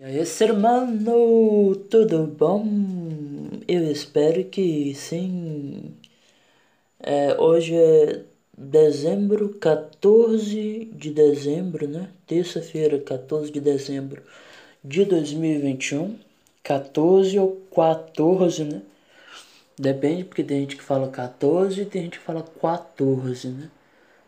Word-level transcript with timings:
E 0.00 0.04
aí, 0.04 0.24
ser 0.24 0.50
humano, 0.50 1.76
tudo 1.90 2.26
bom? 2.26 2.64
Eu 3.68 3.92
espero 3.92 4.42
que 4.44 4.94
sim. 4.94 5.94
É, 6.98 7.38
hoje 7.38 7.74
é 7.76 8.24
dezembro, 8.56 9.50
14 9.58 10.86
de 10.94 11.10
dezembro, 11.10 11.86
né? 11.86 12.08
Terça-feira, 12.26 12.98
14 12.98 13.52
de 13.52 13.60
dezembro 13.60 14.22
de 14.82 15.04
2021. 15.04 16.18
14 16.62 17.38
ou 17.38 17.56
14, 17.74 18.64
né? 18.64 18.82
Depende, 19.78 20.24
porque 20.24 20.42
tem 20.42 20.60
gente 20.62 20.76
que 20.76 20.82
fala 20.82 21.08
14 21.10 21.82
e 21.82 21.86
tem 21.86 22.04
gente 22.04 22.18
que 22.18 22.24
fala 22.24 22.42
14, 22.42 23.48
né? 23.48 23.70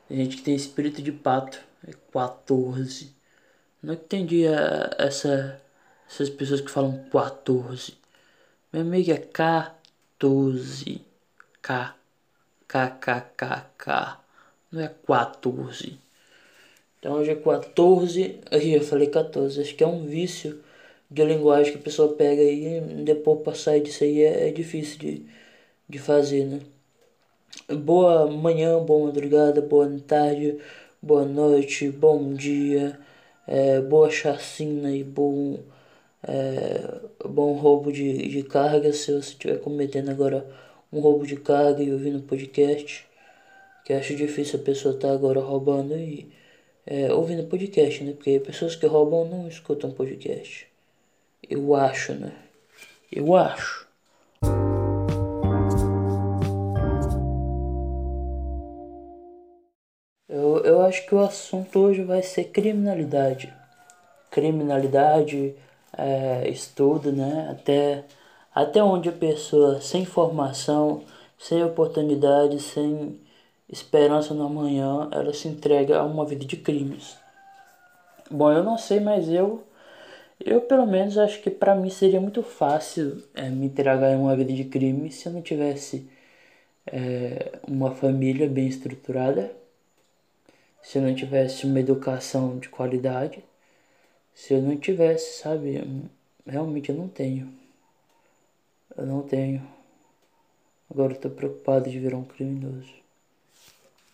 Tem 0.06 0.18
gente 0.18 0.36
que 0.36 0.42
tem 0.42 0.54
espírito 0.54 1.00
de 1.00 1.12
pato, 1.12 1.58
é 1.88 1.92
14. 2.12 3.21
Não 3.82 3.94
entendi 3.94 4.44
essa 4.46 5.60
essas 6.08 6.28
pessoas 6.30 6.60
que 6.60 6.70
falam 6.70 7.04
14. 7.10 7.94
Meu 8.72 8.82
amigo 8.82 9.10
é 9.10 9.16
14. 9.16 11.00
K. 11.62 11.96
K, 12.68 12.90
K, 12.90 13.20
K, 13.36 13.66
K. 13.78 14.20
Não 14.70 14.82
é 14.82 14.88
14. 15.06 15.98
Então 16.98 17.14
hoje 17.14 17.30
é 17.30 17.34
14. 17.34 18.40
Aí 18.50 18.74
eu 18.74 18.82
falei 18.82 19.08
14. 19.08 19.60
Acho 19.60 19.74
que 19.74 19.82
é 19.84 19.86
um 19.86 20.06
vício 20.06 20.62
de 21.10 21.24
linguagem 21.24 21.72
que 21.72 21.78
a 21.78 21.82
pessoa 21.82 22.14
pega 22.14 22.42
aí. 22.42 22.80
Depois 23.04 23.40
pra 23.42 23.54
sair 23.54 23.82
disso 23.82 24.04
aí 24.04 24.22
é, 24.22 24.48
é 24.48 24.52
difícil 24.52 24.98
de, 24.98 25.26
de 25.88 25.98
fazer, 25.98 26.44
né? 26.44 26.60
Boa 27.68 28.26
manhã, 28.26 28.78
boa 28.78 29.06
madrugada, 29.06 29.60
boa 29.60 29.88
tarde, 30.06 30.58
boa 31.00 31.24
noite, 31.24 31.90
bom 31.90 32.34
dia, 32.34 32.98
é, 33.46 33.80
boa 33.80 34.10
chacina 34.10 34.94
e 34.94 35.02
bom 35.04 35.58
é, 36.22 37.00
bom 37.28 37.54
roubo 37.54 37.92
de, 37.92 38.28
de 38.28 38.42
carga 38.44 38.92
se 38.92 39.12
você 39.12 39.30
estiver 39.30 39.58
cometendo 39.58 40.10
agora 40.10 40.46
um 40.92 41.00
roubo 41.00 41.26
de 41.26 41.36
carga 41.36 41.82
e 41.82 41.92
ouvindo 41.92 42.22
podcast. 42.22 43.06
Que 43.84 43.92
acho 43.92 44.14
difícil 44.14 44.60
a 44.60 44.62
pessoa 44.62 44.94
estar 44.94 45.08
tá 45.08 45.14
agora 45.14 45.40
roubando 45.40 45.96
e 45.96 46.30
é, 46.86 47.12
ouvindo 47.12 47.48
podcast, 47.48 48.04
né? 48.04 48.12
Porque 48.12 48.38
pessoas 48.40 48.76
que 48.76 48.86
roubam 48.86 49.24
não 49.24 49.48
escutam 49.48 49.90
podcast. 49.90 50.68
Eu 51.48 51.74
acho, 51.74 52.14
né? 52.14 52.32
Eu 53.10 53.34
acho. 53.34 53.88
Eu, 60.64 60.82
acho 60.82 61.06
que 61.06 61.14
o 61.14 61.20
assunto 61.20 61.78
hoje 61.78 62.02
vai 62.02 62.22
ser 62.22 62.44
criminalidade. 62.44 63.52
Criminalidade, 64.30 65.54
é, 65.96 66.48
estudo, 66.48 67.12
né? 67.12 67.48
Até, 67.50 68.04
até 68.54 68.82
onde 68.82 69.08
a 69.08 69.12
pessoa 69.12 69.80
sem 69.80 70.04
formação, 70.04 71.04
sem 71.38 71.62
oportunidade, 71.64 72.60
sem 72.60 73.20
esperança 73.68 74.34
no 74.34 74.46
amanhã, 74.46 75.08
ela 75.12 75.32
se 75.32 75.48
entrega 75.48 75.98
a 75.98 76.04
uma 76.04 76.24
vida 76.26 76.44
de 76.44 76.56
crimes. 76.56 77.16
Bom, 78.30 78.50
eu 78.52 78.62
não 78.62 78.78
sei, 78.78 79.00
mas 79.00 79.28
eu, 79.28 79.64
eu 80.40 80.60
pelo 80.62 80.86
menos 80.86 81.18
acho 81.18 81.42
que 81.42 81.50
para 81.50 81.74
mim 81.74 81.90
seria 81.90 82.20
muito 82.20 82.42
fácil 82.42 83.22
é, 83.34 83.48
me 83.48 83.66
entregar 83.66 84.14
a 84.14 84.18
uma 84.18 84.36
vida 84.36 84.52
de 84.52 84.64
crime 84.64 85.10
se 85.10 85.26
eu 85.28 85.32
não 85.32 85.42
tivesse 85.42 86.08
é, 86.86 87.58
uma 87.68 87.92
família 87.92 88.48
bem 88.48 88.66
estruturada, 88.68 89.61
se 90.82 90.98
eu 90.98 91.02
não 91.02 91.14
tivesse 91.14 91.64
uma 91.64 91.80
educação 91.80 92.58
de 92.58 92.68
qualidade 92.68 93.42
se 94.34 94.54
eu 94.54 94.62
não 94.62 94.76
tivesse, 94.76 95.38
sabe? 95.42 95.82
Realmente 96.46 96.90
eu 96.90 96.96
não 96.96 97.08
tenho. 97.08 97.52
Eu 98.96 99.06
não 99.06 99.22
tenho. 99.22 99.62
Agora 100.90 101.14
eu 101.14 101.20
tô 101.20 101.30
preocupado 101.30 101.90
de 101.90 101.98
virar 101.98 102.16
um 102.16 102.24
criminoso. 102.24 102.92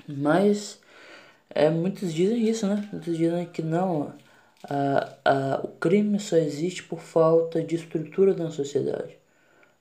Mas 0.07 0.81
é, 1.51 1.69
muitos 1.71 2.13
dizem 2.13 2.49
isso, 2.49 2.67
né? 2.67 2.89
Muitos 2.93 3.17
dizem 3.17 3.47
que 3.47 3.63
não. 3.63 4.15
A, 4.65 5.15
a, 5.25 5.61
o 5.65 5.69
crime 5.69 6.19
só 6.19 6.37
existe 6.37 6.83
por 6.83 7.01
falta 7.01 7.63
de 7.63 7.77
estrutura 7.77 8.35
na 8.35 8.51
sociedade. 8.51 9.17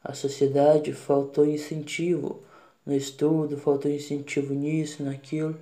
A 0.04 0.14
sociedade 0.14 0.94
faltou 0.94 1.46
incentivo 1.46 2.44
no 2.86 2.96
estudo, 2.96 3.58
faltou 3.58 3.92
incentivo 3.92 4.54
nisso, 4.54 5.04
naquilo. 5.04 5.59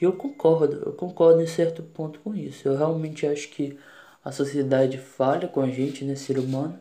E 0.00 0.04
eu 0.04 0.12
concordo, 0.12 0.82
eu 0.86 0.92
concordo 0.92 1.40
em 1.40 1.46
certo 1.46 1.82
ponto 1.82 2.18
com 2.20 2.34
isso. 2.34 2.68
Eu 2.68 2.76
realmente 2.76 3.26
acho 3.26 3.48
que 3.50 3.78
a 4.24 4.32
sociedade 4.32 4.98
falha 4.98 5.48
com 5.48 5.60
a 5.60 5.70
gente, 5.70 6.04
né, 6.04 6.14
ser 6.14 6.38
humano, 6.38 6.78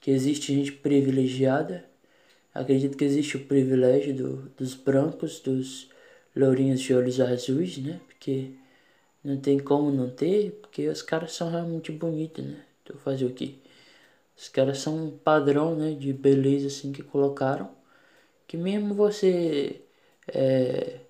que 0.00 0.10
existe 0.10 0.54
gente 0.54 0.72
privilegiada. 0.72 1.84
Acredito 2.54 2.96
que 2.96 3.04
existe 3.04 3.36
o 3.36 3.44
privilégio 3.46 4.14
do, 4.14 4.36
dos 4.56 4.74
brancos, 4.74 5.40
dos 5.40 5.90
lourinhos 6.36 6.80
de 6.80 6.94
olhos 6.94 7.20
azuis, 7.20 7.78
né? 7.78 8.00
Porque 8.06 8.52
não 9.24 9.38
tem 9.40 9.58
como 9.58 9.90
não 9.92 10.10
ter, 10.10 10.52
porque 10.62 10.88
os 10.88 11.02
caras 11.02 11.32
são 11.32 11.50
realmente 11.50 11.92
bonitos, 11.92 12.44
né? 12.44 12.64
Então 12.82 12.96
fazer 12.98 13.26
o 13.26 13.34
quê? 13.34 13.54
Os 14.36 14.48
caras 14.48 14.78
são 14.78 14.96
um 15.06 15.10
padrão, 15.18 15.76
né, 15.76 15.92
de 15.92 16.12
beleza 16.12 16.68
assim 16.68 16.92
que 16.92 17.02
colocaram, 17.02 17.70
que 18.46 18.56
mesmo 18.56 18.94
você 18.94 19.82
é, 20.28 21.00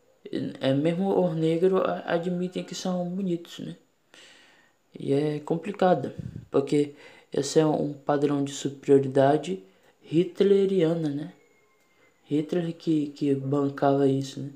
é 0.60 0.72
mesmo 0.72 1.18
os 1.24 1.34
negros 1.36 1.82
admitem 2.04 2.64
que 2.64 2.74
são 2.74 3.08
bonitos, 3.08 3.58
né? 3.60 3.76
E 4.98 5.12
é 5.12 5.40
complicado, 5.40 6.12
porque 6.50 6.94
esse 7.32 7.58
é 7.60 7.66
um 7.66 7.92
padrão 7.92 8.42
de 8.42 8.52
superioridade 8.52 9.62
hitleriana, 10.10 11.08
né? 11.08 11.32
Hitler 12.24 12.72
que, 12.74 13.08
que 13.08 13.34
bancava 13.34 14.06
isso, 14.06 14.40
né? 14.40 14.50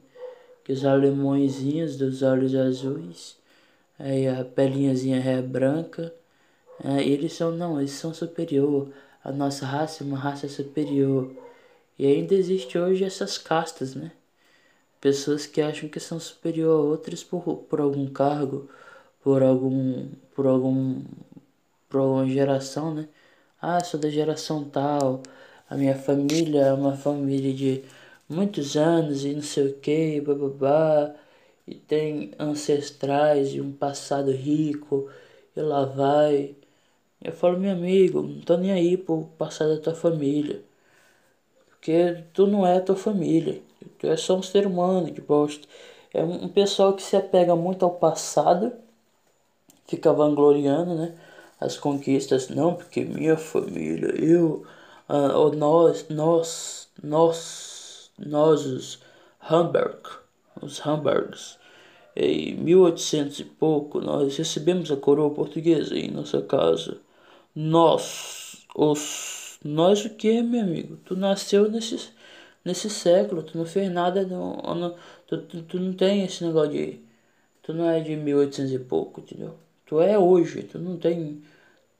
Que 0.64 0.72
os 0.72 0.84
alemãozinhos 0.84 1.96
dos 1.96 2.22
olhos 2.22 2.54
azuis, 2.54 3.36
aí 3.98 4.28
a 4.28 4.44
pelinhazinha 4.44 5.18
é 5.18 5.42
branca, 5.42 6.14
é, 6.82 7.02
eles 7.02 7.32
são, 7.34 7.50
não, 7.52 7.78
eles 7.78 7.92
são 7.92 8.12
superior, 8.12 8.90
a 9.22 9.30
nossa 9.32 9.66
raça 9.66 10.02
é 10.02 10.06
uma 10.06 10.18
raça 10.18 10.48
superior. 10.48 11.34
E 11.98 12.06
ainda 12.06 12.34
existe 12.34 12.78
hoje 12.78 13.04
essas 13.04 13.38
castas, 13.38 13.94
né? 13.94 14.12
Pessoas 15.04 15.46
que 15.46 15.60
acham 15.60 15.88
que 15.88 16.00
são 16.00 16.18
superior 16.18 16.72
a 16.80 16.82
outras 16.82 17.22
por, 17.22 17.42
por 17.68 17.80
algum 17.80 18.06
cargo, 18.08 18.70
por 19.22 19.42
algum 19.42 20.08
por 20.34 20.46
algum 20.46 21.04
por 21.88 22.00
alguma 22.00 22.26
geração, 22.28 22.94
né? 22.94 23.08
Ah, 23.60 23.80
sou 23.84 24.00
da 24.00 24.10
geração 24.10 24.64
tal, 24.64 25.22
a 25.68 25.76
minha 25.76 25.96
família 25.96 26.62
é 26.62 26.72
uma 26.74 26.96
família 26.96 27.52
de 27.54 27.84
muitos 28.28 28.76
anos 28.76 29.24
e 29.24 29.34
não 29.34 29.42
sei 29.42 29.68
o 29.68 29.74
que, 29.80 30.20
bababá, 30.22 31.14
e 31.66 31.74
tem 31.76 32.32
ancestrais 32.38 33.54
e 33.54 33.60
um 33.60 33.72
passado 33.72 34.30
rico, 34.32 35.10
e 35.56 35.60
lá 35.60 35.84
vai. 35.86 36.56
Eu 37.22 37.32
falo, 37.32 37.58
meu 37.60 37.72
amigo, 37.72 38.22
não 38.22 38.40
tô 38.42 38.56
nem 38.58 38.72
aí 38.72 38.96
pro 38.98 39.24
passado 39.38 39.76
da 39.76 39.82
tua 39.82 39.94
família. 39.94 40.62
Porque 41.70 42.24
tu 42.32 42.46
não 42.46 42.66
é 42.66 42.80
tua 42.80 42.96
família. 42.96 43.60
Tu 43.98 44.06
é 44.06 44.16
só 44.16 44.36
um 44.36 44.42
ser 44.42 44.66
humano 44.66 45.12
que 45.12 45.20
bosta. 45.20 45.66
É 46.12 46.22
um 46.22 46.48
pessoal 46.48 46.92
que 46.92 47.02
se 47.02 47.16
apega 47.16 47.56
muito 47.56 47.84
ao 47.84 47.90
passado 47.92 48.72
fica 49.86 50.12
vangloriando, 50.12 50.94
né? 50.94 51.14
As 51.60 51.76
conquistas, 51.76 52.48
não, 52.48 52.74
porque 52.74 53.04
minha 53.04 53.36
família, 53.36 54.08
eu, 54.20 54.64
uh, 55.08 55.54
nós, 55.56 56.06
nós, 56.08 56.88
nós, 57.02 58.10
nós, 58.18 58.66
os 58.66 58.98
Hamburg, 59.50 60.00
os 60.60 60.84
Hamburgs, 60.84 61.58
em 62.16 62.54
1800 62.56 63.40
e 63.40 63.44
pouco, 63.44 64.00
nós 64.00 64.36
recebemos 64.36 64.90
a 64.90 64.96
coroa 64.96 65.30
portuguesa 65.30 65.96
em 65.96 66.10
nossa 66.10 66.42
casa. 66.42 66.98
Nós, 67.54 68.66
os, 68.74 69.58
nós 69.64 70.04
o 70.04 70.10
que, 70.10 70.42
meu 70.42 70.62
amigo? 70.62 70.98
Tu 71.04 71.16
nasceu 71.16 71.70
nesse, 71.70 72.10
nesse 72.64 72.88
século, 72.90 73.42
tu 73.42 73.58
não 73.58 73.66
fez 73.66 73.90
nada, 73.92 74.24
no, 74.24 74.56
no, 74.74 74.94
tu, 75.26 75.38
tu, 75.42 75.62
tu 75.62 75.80
não 75.80 75.92
tem 75.94 76.24
esse 76.24 76.44
negócio 76.44 76.72
de, 76.72 77.00
tu 77.62 77.72
não 77.74 77.88
é 77.88 78.00
de 78.00 78.16
1800 78.16 78.72
e 78.72 78.78
pouco, 78.78 79.20
entendeu? 79.20 79.54
Tu 79.86 80.00
é 80.00 80.18
hoje, 80.18 80.62
tu 80.64 80.78
não 80.78 80.96
tem. 80.96 81.42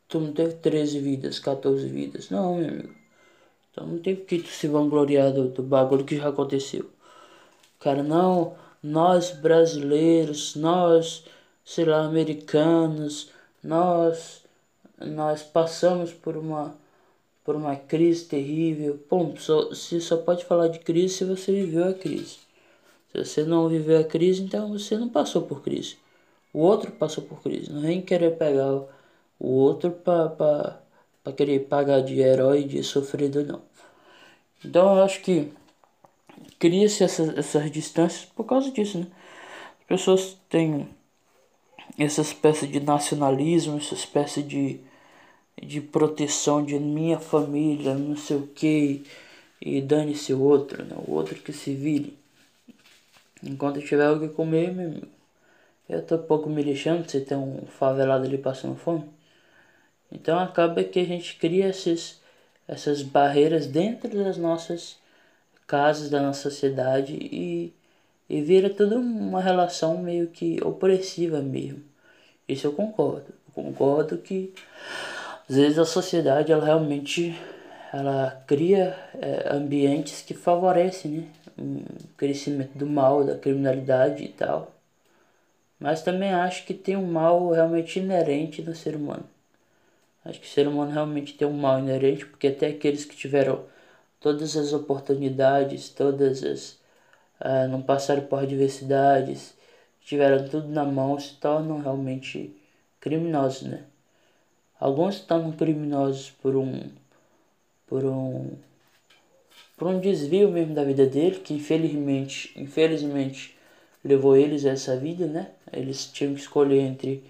Tu 0.09 0.21
não 0.21 0.33
teve 0.33 0.55
13 0.55 1.01
vidas, 1.01 1.39
14 1.39 1.87
vidas. 1.89 2.31
Não, 2.31 2.57
meu 2.57 2.69
amigo. 2.69 2.95
Então 3.73 3.87
não 3.87 3.99
tem 3.99 4.17
que 4.17 4.39
tu 4.39 4.49
se 4.49 4.69
vangloriar 4.69 5.33
do, 5.33 5.49
do 5.49 5.63
bagulho 5.63 6.05
que 6.05 6.17
já 6.17 6.29
aconteceu. 6.29 6.91
Cara, 7.81 8.03
não, 8.03 8.57
nós 8.83 9.31
brasileiros, 9.33 10.55
nós, 10.57 11.25
sei 11.65 11.85
lá, 11.85 12.05
americanos, 12.05 13.31
nós, 13.63 14.43
nós 14.99 15.43
passamos 15.43 16.13
por 16.13 16.37
uma, 16.37 16.75
por 17.45 17.55
uma 17.55 17.77
crise 17.77 18.25
terrível. 18.25 18.99
Bom, 19.09 19.37
só, 19.37 19.69
você 19.69 20.01
só 20.01 20.17
pode 20.17 20.45
falar 20.45 20.69
de 20.69 20.79
crise 20.79 21.17
se 21.17 21.25
você 21.25 21.53
viveu 21.53 21.89
a 21.89 21.95
crise. 21.95 22.39
Se 23.13 23.25
você 23.25 23.45
não 23.45 23.69
viveu 23.69 24.01
a 24.01 24.05
crise, 24.05 24.43
então 24.43 24.71
você 24.71 24.97
não 24.97 25.09
passou 25.09 25.43
por 25.43 25.63
crise. 25.63 25.97
O 26.53 26.61
outro 26.61 26.91
passou 26.93 27.23
por 27.25 27.43
crise. 27.43 27.71
Não 27.71 27.83
vem 27.83 28.01
querer 28.01 28.37
pegar 28.39 28.73
o 29.39 29.49
outro 29.49 29.91
para 29.91 30.81
querer 31.37 31.61
pagar 31.67 32.01
de 32.01 32.21
herói, 32.21 32.65
de 32.65 32.83
sofredor, 32.83 33.45
não. 33.45 33.63
Então 34.65 34.97
eu 34.97 35.05
acho 35.05 35.21
que 35.21 35.53
cria-se 36.59 37.05
essas, 37.05 37.37
essas 37.37 37.71
distâncias 37.71 38.25
por 38.25 38.45
causa 38.45 38.71
disso, 38.71 38.99
né? 38.99 39.07
As 39.81 39.87
pessoas 39.87 40.39
têm 40.49 40.89
essa 41.99 42.23
espécie 42.23 42.67
de 42.67 42.81
nacionalismo, 42.81 43.77
essa 43.77 43.95
espécie 43.95 44.43
de, 44.43 44.81
de 45.65 45.81
proteção 45.81 46.65
de 46.65 46.79
minha 46.79 47.19
família, 47.19 47.95
não 47.95 48.17
sei 48.17 48.37
o 48.37 48.47
que, 48.47 49.05
e 49.61 49.81
dane-se 49.81 50.33
o 50.33 50.43
outro, 50.43 50.85
né? 50.85 50.97
o 51.07 51.13
outro 51.13 51.37
que 51.37 51.53
se 51.53 51.75
vire. 51.75 52.17
Enquanto 53.43 53.77
eu 53.77 53.85
tiver 53.85 54.11
o 54.11 54.21
que 54.21 54.29
comer, 54.29 54.73
meu 54.73 54.87
amigo, 54.87 55.09
eu 55.89 56.03
tô 56.03 56.19
pouco 56.19 56.49
me 56.49 56.63
lixando 56.63 57.11
se 57.11 57.21
tem 57.21 57.37
um 57.37 57.67
favelado 57.67 58.25
ali 58.25 58.39
passando 58.39 58.77
fome. 58.77 59.05
Então 60.11 60.39
acaba 60.39 60.83
que 60.85 61.01
a 61.01 61.05
gente 61.05 61.37
cria 61.37 61.69
esses, 61.69 62.21
essas 62.69 63.03
barreiras 63.03 63.67
dentro 63.67 64.09
das 64.09 64.37
nossas 64.37 64.97
casas, 65.67 66.11
da 66.11 66.23
nossa 66.23 66.43
sociedade 66.51 67.15
e 67.15 67.73
e 68.29 68.41
vira 68.41 68.71
tudo 68.71 68.97
uma 68.97 69.41
relação 69.41 69.99
meio 69.99 70.29
que 70.29 70.63
opressiva 70.63 71.41
mesmo. 71.41 71.83
Isso 72.49 72.67
eu 72.67 72.73
concordo. 72.73 73.27
Eu 73.47 73.63
concordo 73.63 74.19
que 74.19 74.53
às 75.49 75.57
vezes 75.57 75.79
a 75.79 75.85
sociedade 75.85 76.53
ela 76.53 76.65
realmente 76.65 77.37
ela 77.93 78.43
cria 78.47 78.99
é, 79.21 79.55
ambientes 79.55 80.21
que 80.23 80.35
favorecem 80.35 81.11
né, 81.13 81.29
o 81.57 82.09
crescimento 82.17 82.77
do 82.77 82.87
mal, 82.87 83.25
da 83.25 83.37
criminalidade 83.39 84.25
e 84.25 84.29
tal. 84.29 84.75
Mas 85.79 86.03
também 86.03 86.33
acho 86.33 86.65
que 86.67 86.75
tem 86.75 86.97
um 86.97 87.07
mal 87.07 87.51
realmente 87.51 88.01
inerente 88.01 88.63
no 88.63 88.75
ser 88.75 88.97
humano. 88.97 89.25
Acho 90.25 90.41
que 90.41 90.47
o 90.47 90.51
ser 90.51 90.67
humano 90.67 90.91
realmente 90.91 91.35
tem 91.35 91.47
um 91.47 91.53
mal 91.53 91.79
inerente, 91.79 92.27
porque 92.27 92.49
até 92.49 92.69
aqueles 92.69 93.05
que 93.05 93.15
tiveram 93.15 93.65
todas 94.19 94.57
as 94.57 94.73
oportunidades, 94.73 95.91
todas 95.91 96.43
as 96.43 96.71
uh, 97.41 97.69
não 97.71 97.83
passaram 97.83 98.23
por 98.23 98.41
adversidades, 98.41 99.55
tiveram 100.01 100.49
tudo 100.49 100.69
na 100.69 100.85
mão, 100.85 101.19
se 101.19 101.35
tornam 101.35 101.81
realmente 101.81 102.57
criminosos, 103.01 103.69
né? 103.69 103.85
Alguns 104.85 105.19
tornam 105.19 105.51
criminosos 105.51 106.31
por 106.43 106.55
um 106.55 106.91
por 107.87 108.05
um 108.05 108.51
por 109.79 109.89
um 109.89 109.99
desvio 109.99 110.51
mesmo 110.51 110.75
da 110.75 110.85
vida 110.85 111.07
dele, 111.07 111.37
que 111.37 111.55
infelizmente, 111.55 112.53
infelizmente 112.55 113.57
levou 114.05 114.37
eles 114.37 114.67
a 114.67 114.73
essa 114.73 114.95
vida, 114.95 115.27
né? 115.27 115.53
Eles 115.73 116.05
tinham 116.05 116.35
que 116.35 116.41
escolher 116.41 116.81
entre 116.81 117.25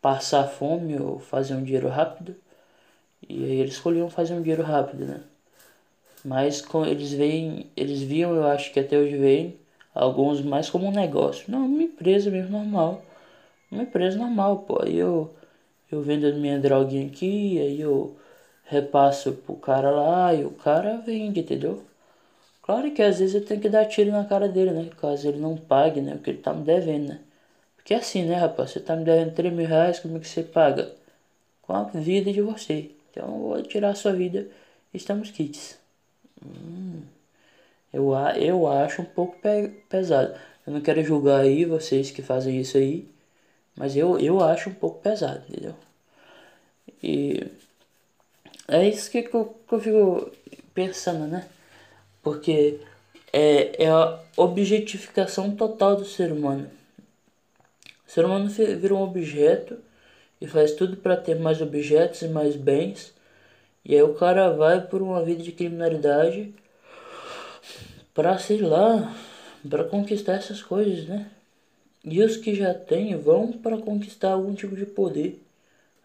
passar 0.00 0.48
fome 0.48 0.98
ou 0.98 1.18
fazer 1.18 1.54
um 1.54 1.62
dinheiro 1.62 1.90
rápido. 1.90 2.34
E 3.28 3.44
aí 3.44 3.60
eles 3.60 3.74
escolhiam 3.74 4.08
fazer 4.08 4.32
um 4.32 4.40
dinheiro 4.40 4.62
rápido, 4.62 5.04
né? 5.04 5.20
Mas 6.24 6.62
com, 6.62 6.86
eles 6.86 7.12
veem, 7.12 7.70
eles 7.76 8.00
viam, 8.00 8.34
eu 8.34 8.46
acho 8.46 8.72
que 8.72 8.80
até 8.80 8.96
hoje 8.98 9.18
veem, 9.18 9.56
alguns 9.94 10.40
mais 10.40 10.70
como 10.70 10.86
um 10.86 10.90
negócio. 10.90 11.44
Não, 11.52 11.66
uma 11.66 11.82
empresa 11.82 12.30
mesmo 12.30 12.56
normal. 12.56 13.02
Uma 13.70 13.82
empresa 13.82 14.16
normal, 14.16 14.60
pô. 14.60 14.82
Aí 14.82 14.96
eu, 14.96 15.36
eu 15.90 16.02
vendo 16.02 16.32
minha 16.36 16.58
droguinha 16.58 17.06
aqui, 17.06 17.58
aí 17.60 17.80
eu 17.80 18.16
repasso 18.64 19.32
pro 19.32 19.56
cara 19.56 19.90
lá 19.90 20.34
e 20.34 20.44
o 20.44 20.50
cara 20.50 20.98
vende, 20.98 21.40
entendeu? 21.40 21.82
Claro 22.62 22.92
que 22.92 23.02
às 23.02 23.20
vezes 23.20 23.34
eu 23.34 23.44
tenho 23.44 23.60
que 23.60 23.68
dar 23.68 23.86
tiro 23.86 24.10
na 24.10 24.24
cara 24.24 24.48
dele, 24.48 24.72
né? 24.72 24.90
Caso 25.00 25.28
ele 25.28 25.38
não 25.38 25.56
pague, 25.56 26.00
né? 26.00 26.14
Porque 26.16 26.30
ele 26.30 26.38
tá 26.42 26.52
me 26.52 26.64
devendo, 26.64 27.08
né? 27.10 27.20
Porque 27.76 27.94
é 27.94 27.98
assim, 27.98 28.24
né, 28.24 28.36
rapaz? 28.36 28.72
Você 28.72 28.80
tá 28.80 28.96
me 28.96 29.04
devendo 29.04 29.34
3 29.34 29.52
mil 29.54 29.66
reais, 29.66 30.00
como 30.00 30.16
é 30.16 30.20
que 30.20 30.28
você 30.28 30.42
paga? 30.42 30.92
Com 31.62 31.74
a 31.74 31.84
vida 31.84 32.32
de 32.32 32.40
você. 32.42 32.90
Então 33.10 33.28
eu 33.28 33.40
vou 33.40 33.62
tirar 33.62 33.90
a 33.90 33.94
sua 33.94 34.12
vida. 34.12 34.48
Estamos 34.94 35.30
kits. 35.30 35.78
Hum, 36.44 37.02
eu, 37.92 38.12
eu 38.36 38.68
acho 38.68 39.02
um 39.02 39.04
pouco 39.04 39.38
pe 39.40 39.68
pesado. 39.88 40.34
Eu 40.66 40.72
não 40.72 40.80
quero 40.80 41.02
julgar 41.04 41.40
aí 41.42 41.64
vocês 41.64 42.10
que 42.10 42.22
fazem 42.22 42.60
isso 42.60 42.76
aí, 42.76 43.08
mas 43.76 43.96
eu, 43.96 44.18
eu 44.18 44.42
acho 44.42 44.70
um 44.70 44.74
pouco 44.74 45.00
pesado, 45.00 45.44
entendeu? 45.48 45.74
E 47.02 47.46
é 48.68 48.88
isso 48.88 49.10
que, 49.10 49.18
eu, 49.18 49.56
que 49.68 49.74
eu 49.74 49.80
fico 49.80 50.32
pensando, 50.74 51.26
né? 51.26 51.46
Porque 52.22 52.80
é, 53.32 53.84
é 53.84 53.90
a 53.90 54.18
objetificação 54.36 55.54
total 55.54 55.96
do 55.96 56.04
ser 56.04 56.32
humano. 56.32 56.70
O 58.06 58.10
ser 58.10 58.24
humano 58.24 58.48
vira 58.48 58.94
um 58.94 59.02
objeto 59.02 59.78
e 60.40 60.46
faz 60.46 60.72
tudo 60.72 60.96
para 60.96 61.16
ter 61.16 61.38
mais 61.38 61.60
objetos 61.60 62.22
e 62.22 62.28
mais 62.28 62.56
bens 62.56 63.14
e 63.88 63.94
aí 63.94 64.02
o 64.02 64.14
cara 64.14 64.50
vai 64.50 64.80
por 64.80 65.00
uma 65.00 65.22
vida 65.22 65.44
de 65.44 65.52
criminalidade 65.52 66.52
para 68.12 68.36
sei 68.36 68.60
lá, 68.60 69.14
para 69.68 69.84
conquistar 69.84 70.32
essas 70.32 70.60
coisas, 70.60 71.06
né? 71.06 71.30
E 72.06 72.22
os 72.22 72.36
que 72.36 72.54
já 72.54 72.72
têm 72.72 73.16
vão 73.16 73.52
para 73.52 73.78
conquistar 73.78 74.32
algum 74.32 74.54
tipo 74.54 74.76
de 74.76 74.86
poder, 74.86 75.42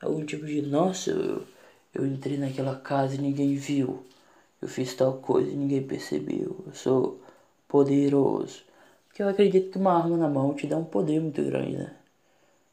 algum 0.01 0.25
tipo 0.25 0.45
de 0.47 0.61
nossa, 0.63 1.11
eu, 1.11 1.45
eu 1.93 2.07
entrei 2.07 2.37
naquela 2.37 2.75
casa 2.75 3.15
e 3.15 3.19
ninguém 3.19 3.55
viu. 3.55 4.03
Eu 4.61 4.67
fiz 4.67 4.95
tal 4.95 5.17
coisa 5.19 5.51
e 5.51 5.55
ninguém 5.55 5.83
percebeu. 5.83 6.63
Eu 6.65 6.73
sou 6.73 7.21
poderoso. 7.67 8.63
Porque 9.07 9.21
eu 9.21 9.29
acredito 9.29 9.71
que 9.71 9.77
uma 9.77 9.93
arma 9.93 10.17
na 10.17 10.27
mão 10.29 10.55
te 10.55 10.67
dá 10.67 10.77
um 10.77 10.85
poder 10.85 11.21
muito 11.21 11.43
grande, 11.43 11.77
né? 11.77 11.95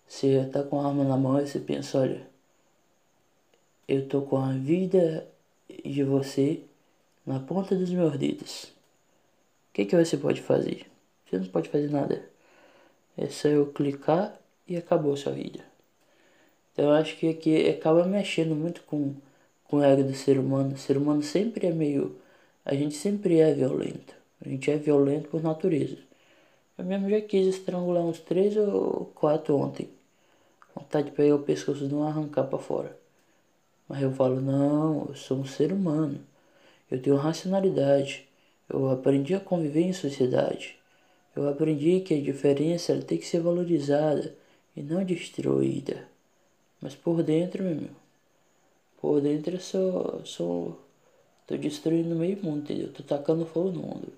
Você 0.09 0.45
tá 0.53 0.63
com 0.63 0.81
a 0.81 0.89
arma 0.89 1.05
na 1.05 1.17
mão 1.17 1.39
e 1.41 1.47
você 1.47 1.61
pensa, 1.61 1.99
olha, 2.01 2.27
eu 3.87 4.09
tô 4.09 4.23
com 4.23 4.39
a 4.39 4.53
vida 4.53 5.29
de 5.85 6.03
você 6.05 6.63
na 7.27 7.41
ponta 7.41 7.77
dos 7.77 7.91
meus 7.91 8.17
dedos. 8.19 8.65
O 9.71 9.75
que, 9.75 9.85
que 9.85 9.97
você 9.97 10.17
pode 10.17 10.41
fazer? 10.41 10.87
Você 11.27 11.39
não 11.39 11.47
pode 11.49 11.69
fazer 11.69 11.91
nada. 11.91 12.28
É 13.19 13.29
só 13.29 13.49
eu 13.49 13.67
clicar 13.73 14.39
e 14.67 14.77
acabou 14.77 15.17
sua 15.17 15.33
vida. 15.33 15.65
Então 16.73 16.87
eu 16.87 16.93
acho 16.93 17.17
que 17.17 17.29
aqui 17.29 17.69
acaba 17.69 18.05
mexendo 18.05 18.55
muito 18.55 18.83
com, 18.85 19.17
com 19.65 19.79
o 19.79 19.83
ego 19.83 20.05
do 20.05 20.15
ser 20.15 20.39
humano. 20.39 20.75
O 20.75 20.79
ser 20.79 20.97
humano 20.97 21.21
sempre 21.23 21.67
é 21.67 21.73
meio. 21.73 22.17
A 22.65 22.75
gente 22.75 22.95
sempre 22.95 23.41
é 23.41 23.53
violento. 23.53 24.15
A 24.41 24.49
gente 24.49 24.71
é 24.71 24.77
violento 24.77 25.29
por 25.31 25.43
natureza. 25.43 25.99
Eu 26.79 26.85
mesmo 26.85 27.11
já 27.11 27.21
quis 27.21 27.49
estrangular 27.49 28.05
uns 28.05 28.21
três 28.21 28.57
ou 28.57 29.11
quatro 29.17 29.57
ontem. 29.57 29.89
Vontade 30.73 31.11
de 31.11 31.17
pegar 31.17 31.35
o 31.35 31.43
pescoço 31.43 31.85
e 31.85 31.89
não 31.89 32.05
arrancar 32.05 32.45
para 32.45 32.59
fora. 32.61 32.97
Mas 33.89 34.01
eu 34.01 34.13
falo, 34.13 34.41
não, 34.41 35.07
eu 35.09 35.17
sou 35.17 35.39
um 35.39 35.45
ser 35.45 35.73
humano. 35.73 36.21
Eu 36.89 37.03
tenho 37.03 37.17
racionalidade. 37.17 38.29
Eu 38.69 38.91
aprendi 38.91 39.35
a 39.35 39.41
conviver 39.41 39.83
em 39.83 39.93
sociedade. 39.93 40.78
Eu 41.37 41.49
aprendi 41.49 42.01
que 42.01 42.15
a 42.15 42.21
diferença 42.21 42.97
tem 43.03 43.19
que 43.19 43.27
ser 43.27 43.41
valorizada 43.41 44.35
e 44.77 44.83
não 44.83 45.05
destruída. 45.05 46.09
Mas 46.81 46.95
por 46.95 47.23
dentro, 47.23 47.63
meu 47.63 47.73
amigo, 47.73 47.97
por 49.01 49.21
dentro 49.21 49.57
eu 49.57 49.61
sou, 49.61 50.23
sou 50.25 50.81
tô 51.47 51.57
destruindo 51.57 52.15
meio 52.15 52.43
mundo, 52.43 52.61
entendeu? 52.61 52.93
Tô 52.93 53.03
tacando 53.03 53.47
fogo 53.47 53.71
no 53.71 53.81
mundo. 53.83 54.13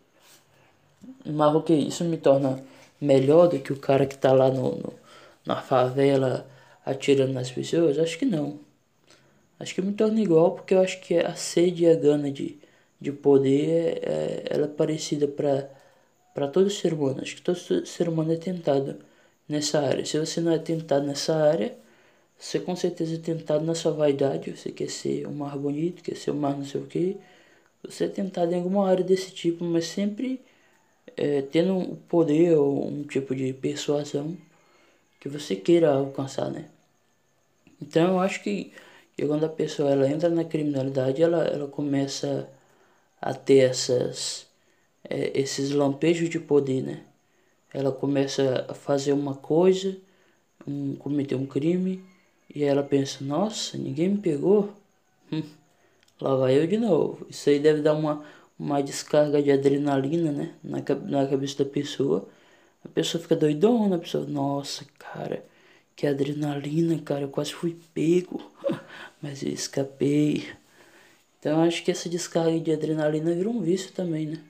Mas 1.25 1.55
o 1.55 1.62
que? 1.62 1.75
Isso 1.75 2.05
me 2.05 2.17
torna 2.17 2.62
melhor 3.00 3.49
do 3.49 3.59
que 3.59 3.73
o 3.73 3.79
cara 3.79 4.07
que 4.07 4.17
tá 4.19 4.33
lá 4.33 4.50
no, 4.50 4.76
no 4.76 4.93
na 5.47 5.61
favela 5.62 6.47
atirando 6.85 7.33
nas 7.33 7.50
pessoas? 7.50 7.99
Acho 7.99 8.19
que 8.19 8.26
não. 8.26 8.59
Acho 9.59 9.75
que 9.75 9.83
me 9.83 9.93
torna 9.93 10.21
igual 10.21 10.52
porque 10.52 10.75
eu 10.75 10.81
acho 10.81 11.00
que 11.00 11.19
a 11.19 11.35
sede 11.35 11.85
e 11.85 11.88
a 11.90 11.95
gana 11.95 12.31
de, 12.31 12.59
de 13.00 13.12
poder 13.12 14.00
é, 14.02 14.45
é 14.45 14.45
ela 14.50 14.64
é 14.67 14.69
parecida 14.69 15.29
para 15.29 15.69
todo 16.49 16.70
ser 16.70 16.94
humano. 16.94 17.20
Acho 17.22 17.37
que 17.37 17.42
todo 17.42 17.56
ser 17.58 18.08
humano 18.08 18.32
é 18.32 18.37
tentado 18.37 18.99
nessa 19.49 19.80
área. 19.80 20.04
Se 20.04 20.18
você 20.18 20.40
não 20.40 20.52
é 20.52 20.58
tentado 20.58 21.06
nessa 21.06 21.34
área, 21.37 21.76
você 22.38 22.60
com 22.60 22.76
certeza 22.76 23.16
é 23.16 23.18
tentado 23.18 23.64
na 23.64 23.75
sua 23.75 23.92
vaidade. 23.92 24.50
Você 24.56 24.72
quer 24.72 24.90
ser 24.90 25.26
o 25.26 25.32
mais 25.32 25.54
bonito, 25.60 26.02
quer 26.02 26.16
ser 26.16 26.30
o 26.32 26.34
mais 26.34 26.56
não 26.56 26.64
sei 26.64 26.80
o 26.80 26.87
que. 26.87 27.18
Você 27.84 28.04
é 28.04 28.08
tentado 28.08 28.52
em 28.52 28.56
alguma 28.56 28.88
área 28.88 29.04
desse 29.04 29.32
tipo, 29.32 29.64
mas 29.64 29.87
sempre 29.87 30.40
é, 31.16 31.42
tendo 31.42 31.75
um 31.76 31.96
poder 31.96 32.56
ou 32.56 32.88
um 32.88 33.04
tipo 33.04 33.34
de 33.34 33.52
persuasão 33.52 34.37
que 35.20 35.28
você 35.28 35.56
queira 35.56 35.92
alcançar, 35.94 36.50
né? 36.50 36.66
Então 37.80 38.12
eu 38.12 38.20
acho 38.20 38.42
que 38.42 38.72
e 39.20 39.26
quando 39.26 39.44
a 39.44 39.49
pessoa 39.50 39.90
ela 39.90 40.08
entra 40.08 40.30
na 40.30 40.44
criminalidade, 40.44 41.22
ela, 41.22 41.44
ela 41.44 41.68
começa 41.68 42.49
a 43.20 43.34
ter 43.34 43.58
essas, 43.70 44.46
é, 45.11 45.33
esses 45.38 45.73
lampejos 45.73 46.31
de 46.31 46.38
poder, 46.38 46.83
né? 46.83 47.00
Ela 47.75 47.93
começa 47.93 48.67
a 48.69 48.75
fazer 48.75 49.12
uma 49.12 49.35
coisa, 49.35 49.97
um, 50.67 50.97
cometer 50.97 51.35
um 51.35 51.47
crime, 51.47 52.02
e 52.55 52.64
ela 52.64 52.83
pensa, 52.83 53.25
nossa, 53.25 53.76
ninguém 53.79 54.11
me 54.11 54.19
pegou? 54.19 54.73
Hum, 55.33 55.43
lá 56.21 56.37
vai 56.37 56.59
eu 56.59 56.67
de 56.67 56.79
novo. 56.79 57.26
Isso 57.31 57.50
aí 57.50 57.59
deve 57.61 57.83
dar 57.83 57.95
uma, 57.95 58.25
uma 58.59 58.83
descarga 58.83 59.43
de 59.43 59.52
adrenalina, 59.52 60.33
né? 60.33 60.55
Na, 60.62 60.79
na 61.07 61.26
cabeça 61.29 61.64
da 61.64 61.71
pessoa. 61.71 62.29
A 62.85 62.88
pessoa 62.88 63.23
fica 63.23 63.37
doidona, 63.37 63.97
a 63.97 63.99
pessoa, 63.99 64.26
nossa, 64.26 64.87
cara, 64.99 65.45
que 65.97 66.07
adrenalina, 66.07 66.99
cara, 67.02 67.23
eu 67.23 67.29
quase 67.29 67.52
fui 67.55 67.76
pego, 67.95 68.40
mas 69.23 69.43
eu 69.43 69.50
escapei. 69.50 70.49
Então 71.38 71.62
acho 71.62 71.85
que 71.85 71.90
essa 71.90 72.09
descarga 72.09 72.59
de 72.61 72.73
adrenalina 72.73 73.35
virou 73.35 73.55
um 73.55 73.62
vício 73.62 73.93
também, 73.93 74.26
né? 74.26 74.50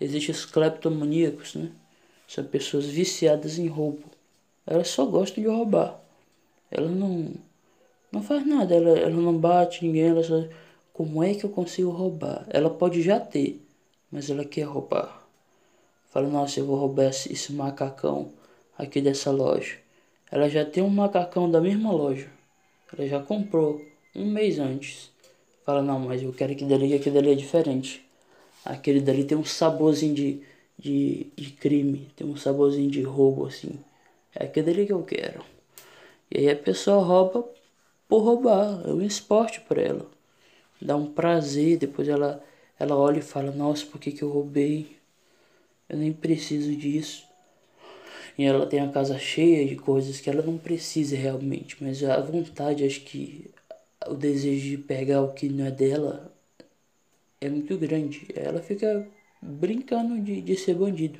Existem 0.00 0.34
os 0.34 0.44
cleptomaníacos, 0.44 1.54
né? 1.54 1.70
São 2.28 2.44
pessoas 2.44 2.86
viciadas 2.86 3.58
em 3.58 3.68
roubo. 3.68 4.04
Elas 4.66 4.88
só 4.88 5.06
gostam 5.06 5.42
de 5.42 5.48
roubar. 5.48 6.00
Ela 6.70 6.88
não 6.88 7.34
não 8.12 8.22
faz 8.22 8.46
nada, 8.46 8.74
ela, 8.74 8.98
ela 8.98 9.10
não 9.10 9.36
bate 9.36 9.84
ninguém, 9.84 10.08
ela 10.08 10.22
só 10.22 10.44
como 10.92 11.22
é 11.22 11.34
que 11.34 11.44
eu 11.44 11.50
consigo 11.50 11.90
roubar? 11.90 12.46
Ela 12.48 12.70
pode 12.70 13.02
já 13.02 13.20
ter, 13.20 13.62
mas 14.10 14.30
ela 14.30 14.46
quer 14.46 14.62
roubar. 14.62 15.28
Fala, 16.08 16.26
nossa, 16.26 16.58
eu 16.58 16.64
vou 16.64 16.76
roubar 16.76 17.10
esse, 17.10 17.30
esse 17.30 17.52
macacão 17.52 18.32
aqui 18.78 19.02
dessa 19.02 19.30
loja. 19.30 19.76
Ela 20.30 20.48
já 20.48 20.64
tem 20.64 20.82
um 20.82 20.88
macacão 20.88 21.50
da 21.50 21.60
mesma 21.60 21.92
loja. 21.92 22.30
Ela 22.90 23.06
já 23.06 23.20
comprou 23.20 23.84
um 24.14 24.30
mês 24.30 24.58
antes. 24.58 25.10
Fala, 25.66 25.82
não, 25.82 25.98
mas 25.98 26.22
eu 26.22 26.32
quero 26.32 26.52
aquele 26.52 26.70
dali, 26.70 26.94
aquele 26.94 27.14
dali 27.14 27.32
é 27.32 27.34
diferente. 27.34 28.05
Aquele 28.66 29.00
dali 29.00 29.24
tem 29.24 29.38
um 29.38 29.44
saborzinho 29.44 30.14
de, 30.14 30.42
de, 30.78 31.26
de 31.36 31.50
crime, 31.52 32.08
tem 32.16 32.26
um 32.26 32.36
saborzinho 32.36 32.90
de 32.90 33.02
roubo, 33.02 33.46
assim. 33.46 33.78
É 34.34 34.44
aquele 34.44 34.66
dali 34.66 34.86
que 34.86 34.92
eu 34.92 35.02
quero. 35.02 35.44
E 36.30 36.38
aí 36.38 36.50
a 36.50 36.56
pessoa 36.56 37.02
rouba 37.04 37.48
por 38.08 38.22
roubar, 38.22 38.82
é 38.86 38.92
um 38.92 39.02
esporte 39.02 39.60
para 39.60 39.82
ela. 39.82 40.06
Dá 40.80 40.96
um 40.96 41.06
prazer, 41.06 41.78
depois 41.78 42.08
ela, 42.08 42.42
ela 42.78 42.96
olha 42.96 43.18
e 43.18 43.22
fala, 43.22 43.50
nossa, 43.52 43.86
por 43.86 44.00
que, 44.00 44.12
que 44.12 44.22
eu 44.22 44.28
roubei? 44.30 44.96
Eu 45.88 45.98
nem 45.98 46.12
preciso 46.12 46.74
disso. 46.74 47.24
E 48.36 48.44
ela 48.44 48.66
tem 48.66 48.80
a 48.80 48.88
casa 48.88 49.18
cheia 49.18 49.66
de 49.66 49.76
coisas 49.76 50.20
que 50.20 50.28
ela 50.28 50.42
não 50.42 50.58
precisa 50.58 51.16
realmente, 51.16 51.82
mas 51.82 52.02
a 52.04 52.20
vontade, 52.20 52.84
acho 52.84 53.00
que 53.00 53.50
o 54.06 54.14
desejo 54.14 54.76
de 54.76 54.78
pegar 54.78 55.22
o 55.22 55.32
que 55.32 55.48
não 55.48 55.66
é 55.66 55.70
dela 55.70 56.35
é 57.40 57.48
muito 57.48 57.76
grande. 57.78 58.28
Ela 58.34 58.60
fica 58.60 59.06
brincando 59.42 60.20
de, 60.20 60.40
de 60.40 60.56
ser 60.56 60.74
bandido. 60.74 61.18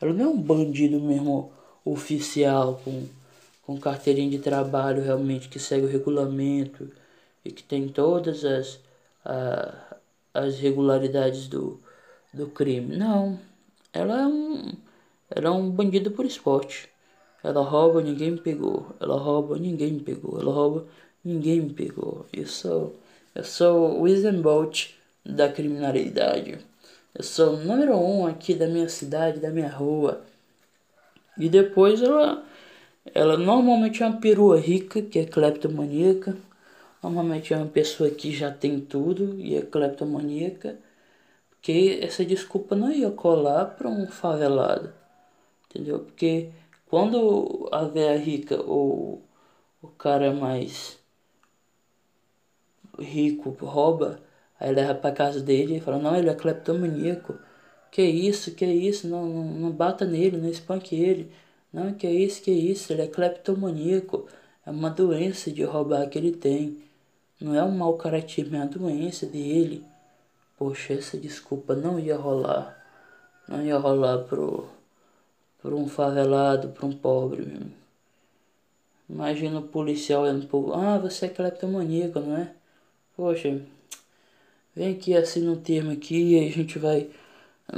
Ela 0.00 0.12
não 0.12 0.24
é 0.24 0.28
um 0.28 0.40
bandido 0.40 1.00
mesmo 1.00 1.52
oficial, 1.84 2.80
com, 2.84 3.06
com 3.62 3.78
carteirinha 3.78 4.30
de 4.30 4.38
trabalho 4.38 5.02
realmente, 5.02 5.48
que 5.48 5.58
segue 5.58 5.86
o 5.86 5.88
regulamento 5.88 6.90
e 7.44 7.50
que 7.50 7.62
tem 7.62 7.88
todas 7.88 8.44
as, 8.44 8.80
a, 9.24 9.96
as 10.32 10.58
regularidades 10.58 11.48
do, 11.48 11.80
do 12.32 12.48
crime. 12.48 12.96
Não, 12.96 13.38
ela 13.92 14.22
é 14.22 14.26
um 14.26 14.72
ela 15.30 15.48
é 15.48 15.50
um 15.50 15.70
bandido 15.70 16.10
por 16.10 16.24
esporte. 16.24 16.88
Ela 17.42 17.62
rouba, 17.62 18.00
ninguém 18.02 18.32
me 18.32 18.38
pegou. 18.40 18.94
Ela 19.00 19.18
rouba, 19.18 19.58
ninguém 19.58 19.92
me 19.92 20.00
pegou. 20.00 20.40
Ela 20.40 20.52
rouba, 20.52 20.86
ninguém 21.24 21.60
me 21.60 21.72
pegou. 21.72 22.26
Eu 22.32 22.46
sou, 22.46 22.94
eu 23.34 23.44
sou 23.44 24.02
o 24.02 24.42
Bolt 24.42 24.90
da 25.24 25.48
criminalidade. 25.48 26.58
Eu 27.14 27.22
sou 27.24 27.54
o 27.54 27.64
número 27.64 27.96
um 27.96 28.26
aqui 28.26 28.54
da 28.54 28.66
minha 28.66 28.88
cidade, 28.88 29.40
da 29.40 29.50
minha 29.50 29.68
rua. 29.68 30.24
E 31.38 31.48
depois 31.48 32.02
ela, 32.02 32.44
ela 33.14 33.36
normalmente 33.36 34.02
é 34.02 34.06
uma 34.06 34.20
perua 34.20 34.58
rica, 34.58 35.02
que 35.02 35.18
é 35.18 35.24
cleptomaníaca. 35.24 36.36
Normalmente 37.02 37.52
é 37.52 37.56
uma 37.56 37.66
pessoa 37.66 38.10
que 38.10 38.32
já 38.32 38.50
tem 38.50 38.80
tudo 38.80 39.38
e 39.38 39.56
é 39.56 39.62
cleptomaníaca. 39.62 40.76
Porque 41.50 42.00
essa 42.02 42.24
desculpa 42.24 42.76
não 42.76 42.90
ia 42.90 43.10
colar 43.10 43.66
para 43.76 43.88
um 43.88 44.06
favelado 44.06 44.92
entendeu? 45.74 46.00
Porque 46.00 46.50
quando 46.86 47.68
a 47.72 47.84
velha 47.84 48.16
rica 48.18 48.62
ou 48.62 49.22
o 49.82 49.88
cara 49.88 50.32
mais 50.32 50.98
rico 52.98 53.50
rouba, 53.50 54.20
aí 54.58 54.72
leva 54.72 54.94
pra 54.94 55.12
casa 55.12 55.40
dele 55.40 55.76
e 55.76 55.80
fala, 55.80 55.98
não, 55.98 56.16
ele 56.16 56.28
é 56.28 56.34
cleptomaníaco. 56.34 57.36
Que 57.90 58.02
isso, 58.02 58.52
que 58.52 58.64
isso, 58.66 59.08
não, 59.08 59.26
não, 59.26 59.44
não 59.44 59.70
bata 59.70 60.04
nele, 60.04 60.36
não 60.36 60.48
espanque 60.48 60.96
ele. 60.96 61.30
Não, 61.72 61.92
que 61.94 62.08
isso, 62.08 62.42
que 62.42 62.50
isso, 62.50 62.92
ele 62.92 63.02
é 63.02 63.06
cleptomaníaco. 63.06 64.26
É 64.66 64.70
uma 64.70 64.90
doença 64.90 65.50
de 65.50 65.62
roubar 65.64 66.08
que 66.08 66.18
ele 66.18 66.32
tem. 66.32 66.82
Não 67.40 67.54
é 67.54 67.62
um 67.62 67.70
mau 67.70 67.94
caratismo, 67.96 68.56
é 68.56 68.60
uma 68.60 68.66
doença 68.66 69.26
dele. 69.26 69.84
Poxa, 70.56 70.94
essa 70.94 71.18
desculpa 71.18 71.74
não 71.74 71.98
ia 71.98 72.16
rolar. 72.16 72.76
Não 73.48 73.62
ia 73.62 73.76
rolar 73.76 74.18
pro, 74.24 74.68
para 75.60 75.74
um 75.74 75.88
favelado, 75.88 76.68
para 76.68 76.86
um 76.86 76.92
pobre. 76.92 77.60
Imagina 79.08 79.58
o 79.58 79.68
policial 79.68 80.22
olhando 80.22 80.46
pro. 80.46 80.72
Ah, 80.72 80.98
você 80.98 81.26
é 81.26 81.28
cleptomaníaco, 81.28 82.20
não 82.20 82.36
é? 82.36 82.54
Poxa, 83.16 83.60
vem 84.74 84.92
aqui, 84.94 85.16
assina 85.16 85.52
um 85.52 85.56
termo 85.60 85.90
aqui 85.92 86.34
e 86.34 86.48
a 86.48 86.50
gente 86.50 86.78
vai 86.78 87.10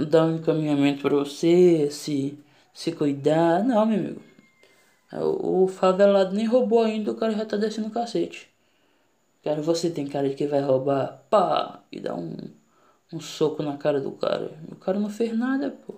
dar 0.09 0.27
um 0.27 0.37
encaminhamento 0.37 1.03
para 1.03 1.17
você, 1.17 1.91
se, 1.91 2.39
se 2.75 2.93
cuidar. 2.93 3.65
Não, 3.65 3.87
meu 3.87 3.99
amigo. 3.99 4.23
O, 5.13 5.65
o 5.65 5.69
favelado 5.69 6.35
nem 6.35 6.47
roubou 6.47 6.83
ainda, 6.83 7.13
o 7.13 7.17
cara 7.17 7.33
já 7.33 7.45
tá 7.47 7.57
descendo 7.57 7.89
o 7.89 7.93
cacete. 7.93 8.49
Cara, 9.45 9.63
você 9.63 9.91
tem 9.91 10.07
cara 10.07 10.29
de 10.29 10.35
que 10.35 10.47
vai 10.47 10.61
roubar, 10.61 11.23
pá, 11.31 11.81
e 11.93 12.01
dá 12.01 12.15
um, 12.15 12.37
um 13.13 13.21
soco 13.21 13.63
na 13.63 13.77
cara 13.77 14.01
do 14.01 14.13
cara. 14.13 14.53
O 14.71 14.77
cara 14.77 14.99
não 14.99 15.09
fez 15.11 15.37
nada, 15.37 15.71
pô. 15.71 15.95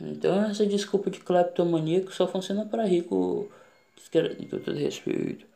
Então 0.00 0.44
essa 0.44 0.66
desculpa 0.66 1.10
de 1.10 1.20
cleptomaníaco 1.20 2.12
só 2.12 2.26
funciona 2.26 2.66
para 2.66 2.84
rico, 2.84 3.48
com 4.50 4.58
todo 4.58 4.76
respeito, 4.76 5.46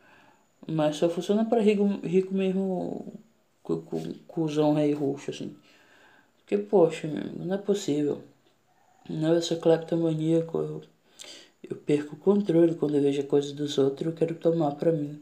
mas 0.66 0.96
só 0.96 1.08
funciona 1.08 1.44
para 1.44 1.60
rico, 1.60 1.84
rico 2.04 2.34
mesmo, 2.34 3.12
com, 3.66 4.14
cuzão 4.26 4.74
rei 4.74 4.92
roxo 4.92 5.30
assim. 5.30 5.56
Porque, 6.38 6.58
poxa, 6.58 7.08
não 7.08 7.54
é 7.54 7.58
possível. 7.58 8.22
Não, 9.08 9.34
eu 9.34 9.42
sou 9.42 9.58
cleptomaníaco, 9.58 10.58
eu, 10.58 10.82
eu 11.70 11.76
perco 11.76 12.16
o 12.16 12.18
controle 12.18 12.74
quando 12.76 12.96
eu 12.96 13.02
vejo 13.02 13.24
coisa 13.24 13.54
dos 13.54 13.78
outros, 13.78 14.06
eu 14.06 14.14
quero 14.16 14.34
tomar 14.36 14.72
para 14.76 14.92
mim. 14.92 15.20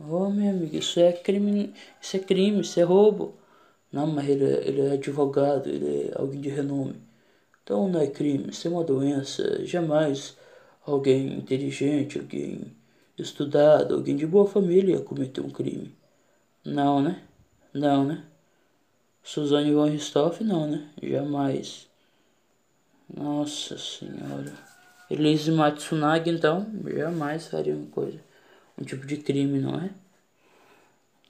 Oh, 0.00 0.28
meu 0.30 0.50
amigo, 0.50 0.76
isso 0.76 1.00
é 1.00 1.12
crime, 1.12 1.72
isso 2.00 2.16
é 2.16 2.20
crime, 2.20 2.60
isso 2.60 2.78
é 2.80 2.82
roubo. 2.82 3.34
Não, 3.92 4.06
mas 4.06 4.28
ele 4.28 4.44
ele 4.44 4.80
é 4.82 4.92
advogado, 4.92 5.68
ele 5.68 6.08
é 6.08 6.12
alguém 6.18 6.40
de 6.40 6.48
renome. 6.48 6.96
Então 7.62 7.88
não 7.88 8.00
é 8.00 8.06
crime, 8.08 8.50
isso 8.50 8.68
é 8.68 8.70
uma 8.70 8.84
doença. 8.84 9.64
Jamais 9.66 10.36
alguém 10.86 11.34
inteligente, 11.38 12.18
alguém 12.18 12.76
estudado, 13.18 13.94
alguém 13.94 14.16
de 14.16 14.26
boa 14.26 14.46
família 14.46 15.00
cometeu 15.00 15.44
um 15.44 15.50
crime. 15.50 15.94
Não, 16.64 17.02
né? 17.02 17.22
Não, 17.74 18.04
né? 18.04 18.24
Suzane 19.22 19.72
von 19.72 19.88
Ristoff, 19.88 20.42
não, 20.44 20.66
né? 20.70 20.90
Jamais. 21.02 21.88
Nossa 23.08 23.78
senhora. 23.78 24.52
Elise 25.10 25.50
Matsunagi, 25.50 26.30
então, 26.30 26.66
jamais 26.84 27.46
faria 27.46 27.74
uma 27.74 27.86
coisa. 27.90 28.20
Um 28.78 28.84
tipo 28.84 29.06
de 29.06 29.16
crime, 29.18 29.58
não 29.58 29.74
é? 29.76 29.90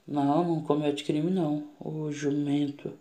Não, 0.07 0.43
não 0.43 0.61
comete 0.63 1.03
crime, 1.03 1.31
não. 1.31 1.67
O 1.79 2.11
jumento. 2.11 2.91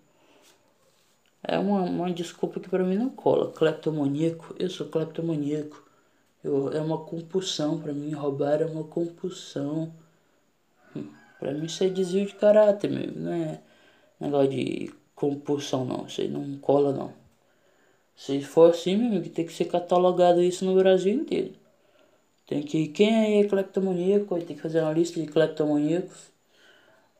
É 1.42 1.58
uma, 1.58 1.82
uma 1.82 2.12
desculpa 2.12 2.60
que 2.60 2.68
para 2.68 2.84
mim 2.84 2.96
não 2.96 3.10
cola. 3.10 3.50
Cleptomaníaco, 3.52 4.54
eu 4.58 4.70
sou 4.70 4.86
cleptomaníaco. 4.88 5.82
Eu, 6.44 6.72
é 6.72 6.80
uma 6.80 6.98
compulsão 6.98 7.80
para 7.80 7.92
mim, 7.92 8.12
roubar 8.12 8.60
é 8.62 8.66
uma 8.66 8.84
compulsão. 8.84 9.92
Para 11.42 11.52
mim 11.54 11.66
isso 11.66 11.82
é 11.82 11.88
desvio 11.88 12.24
de 12.24 12.34
caráter 12.36 12.88
mesmo, 12.88 13.20
não 13.20 13.32
é 13.32 13.60
negócio 14.20 14.48
de 14.50 14.94
compulsão 15.12 15.84
não, 15.84 16.06
isso 16.06 16.20
aí 16.20 16.28
não 16.28 16.56
cola 16.58 16.92
não. 16.92 17.12
Se 18.14 18.40
for 18.42 18.70
assim, 18.70 18.96
meu 18.96 19.08
amigo, 19.08 19.28
tem 19.28 19.44
que 19.44 19.52
ser 19.52 19.64
catalogado 19.64 20.40
isso 20.40 20.64
no 20.64 20.76
Brasil 20.76 21.12
inteiro. 21.12 21.54
Tem 22.46 22.62
que. 22.62 22.86
Quem 22.88 23.12
aí 23.12 23.34
é 23.40 23.48
cleptomaníaco? 23.48 24.38
Tem 24.38 24.54
que 24.54 24.62
fazer 24.62 24.82
uma 24.82 24.92
lista 24.92 25.20
de 25.20 25.26
cleptomaníacos. 25.26 26.30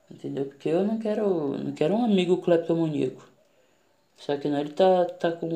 Entendeu? 0.09 0.45
Porque 0.45 0.69
eu 0.69 0.85
não 0.85 0.99
quero. 1.01 1.59
Não 1.59 1.73
quero 1.73 1.95
um 1.95 2.05
amigo 2.05 2.37
cleptomaníaco. 2.39 3.29
Só 4.17 4.37
que 4.37 4.49
não, 4.49 4.61
ele 4.61 4.71
tá, 4.71 5.05
tá 5.07 5.33
com, 5.33 5.49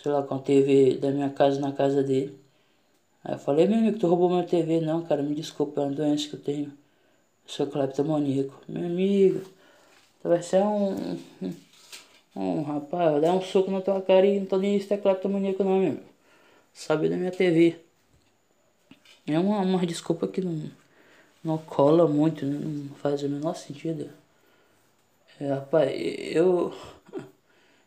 sei 0.00 0.12
lá, 0.12 0.22
com 0.22 0.36
a 0.36 0.38
TV 0.38 0.96
da 0.98 1.10
minha 1.10 1.30
casa 1.30 1.58
na 1.60 1.72
casa 1.72 2.04
dele. 2.04 2.38
Aí 3.24 3.34
eu 3.34 3.38
falei, 3.38 3.66
meu 3.66 3.78
amigo, 3.78 3.98
tu 3.98 4.06
roubou 4.06 4.30
minha 4.30 4.44
TV. 4.46 4.80
Não, 4.80 5.02
cara, 5.02 5.22
me 5.22 5.34
desculpa, 5.34 5.80
é 5.80 5.84
uma 5.86 5.92
doença 5.92 6.28
que 6.28 6.36
eu 6.36 6.40
tenho. 6.40 6.79
Eu 7.50 7.54
sou 7.54 7.66
cleptomaníaco. 7.66 8.54
Meu 8.68 8.86
amigo, 8.86 9.40
tu 10.22 10.28
vai 10.28 10.40
ser 10.40 10.62
um, 10.62 11.18
um, 11.42 11.52
um 12.36 12.62
rapaz, 12.62 13.10
vai 13.10 13.20
dar 13.20 13.32
um 13.32 13.42
soco 13.42 13.72
na 13.72 13.80
tua 13.80 14.00
cara 14.00 14.24
e 14.24 14.38
não 14.38 14.46
tô 14.46 14.56
nem 14.56 14.76
isso 14.76 14.94
é 14.94 14.96
cleptomaníaco 14.96 15.64
não, 15.64 15.80
meu. 15.80 15.98
Sabe 16.72 17.08
da 17.08 17.16
minha 17.16 17.32
TV. 17.32 17.76
É 19.26 19.36
uma, 19.36 19.58
uma 19.58 19.84
desculpa 19.84 20.28
que 20.28 20.40
não, 20.40 20.70
não 21.42 21.58
cola 21.58 22.06
muito, 22.06 22.46
né? 22.46 22.56
não 22.56 22.94
faz 22.96 23.20
o 23.24 23.28
menor 23.28 23.56
sentido. 23.56 24.08
É, 25.40 25.52
rapaz, 25.52 25.90
eu 26.00 26.72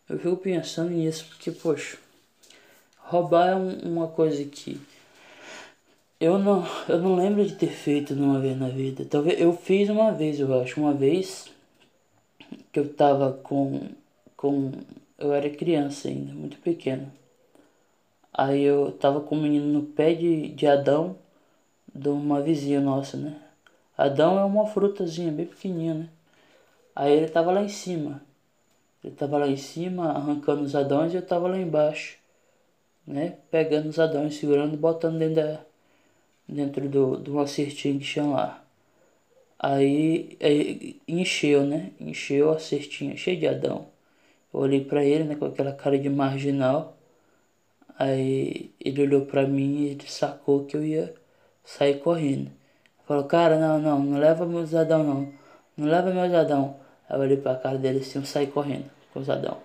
eu 0.09 0.19
fico 0.19 0.35
pensando 0.35 0.89
nisso 0.89 1.25
porque, 1.29 1.51
poxa, 1.51 1.97
roubar 2.97 3.51
é 3.51 3.55
uma 3.55 4.09
coisa 4.09 4.43
que 4.43 4.81
Eu 6.23 6.39
não, 6.39 6.63
eu 6.87 6.99
não 6.99 7.15
lembro 7.15 7.45
de 7.45 7.53
ter 7.53 7.67
feito 7.67 8.13
uma 8.13 8.39
vez 8.39 8.57
na 8.57 8.69
vida. 8.69 9.03
Talvez 9.03 9.41
eu 9.41 9.51
fiz 9.51 9.89
uma 9.89 10.09
vez, 10.13 10.39
eu 10.39 10.57
acho, 10.61 10.79
uma 10.79 10.93
vez 10.93 11.51
que 12.71 12.79
eu 12.79 12.93
tava 12.93 13.33
com 13.43 13.89
com 14.37 14.71
eu 15.17 15.33
era 15.33 15.49
criança 15.49 16.07
ainda, 16.07 16.33
muito 16.33 16.57
pequeno. 16.59 17.11
Aí 18.33 18.63
eu 18.63 18.93
tava 18.93 19.19
com 19.19 19.35
um 19.35 19.41
menino 19.41 19.65
no 19.65 19.83
pé 19.83 20.13
de, 20.13 20.47
de 20.47 20.65
Adão 20.65 21.17
de 21.93 22.07
uma 22.07 22.41
vizinha 22.41 22.79
nossa, 22.79 23.17
né? 23.17 23.35
Adão 23.97 24.39
é 24.39 24.45
uma 24.45 24.65
frutazinha 24.65 25.29
bem 25.29 25.45
pequenininha, 25.45 25.93
né? 25.93 26.09
Aí 26.95 27.11
ele 27.11 27.27
tava 27.27 27.51
lá 27.51 27.61
em 27.63 27.67
cima. 27.67 28.21
Ele 29.03 29.13
tava 29.13 29.37
lá 29.37 29.47
em 29.49 29.57
cima 29.57 30.11
arrancando 30.11 30.63
os 30.63 30.73
adões 30.73 31.13
e 31.13 31.17
eu 31.17 31.25
tava 31.25 31.49
lá 31.49 31.57
embaixo, 31.59 32.17
né? 33.05 33.37
Pegando 33.51 33.89
os 33.89 33.99
adões, 33.99 34.35
segurando 34.35 34.77
botando 34.77 35.19
dentro, 35.19 35.35
da, 35.35 35.72
dentro 36.47 36.87
do, 36.89 37.47
cestinha 37.47 37.99
que 37.99 38.05
tinha 38.05 38.25
lá. 38.25 38.63
Aí, 39.59 40.37
aí 40.41 41.01
encheu, 41.07 41.65
né? 41.65 41.91
Encheu 41.99 42.51
a 42.51 42.59
cestinha, 42.59 43.15
cheia 43.15 43.37
de 43.37 43.47
adão. 43.47 43.87
Eu 44.53 44.59
olhei 44.59 44.83
para 44.83 45.03
ele, 45.03 45.23
né, 45.23 45.35
com 45.35 45.45
aquela 45.45 45.71
cara 45.73 45.97
de 45.97 46.09
marginal. 46.09 46.97
Aí 47.97 48.71
ele 48.79 49.01
olhou 49.03 49.25
para 49.25 49.47
mim 49.47 49.83
e 49.83 49.89
ele 49.89 50.07
sacou 50.07 50.65
que 50.65 50.75
eu 50.75 50.83
ia 50.83 51.13
sair 51.63 51.99
correndo. 51.99 52.51
Falou, 53.07 53.23
cara, 53.25 53.57
não, 53.59 53.79
não, 53.79 53.99
não 53.99 54.19
leva 54.19 54.45
meus 54.45 54.73
adão 54.73 55.03
não. 55.03 55.33
Não 55.77 55.87
leva 55.87 56.11
meus 56.11 56.33
adão. 56.33 56.77
Aí 57.09 57.17
eu 57.17 57.21
olhei 57.21 57.37
pra 57.37 57.55
cara 57.55 57.77
dele 57.77 57.99
assim, 57.99 58.19
eu 58.19 58.25
saí 58.25 58.47
correndo 58.47 58.89
com 59.13 59.19
os 59.19 59.29
adão. 59.29 59.57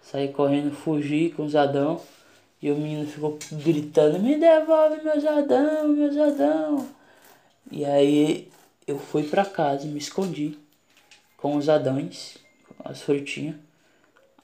Saí 0.00 0.28
correndo, 0.28 0.72
fugi 0.72 1.30
com 1.30 1.44
os 1.44 1.54
adão. 1.54 2.00
E 2.62 2.70
o 2.70 2.76
menino 2.76 3.08
ficou 3.08 3.36
gritando, 3.50 4.20
me 4.20 4.38
devolve 4.38 5.02
meus 5.02 5.24
adão, 5.24 5.88
meus 5.88 6.16
adão. 6.16 6.88
E 7.70 7.84
aí 7.84 8.48
eu 8.86 8.98
fui 8.98 9.24
para 9.24 9.44
casa, 9.44 9.84
me 9.86 9.98
escondi 9.98 10.56
com 11.36 11.56
os 11.56 11.68
adães, 11.68 12.38
as 12.84 13.02
frutinhas. 13.02 13.56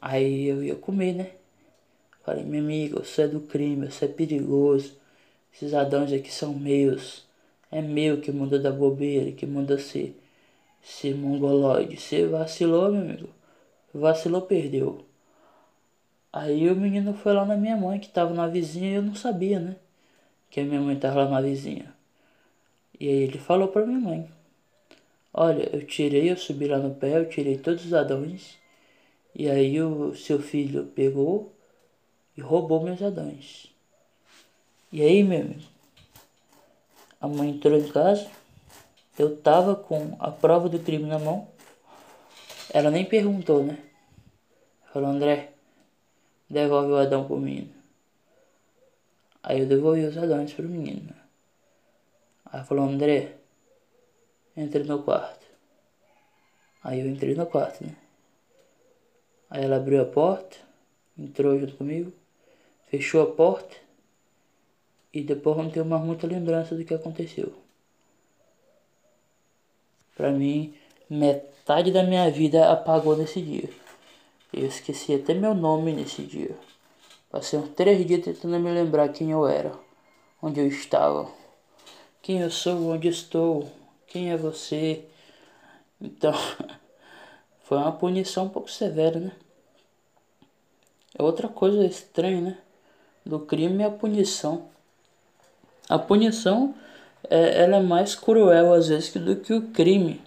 Aí 0.01 0.47
eu 0.47 0.65
ia 0.65 0.75
comer, 0.75 1.15
né? 1.15 1.31
Falei, 2.25 2.45
meu 2.45 2.61
amigo, 2.61 3.05
você 3.05 3.23
é 3.23 3.29
do 3.29 3.41
crime, 3.41 3.91
você 3.91 4.07
é 4.07 4.09
perigoso. 4.09 4.97
Esses 5.55 5.73
adãos 5.73 6.13
aqui 6.13 6.33
são 6.33 6.53
meus. 6.53 7.25
É 7.71 7.81
meu 7.81 8.21
que 8.21 8.33
manda 8.33 8.59
da 8.59 8.73
bobeira, 8.73 9.31
que 9.33 9.47
manda 9.47 9.79
ser, 9.79 10.21
ser 10.83 11.15
mongoloide. 11.15 11.97
Você 11.97 12.27
vacilou, 12.27 12.91
meu 12.91 13.01
amigo. 13.01 13.29
Vacilou, 13.95 14.43
perdeu. 14.43 15.08
Aí 16.33 16.71
o 16.71 16.77
menino 16.77 17.15
foi 17.15 17.33
lá 17.33 17.45
na 17.45 17.57
minha 17.57 17.77
mãe, 17.77 17.99
que 17.99 18.09
tava 18.09 18.35
na 18.35 18.47
vizinha, 18.47 18.91
e 18.91 18.95
eu 18.95 19.03
não 19.03 19.15
sabia, 19.15 19.59
né? 19.59 19.77
Que 20.51 20.61
a 20.61 20.65
minha 20.65 20.81
mãe 20.81 20.97
tava 20.97 21.25
lá 21.25 21.31
na 21.31 21.41
vizinha. 21.41 21.95
E 23.01 23.09
aí 23.09 23.23
ele 23.23 23.39
falou 23.39 23.69
pra 23.69 23.87
minha 23.87 23.99
mãe. 23.99 24.31
Olha, 25.33 25.69
eu 25.75 25.87
tirei, 25.87 26.31
eu 26.31 26.37
subi 26.37 26.67
lá 26.67 26.79
no 26.79 26.95
pé, 26.95 27.19
eu 27.19 27.29
tirei 27.29 27.57
todos 27.57 27.85
os 27.85 27.95
adões. 27.95 28.59
E 29.35 29.49
aí 29.49 29.81
o 29.81 30.15
seu 30.15 30.41
filho 30.41 30.87
pegou 30.87 31.53
e 32.37 32.41
roubou 32.41 32.83
meus 32.83 33.03
adães. 33.03 33.73
E 34.93 35.03
aí, 35.03 35.23
meu 35.23 35.41
amigo, 35.41 35.63
a 37.21 37.29
mãe 37.29 37.51
entrou 37.51 37.79
em 37.79 37.89
casa, 37.89 38.29
eu 39.19 39.37
tava 39.37 39.77
com 39.77 40.17
a 40.19 40.31
prova 40.31 40.69
do 40.69 40.79
crime 40.79 41.07
na 41.07 41.19
mão. 41.19 41.49
Ela 42.71 42.91
nem 42.91 43.05
perguntou, 43.05 43.63
né? 43.63 43.79
Falou, 44.93 45.11
André, 45.11 45.53
devolve 46.49 46.93
o 46.93 46.97
Adão 46.97 47.27
pro 47.27 47.37
menino. 47.37 47.73
Aí 49.43 49.61
eu 49.61 49.67
devolvi 49.67 50.05
os 50.05 50.17
Adães 50.17 50.53
pro 50.53 50.69
menino. 50.69 51.15
Aí 52.47 52.65
falou, 52.65 52.85
André, 52.85 53.37
entre 54.57 54.85
no 54.85 55.03
quarto. 55.03 55.47
Aí 56.83 57.01
eu 57.01 57.09
entrei 57.09 57.35
no 57.35 57.47
quarto, 57.47 57.85
né? 57.85 57.95
Aí 59.51 59.65
ela 59.65 59.77
abriu 59.77 60.03
a 60.03 60.05
porta, 60.05 60.57
entrou 61.19 61.59
junto 61.59 61.77
comigo, 61.77 62.13
fechou 62.87 63.23
a 63.23 63.33
porta 63.35 63.77
e 65.13 65.23
depois 65.23 65.57
não 65.57 65.71
tenho 65.71 65.87
mais 65.87 66.03
muita 66.05 66.27
lembrança 66.27 66.75
do 66.75 66.85
que 66.85 66.95
aconteceu. 66.95 67.53
Pra 70.15 70.31
mim, 70.31 70.75
metade 71.09 71.93
da 71.93 72.03
minha 72.03 72.31
vida 72.31 72.71
apagou 72.71 73.17
nesse 73.17 73.41
dia. 73.41 73.71
Eu 74.53 74.67
esqueci 74.67 75.15
até 75.15 75.35
meu 75.35 75.55
nome 75.55 75.93
nesse 75.93 76.23
dia. 76.23 76.57
Passei 77.31 77.59
uns 77.59 77.69
três 77.71 78.07
dias 78.07 78.25
tentando 78.25 78.59
me 78.59 78.71
lembrar 78.71 79.11
quem 79.11 79.31
eu 79.31 79.47
era, 79.47 79.73
onde 80.43 80.59
eu 80.59 80.67
estava, 80.67 81.31
quem 82.23 82.41
eu 82.41 82.51
sou, 82.51 82.91
onde 82.91 83.09
estou, 83.09 83.71
quem 84.07 84.31
é 84.31 84.37
você. 84.37 85.05
Então, 86.01 86.33
foi 87.65 87.77
uma 87.77 87.93
punição 87.93 88.47
um 88.47 88.49
pouco 88.49 88.71
severa, 88.71 89.21
né? 89.21 89.33
É 91.19 91.23
outra 91.23 91.49
coisa 91.49 91.85
estranha, 91.85 92.41
né? 92.41 92.59
Do 93.27 93.41
crime 93.41 93.83
é 93.83 93.87
a 93.87 93.91
punição. 93.91 94.71
A 95.89 95.99
punição 95.99 96.75
é, 97.29 97.65
ela 97.65 97.77
é 97.77 97.83
mais 97.83 98.15
cruel 98.15 98.73
às 98.73 98.89
vezes 98.89 99.13
do 99.13 99.37
que 99.37 99.53
o 99.53 99.69
crime, 99.71 100.23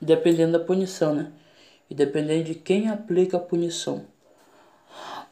dependendo 0.00 0.58
da 0.58 0.64
punição, 0.64 1.14
né? 1.14 1.30
E 1.88 1.94
dependendo 1.94 2.44
de 2.44 2.54
quem 2.54 2.88
aplica 2.88 3.36
a 3.36 3.40
punição. 3.40 4.04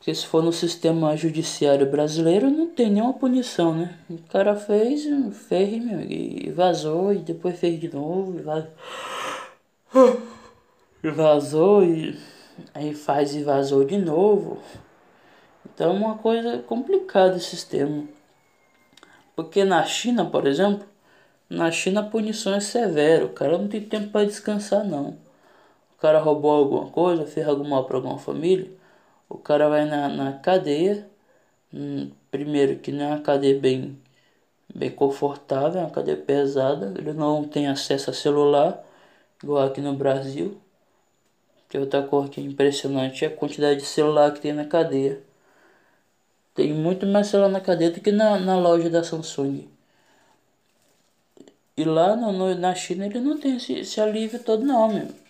Porque 0.02 0.14
se 0.14 0.26
for 0.26 0.42
no 0.42 0.52
sistema 0.52 1.16
judiciário 1.16 1.88
brasileiro, 1.88 2.50
não 2.50 2.66
tem 2.66 2.90
nenhuma 2.90 3.14
punição, 3.14 3.72
né? 3.72 3.96
O 4.10 4.18
cara 4.28 4.56
fez, 4.56 5.04
fez 5.48 5.80
e 6.10 6.50
vazou, 6.50 7.12
e 7.12 7.18
depois 7.18 7.58
fez 7.58 7.78
de 7.78 7.88
novo, 7.94 8.36
e 8.36 8.42
vazou, 8.42 8.70
e 11.04 11.10
vazou, 11.10 11.84
e 11.84 12.18
aí 12.74 12.92
faz 12.94 13.34
e 13.36 13.44
vazou 13.44 13.84
de 13.84 13.96
novo. 13.96 14.58
Então 15.64 15.92
é 15.92 15.94
uma 15.94 16.18
coisa 16.18 16.58
complicada 16.58 17.36
esse 17.36 17.50
sistema. 17.50 18.04
Porque 19.36 19.64
na 19.64 19.84
China, 19.84 20.24
por 20.24 20.46
exemplo, 20.48 20.84
na 21.48 21.70
China 21.70 22.00
a 22.00 22.04
punição 22.04 22.54
é 22.54 22.60
severa, 22.60 23.24
o 23.24 23.28
cara 23.30 23.56
não 23.56 23.68
tem 23.68 23.80
tempo 23.80 24.10
para 24.10 24.26
descansar 24.26 24.84
não. 24.84 25.16
Cara 26.02 26.18
roubou 26.18 26.50
alguma 26.50 26.90
coisa, 26.90 27.24
fez 27.26 27.46
algum 27.46 27.68
mal 27.68 27.84
para 27.86 27.96
alguma 27.96 28.18
família, 28.18 28.68
o 29.28 29.38
cara 29.38 29.68
vai 29.68 29.84
na, 29.86 30.08
na 30.08 30.32
cadeia, 30.34 31.08
hum, 31.72 32.10
primeiro 32.30 32.78
que 32.80 32.92
não 32.92 33.04
é 33.04 33.08
uma 33.10 33.20
cadeia 33.22 33.58
bem, 33.60 33.98
bem 34.74 34.90
confortável, 34.90 35.80
é 35.80 35.84
uma 35.84 35.90
cadeia 35.92 36.16
pesada, 36.16 36.94
ele 36.98 37.12
não 37.12 37.44
tem 37.44 37.68
acesso 37.68 38.10
a 38.10 38.14
celular, 38.14 38.84
igual 39.42 39.66
aqui 39.66 39.80
no 39.80 39.94
Brasil. 39.94 40.60
Que 41.68 41.78
outra 41.78 42.02
coisa 42.02 42.28
que 42.30 42.40
é 42.40 42.44
impressionante 42.44 43.24
é 43.24 43.28
a 43.28 43.36
quantidade 43.36 43.80
de 43.80 43.86
celular 43.86 44.32
que 44.32 44.40
tem 44.40 44.52
na 44.52 44.64
cadeia. 44.64 45.22
Tem 46.54 46.72
muito 46.72 47.06
mais 47.06 47.26
celular 47.28 47.50
na 47.50 47.60
cadeia 47.60 47.90
do 47.90 48.00
que 48.00 48.10
na, 48.12 48.38
na 48.38 48.58
loja 48.58 48.90
da 48.90 49.04
Samsung. 49.04 49.68
E 51.76 51.84
lá 51.84 52.16
no, 52.16 52.32
no, 52.32 52.54
na 52.54 52.74
China 52.74 53.06
ele 53.06 53.20
não 53.20 53.38
tem 53.38 53.56
esse, 53.56 53.74
esse 53.74 54.00
alívio 54.00 54.38
todo 54.42 54.64
não, 54.64 54.88
meu. 54.88 55.21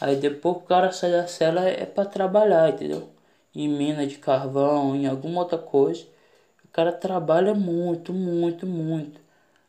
Aí 0.00 0.16
depois 0.16 0.56
o 0.56 0.60
cara 0.60 0.92
sai 0.92 1.10
da 1.10 1.26
cela 1.26 1.68
é, 1.68 1.82
é 1.82 1.86
para 1.86 2.04
trabalhar, 2.08 2.68
entendeu? 2.70 3.08
Em 3.54 3.68
mina 3.68 4.06
de 4.06 4.18
carvão, 4.18 4.94
em 4.94 5.06
alguma 5.06 5.40
outra 5.40 5.58
coisa. 5.58 6.04
O 6.64 6.68
cara 6.68 6.92
trabalha 6.92 7.54
muito, 7.54 8.12
muito, 8.12 8.66
muito. 8.66 9.20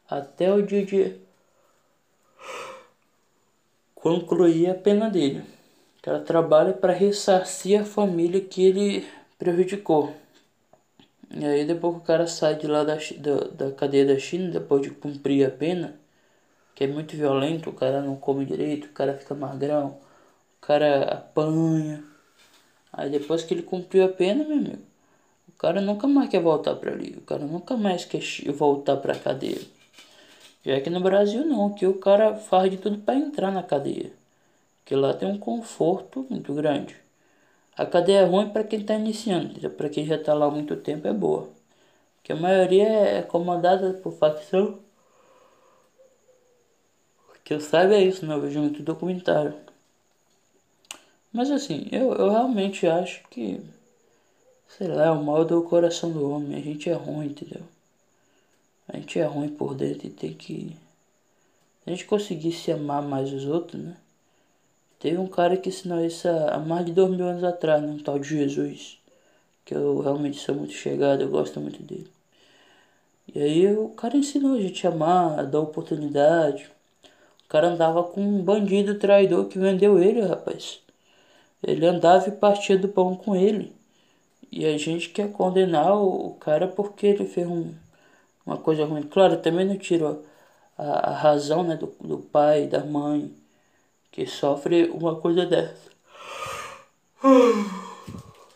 Até 0.09 0.51
o 0.53 0.61
dia 0.61 0.85
de 0.85 1.15
concluir 3.95 4.69
a 4.69 4.75
pena 4.75 5.09
dele. 5.09 5.43
O 5.99 6.01
cara 6.01 6.19
trabalha 6.19 6.73
para 6.73 6.93
ressarcir 6.93 7.81
a 7.81 7.85
família 7.85 8.41
que 8.41 8.65
ele 8.65 9.07
prejudicou. 9.37 10.13
E 11.31 11.45
aí 11.45 11.65
depois 11.65 11.95
que 11.95 12.01
o 12.01 12.05
cara 12.05 12.27
sai 12.27 12.55
de 12.55 12.67
lá 12.67 12.83
da, 12.83 12.95
da, 12.95 13.65
da 13.65 13.71
cadeia 13.71 14.05
da 14.05 14.17
China, 14.17 14.51
depois 14.51 14.81
de 14.81 14.91
cumprir 14.91 15.45
a 15.45 15.51
pena, 15.51 15.99
que 16.75 16.83
é 16.83 16.87
muito 16.87 17.15
violento, 17.17 17.69
o 17.69 17.73
cara 17.73 18.01
não 18.01 18.15
come 18.15 18.45
direito, 18.45 18.87
o 18.87 18.93
cara 18.93 19.17
fica 19.17 19.35
magrão, 19.35 19.99
o 20.57 20.65
cara 20.65 21.03
apanha. 21.05 22.03
Aí 22.91 23.09
depois 23.09 23.43
que 23.43 23.53
ele 23.53 23.63
cumpriu 23.63 24.05
a 24.05 24.09
pena, 24.09 24.43
meu 24.43 24.57
amigo, 24.57 24.83
o 25.47 25.51
cara 25.53 25.81
nunca 25.81 26.07
mais 26.07 26.29
quer 26.29 26.41
voltar 26.41 26.75
para 26.75 26.91
ali, 26.91 27.15
o 27.17 27.21
cara 27.21 27.45
nunca 27.45 27.75
mais 27.77 28.05
quer 28.05 28.21
voltar 28.51 28.97
para 28.97 29.13
a 29.13 29.19
cadeia. 29.19 29.61
Já 30.65 30.81
que 30.81 30.89
no 30.89 30.99
Brasil 30.99 31.45
não, 31.45 31.73
que 31.73 31.87
o 31.87 31.93
cara 31.93 32.35
faz 32.35 32.69
de 32.69 32.77
tudo 32.77 32.97
para 32.97 33.15
entrar 33.15 33.51
na 33.51 33.63
cadeia. 33.63 34.11
Que 34.83 34.95
lá 34.95 35.13
tem 35.13 35.29
um 35.29 35.37
conforto 35.37 36.25
muito 36.29 36.53
grande. 36.53 36.95
A 37.77 37.85
cadeia 37.85 38.19
é 38.19 38.25
ruim 38.25 38.49
para 38.49 38.63
quem 38.63 38.81
está 38.81 38.95
iniciando, 38.95 39.69
para 39.71 39.89
quem 39.89 40.05
já 40.05 40.15
está 40.15 40.33
lá 40.33 40.47
há 40.47 40.51
muito 40.51 40.75
tempo 40.75 41.07
é 41.07 41.13
boa. 41.13 41.49
Porque 42.17 42.33
a 42.33 42.35
maioria 42.35 42.87
é 42.87 43.21
comandada 43.21 43.93
por 43.93 44.13
facção. 44.13 44.79
Que 47.45 47.53
eu 47.53 47.61
saiba 47.61 47.93
é 47.95 48.01
isso, 48.03 48.25
né? 48.25 48.35
Eu 48.35 48.41
vejo 48.41 48.59
muito 48.59 48.83
documentário. 48.83 49.53
Mas 51.37 51.51
assim, 51.51 51.85
eu, 51.91 52.13
eu 52.13 52.31
realmente 52.31 52.87
acho 52.87 53.21
que, 53.29 53.61
sei 54.75 54.87
lá, 54.87 55.05
é 55.05 55.11
o 55.11 55.23
mal 55.23 55.45
do 55.45 55.61
coração 55.61 56.11
do 56.11 56.31
homem. 56.31 56.57
A 56.57 56.59
gente 56.59 56.89
é 56.89 56.93
ruim, 56.93 57.27
entendeu? 57.27 57.61
A 58.87 58.97
gente 58.97 59.19
é 59.19 59.25
ruim 59.25 59.49
por 59.49 59.75
dentro 59.75 60.07
e 60.07 60.09
tem 60.09 60.33
que. 60.33 60.75
Se 61.83 61.85
a 61.85 61.89
gente 61.91 62.05
conseguisse 62.05 62.71
amar 62.71 63.03
mais 63.03 63.31
os 63.31 63.45
outros, 63.45 63.79
né? 63.79 63.95
Teve 64.97 65.19
um 65.19 65.27
cara 65.27 65.55
que 65.55 65.69
ensinou 65.69 66.03
isso 66.03 66.27
há 66.27 66.57
mais 66.57 66.87
de 66.87 66.91
dois 66.91 67.11
mil 67.11 67.27
anos 67.27 67.43
atrás, 67.43 67.83
né? 67.83 67.89
Um 67.89 67.99
tal 67.99 68.17
de 68.17 68.29
Jesus. 68.29 68.97
Que 69.63 69.75
eu 69.75 69.99
realmente 69.99 70.39
sou 70.39 70.55
muito 70.55 70.73
chegado, 70.73 71.21
eu 71.21 71.29
gosto 71.29 71.59
muito 71.59 71.83
dele. 71.83 72.09
E 73.31 73.39
aí 73.39 73.77
o 73.77 73.89
cara 73.89 74.17
ensinou 74.17 74.55
a 74.55 74.59
gente 74.59 74.87
a 74.87 74.89
amar, 74.89 75.39
a 75.39 75.43
dar 75.43 75.59
oportunidade. 75.59 76.67
O 77.45 77.47
cara 77.47 77.67
andava 77.67 78.03
com 78.03 78.21
um 78.21 78.41
bandido 78.41 78.97
traidor 78.97 79.45
que 79.45 79.59
vendeu 79.59 80.01
ele, 80.01 80.21
rapaz. 80.21 80.79
Ele 81.63 81.85
andava 81.85 82.27
e 82.29 82.31
partia 82.31 82.77
do 82.77 82.87
pão 82.87 83.15
com 83.15 83.35
ele. 83.35 83.75
E 84.51 84.65
a 84.65 84.77
gente 84.77 85.09
quer 85.09 85.31
condenar 85.31 85.95
o, 85.95 86.35
cara 86.35 86.67
porque 86.67 87.07
ele 87.07 87.25
fez 87.25 87.47
um, 87.47 87.73
uma 88.45 88.57
coisa 88.57 88.85
ruim. 88.85 89.03
Claro, 89.03 89.37
também 89.41 89.65
não 89.65 89.77
tiro 89.77 90.23
a, 90.77 91.11
a 91.11 91.13
razão 91.13 91.63
né, 91.63 91.75
do, 91.75 91.87
do 92.01 92.19
pai, 92.19 92.67
da 92.67 92.83
mãe, 92.83 93.33
que 94.11 94.25
sofre 94.25 94.85
uma 94.89 95.15
coisa 95.19 95.45
dessa. 95.45 95.89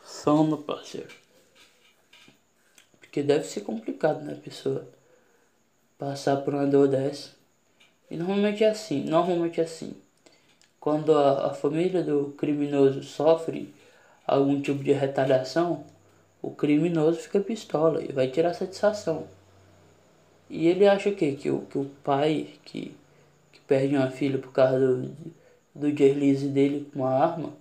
Sono, 0.06 0.58
parceiro. 0.58 1.10
Porque 3.00 3.22
deve 3.24 3.46
ser 3.46 3.62
complicado, 3.62 4.22
né, 4.24 4.36
pessoa? 4.36 4.88
Passar 5.98 6.38
por 6.38 6.54
uma 6.54 6.66
dor 6.66 6.88
dessa. 6.88 7.32
E 8.10 8.16
normalmente 8.16 8.64
é 8.64 8.70
assim, 8.70 9.04
normalmente 9.04 9.60
é 9.60 9.64
assim. 9.64 9.96
Quando 10.82 11.16
a, 11.16 11.46
a 11.46 11.54
família 11.54 12.02
do 12.02 12.34
criminoso 12.36 13.04
sofre 13.04 13.72
algum 14.26 14.60
tipo 14.60 14.84
de 14.84 14.92
retaliação, 14.92 15.84
o 16.42 16.50
criminoso 16.50 17.20
fica 17.20 17.40
pistola 17.40 18.04
e 18.04 18.12
vai 18.12 18.28
tirar 18.30 18.56
satisfação. 18.56 19.28
E 20.50 20.68
ele 20.68 20.88
acha 20.88 21.12
que, 21.12 21.34
que, 21.34 21.52
o, 21.52 21.62
que 21.62 21.78
o 21.78 21.86
pai 22.04 22.48
que, 22.66 22.96
que 23.54 23.60
perde 23.68 23.96
uma 23.96 24.10
filha 24.10 24.40
por 24.40 24.52
causa 24.52 24.80
do, 24.80 25.16
do 25.76 25.92
deslize 25.92 26.48
dele 26.48 26.90
com 26.92 27.02
uma 27.02 27.14
arma 27.14 27.54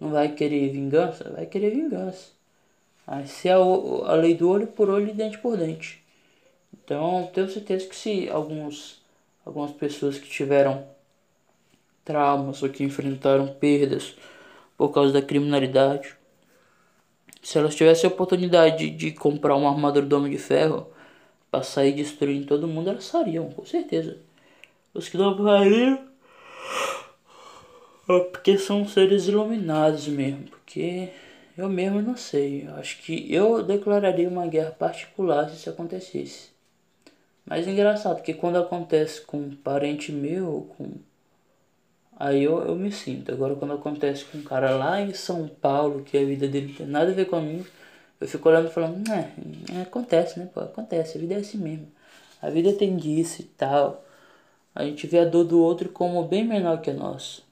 não 0.00 0.10
vai 0.10 0.32
querer 0.32 0.70
vingança? 0.70 1.28
Vai 1.30 1.46
querer 1.46 1.70
vingança. 1.70 2.28
Mas 3.04 3.30
se 3.30 3.48
é 3.48 3.54
a, 3.54 3.56
a 3.56 4.14
lei 4.14 4.36
do 4.36 4.48
olho 4.48 4.68
por 4.68 4.88
olho 4.88 5.08
e 5.08 5.14
dente 5.14 5.36
por 5.38 5.56
dente. 5.56 6.00
Então 6.72 7.28
tenho 7.34 7.50
certeza 7.50 7.88
que 7.88 7.96
se 7.96 8.28
alguns, 8.28 9.02
algumas 9.44 9.72
pessoas 9.72 10.16
que 10.16 10.28
tiveram 10.28 10.86
traumas 12.08 12.62
ou 12.62 12.70
que 12.70 12.82
enfrentaram 12.82 13.46
perdas 13.46 14.16
por 14.78 14.88
causa 14.88 15.12
da 15.12 15.20
criminalidade 15.20 16.16
se 17.42 17.58
elas 17.58 17.74
tivessem 17.74 18.08
a 18.08 18.12
oportunidade 18.12 18.90
de, 18.90 19.12
comprar 19.12 19.54
uma 19.54 19.70
armadura 19.70 20.04
do 20.04 20.16
Homem 20.16 20.32
de 20.32 20.38
Ferro 20.38 20.90
para 21.50 21.62
sair 21.62 21.92
destruindo 21.92 22.46
todo 22.46 22.68
mundo, 22.68 22.90
elas 22.90 23.08
fariam, 23.08 23.50
com 23.50 23.64
certeza. 23.64 24.18
Os 24.92 25.08
que 25.08 25.16
não 25.16 25.36
fariam. 25.36 26.06
É 28.08 28.20
porque 28.20 28.58
são 28.58 28.86
seres 28.86 29.28
iluminados 29.28 30.08
mesmo. 30.08 30.44
Porque 30.44 31.10
eu 31.56 31.68
mesmo 31.68 32.02
não 32.02 32.16
sei. 32.16 32.66
Acho 32.76 32.98
que 33.02 33.32
eu 33.32 33.62
declararia 33.62 34.28
uma 34.28 34.46
guerra 34.46 34.70
particular 34.70 35.48
se 35.48 35.56
isso 35.56 35.70
acontecesse. 35.70 36.50
Mas 37.46 37.66
é 37.66 37.70
engraçado 37.70 38.22
que 38.22 38.34
quando 38.34 38.58
acontece 38.58 39.22
com 39.22 39.38
um 39.38 39.56
parente 39.56 40.12
meu, 40.12 40.70
com 40.76 40.96
Aí 42.18 42.42
eu, 42.44 42.58
eu 42.66 42.74
me 42.76 42.90
sinto. 42.90 43.32
Agora 43.32 43.54
quando 43.56 43.74
acontece 43.74 44.24
com 44.24 44.38
um 44.38 44.42
cara 44.42 44.70
lá 44.76 45.00
em 45.00 45.14
São 45.14 45.46
Paulo, 45.48 46.02
que 46.02 46.18
a 46.18 46.24
vida 46.24 46.48
dele 46.48 46.68
não 46.68 46.74
tem 46.74 46.86
nada 46.86 47.10
a 47.12 47.14
ver 47.14 47.26
com 47.26 47.36
a 47.36 47.40
minha, 47.40 47.64
eu 48.20 48.28
fico 48.28 48.48
olhando 48.48 48.68
e 48.68 48.72
falando, 48.72 49.08
é, 49.12 49.32
é, 49.78 49.82
acontece, 49.82 50.38
né? 50.40 50.50
Pô, 50.52 50.60
acontece, 50.60 51.16
a 51.16 51.20
vida 51.20 51.34
é 51.34 51.38
assim 51.38 51.58
mesmo. 51.58 51.88
A 52.42 52.50
vida 52.50 52.72
tem 52.72 52.96
disso 52.96 53.42
e 53.42 53.44
tal. 53.44 54.04
A 54.74 54.84
gente 54.84 55.06
vê 55.06 55.20
a 55.20 55.24
dor 55.24 55.44
do 55.44 55.60
outro 55.62 55.90
como 55.90 56.22
bem 56.24 56.44
menor 56.44 56.80
que 56.80 56.90
a 56.90 56.94
nossa. 56.94 57.42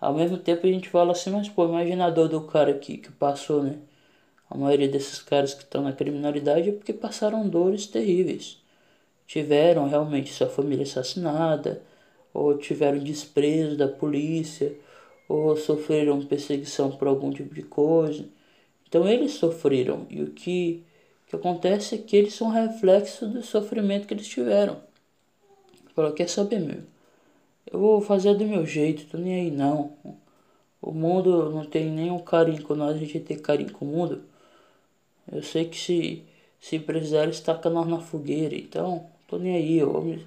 Ao 0.00 0.14
mesmo 0.14 0.38
tempo 0.38 0.66
a 0.66 0.70
gente 0.70 0.88
fala 0.88 1.12
assim, 1.12 1.30
mas 1.30 1.48
pô, 1.48 1.66
imagina 1.66 2.06
a 2.06 2.10
dor 2.10 2.28
do 2.28 2.42
cara 2.42 2.72
que, 2.74 2.98
que 2.98 3.10
passou, 3.12 3.62
né? 3.62 3.78
A 4.50 4.56
maioria 4.56 4.88
desses 4.88 5.20
caras 5.22 5.54
que 5.54 5.62
estão 5.62 5.82
na 5.82 5.92
criminalidade 5.92 6.70
é 6.70 6.72
porque 6.72 6.92
passaram 6.92 7.48
dores 7.48 7.86
terríveis. 7.86 8.58
Tiveram 9.26 9.88
realmente 9.88 10.32
sua 10.32 10.48
família 10.48 10.84
assassinada, 10.84 11.82
ou 12.32 12.56
tiveram 12.56 12.98
desprezo 12.98 13.76
da 13.76 13.88
polícia, 13.88 14.74
ou 15.28 15.56
sofreram 15.56 16.24
perseguição 16.24 16.90
por 16.90 17.08
algum 17.08 17.30
tipo 17.30 17.54
de 17.54 17.62
coisa. 17.62 18.24
Então 18.88 19.06
eles 19.06 19.32
sofreram 19.32 20.06
e 20.08 20.22
o 20.22 20.30
que, 20.30 20.82
que 21.26 21.36
acontece 21.36 21.94
é 21.94 21.98
que 21.98 22.16
eles 22.16 22.34
são 22.34 22.48
reflexo 22.48 23.26
do 23.26 23.42
sofrimento 23.42 24.06
que 24.06 24.14
eles 24.14 24.26
tiveram. 24.26 24.80
Falou, 25.94 26.12
quer 26.12 26.28
saber 26.28 26.60
meu? 26.60 26.82
Eu 27.70 27.78
vou 27.78 28.00
fazer 28.00 28.34
do 28.34 28.46
meu 28.46 28.64
jeito, 28.64 29.06
tô 29.06 29.18
nem 29.18 29.34
aí 29.34 29.50
não. 29.50 29.92
O 30.80 30.92
mundo 30.92 31.50
não 31.50 31.66
tem 31.66 31.90
nenhum 31.90 32.18
carinho 32.18 32.62
com 32.62 32.74
nós, 32.74 32.96
a 32.96 32.98
gente 32.98 33.20
tem 33.20 33.38
carinho 33.38 33.72
com 33.72 33.84
o 33.84 33.88
mundo. 33.88 34.22
Eu 35.30 35.42
sei 35.42 35.66
que 35.66 35.76
se, 35.76 36.24
se 36.58 36.78
precisar 36.78 37.28
estaca 37.28 37.68
nós 37.68 37.86
na 37.86 38.00
fogueira, 38.00 38.54
então 38.54 39.06
tô 39.26 39.38
nem 39.38 39.56
aí, 39.56 39.78
eu 39.78 39.92
vou 39.92 40.02
me 40.02 40.24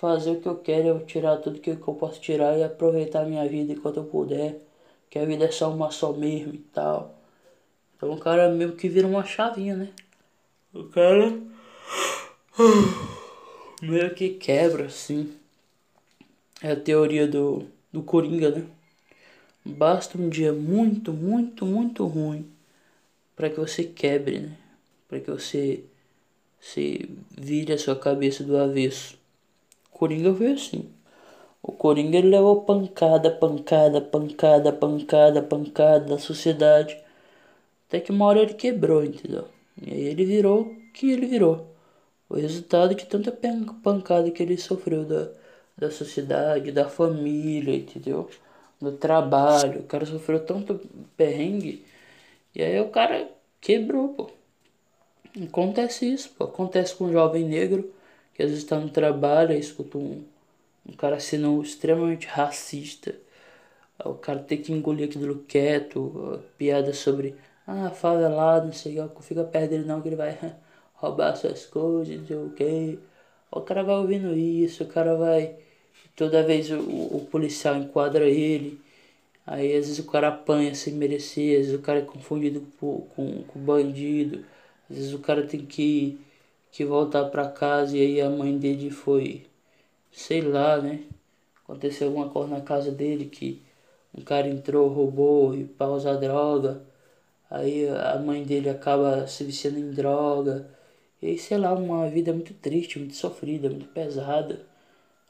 fazer 0.00 0.32
o 0.32 0.40
que 0.40 0.48
eu 0.48 0.56
quero, 0.56 0.88
eu 0.88 1.06
tirar 1.06 1.36
tudo 1.38 1.60
que 1.60 1.70
eu 1.70 1.76
posso 1.76 2.20
tirar 2.20 2.56
e 2.58 2.64
aproveitar 2.64 3.22
a 3.22 3.26
minha 3.26 3.46
vida 3.48 3.72
enquanto 3.72 3.98
eu 3.98 4.04
puder. 4.04 4.60
Que 5.10 5.18
a 5.18 5.24
vida 5.24 5.44
é 5.44 5.50
só 5.50 5.70
uma 5.72 5.90
só 5.90 6.12
mesmo 6.12 6.54
e 6.54 6.58
tal. 6.58 7.14
Então 7.96 8.12
o 8.12 8.18
cara 8.18 8.48
meio 8.50 8.76
que 8.76 8.88
vira 8.88 9.06
uma 9.06 9.24
chavinha, 9.24 9.76
né? 9.76 9.92
O 10.74 10.84
cara 10.84 11.38
meio 13.82 14.14
que 14.14 14.30
quebra 14.30 14.86
assim. 14.86 15.32
É 16.62 16.72
a 16.72 16.76
teoria 16.76 17.26
do, 17.26 17.66
do 17.92 18.02
Coringa, 18.02 18.50
né? 18.50 18.66
Basta 19.64 20.18
um 20.18 20.28
dia 20.28 20.52
muito, 20.52 21.12
muito, 21.12 21.66
muito 21.66 22.06
ruim 22.06 22.50
para 23.34 23.50
que 23.50 23.60
você 23.60 23.84
quebre, 23.84 24.40
né? 24.40 24.56
Para 25.06 25.20
que 25.20 25.30
você 25.30 25.84
se 26.58 27.10
vire 27.30 27.72
a 27.72 27.78
sua 27.78 27.94
cabeça 27.94 28.42
do 28.42 28.56
avesso. 28.56 29.18
Coringa 29.96 30.34
foi 30.34 30.52
assim. 30.52 30.90
O 31.62 31.72
Coringa 31.72 32.18
ele 32.18 32.28
levou 32.28 32.62
pancada, 32.62 33.30
pancada, 33.30 34.00
pancada, 34.00 34.72
pancada, 34.72 35.42
pancada 35.42 36.04
da 36.06 36.18
sociedade. 36.18 36.98
Até 37.88 38.00
que 38.00 38.10
uma 38.12 38.26
hora 38.26 38.40
ele 38.42 38.54
quebrou, 38.54 39.04
entendeu? 39.04 39.46
E 39.82 39.90
aí 39.92 40.00
ele 40.06 40.24
virou 40.24 40.62
o 40.62 40.92
que 40.92 41.10
ele 41.10 41.26
virou. 41.26 41.74
O 42.28 42.36
resultado 42.36 42.94
de 42.94 43.06
tanta 43.06 43.32
pancada 43.82 44.30
que 44.30 44.42
ele 44.42 44.58
sofreu 44.58 45.04
da, 45.04 45.30
da 45.76 45.90
sociedade, 45.90 46.72
da 46.72 46.88
família, 46.88 47.76
entendeu? 47.76 48.28
Do 48.80 48.92
trabalho. 48.92 49.80
O 49.80 49.84
cara 49.84 50.06
sofreu 50.06 50.44
tanto 50.44 50.80
perrengue. 51.16 51.84
E 52.54 52.62
aí 52.62 52.80
o 52.80 52.90
cara 52.90 53.28
quebrou, 53.60 54.10
pô. 54.10 54.30
Acontece 55.42 56.06
isso, 56.12 56.30
pô. 56.30 56.44
Acontece 56.44 56.94
com 56.94 57.06
um 57.06 57.12
jovem 57.12 57.44
negro 57.44 57.92
que 58.36 58.42
às 58.42 58.50
vezes 58.50 58.64
está 58.64 58.78
no 58.78 58.90
trabalho 58.90 59.52
e 59.54 59.58
escuta 59.58 59.98
um, 59.98 60.24
um 60.86 60.92
cara 60.94 61.20
sendo 61.20 61.62
extremamente 61.62 62.26
racista. 62.26 63.14
O 64.04 64.14
cara 64.14 64.40
tem 64.42 64.60
que 64.62 64.72
engolir 64.72 65.08
aquilo 65.08 65.44
quieto, 65.44 66.42
piada 66.58 66.92
sobre 66.94 67.36
ah, 67.66 67.90
favelado, 67.90 68.66
não 68.66 68.72
sei 68.72 69.00
o 69.00 69.08
que, 69.08 69.22
fica 69.24 69.44
perto 69.44 69.70
dele 69.70 69.84
não 69.84 70.02
que 70.02 70.08
ele 70.08 70.16
vai 70.16 70.38
roubar 70.94 71.36
suas 71.36 71.66
coisas, 71.66 72.16
não 72.18 72.26
sei 72.26 72.36
o 72.36 72.50
que. 72.50 72.98
O 73.50 73.60
cara 73.62 73.82
vai 73.84 73.96
ouvindo 73.96 74.34
isso, 74.36 74.84
o 74.84 74.88
cara 74.88 75.16
vai. 75.16 75.56
Toda 76.16 76.42
vez 76.44 76.70
o, 76.70 76.78
o 76.80 77.26
policial 77.30 77.76
enquadra 77.76 78.26
ele. 78.28 78.80
Aí 79.46 79.76
às 79.76 79.86
vezes 79.86 79.98
o 80.00 80.04
cara 80.10 80.28
apanha 80.28 80.74
sem 80.74 80.94
merecer, 80.94 81.60
às 81.60 81.66
vezes 81.66 81.80
o 81.80 81.82
cara 81.82 82.00
é 82.00 82.02
confundido 82.02 82.62
com, 82.80 83.02
com, 83.14 83.44
com 83.44 83.60
bandido, 83.60 84.44
às 84.90 84.96
vezes 84.96 85.12
o 85.14 85.20
cara 85.20 85.46
tem 85.46 85.64
que 85.66 86.18
que 86.76 86.84
voltar 86.84 87.24
para 87.30 87.48
casa 87.48 87.96
e 87.96 88.00
aí 88.02 88.20
a 88.20 88.28
mãe 88.28 88.58
dele 88.58 88.90
foi, 88.90 89.46
sei 90.12 90.42
lá, 90.42 90.76
né? 90.76 91.04
Aconteceu 91.64 92.08
alguma 92.08 92.28
coisa 92.28 92.50
na 92.50 92.60
casa 92.60 92.90
dele 92.92 93.24
que 93.24 93.62
um 94.14 94.20
cara 94.22 94.46
entrou, 94.46 94.86
roubou 94.88 95.56
e 95.56 95.64
para 95.64 95.88
usar 95.88 96.16
droga. 96.16 96.82
Aí 97.50 97.88
a 97.88 98.18
mãe 98.18 98.42
dele 98.44 98.68
acaba 98.68 99.26
se 99.26 99.42
viciando 99.44 99.78
em 99.78 99.90
droga. 99.90 100.68
E 101.22 101.28
aí, 101.28 101.38
sei 101.38 101.56
lá, 101.56 101.72
uma 101.72 102.08
vida 102.10 102.32
muito 102.34 102.52
triste, 102.52 102.98
muito 102.98 103.14
sofrida, 103.16 103.70
muito 103.70 103.88
pesada. 103.88 104.60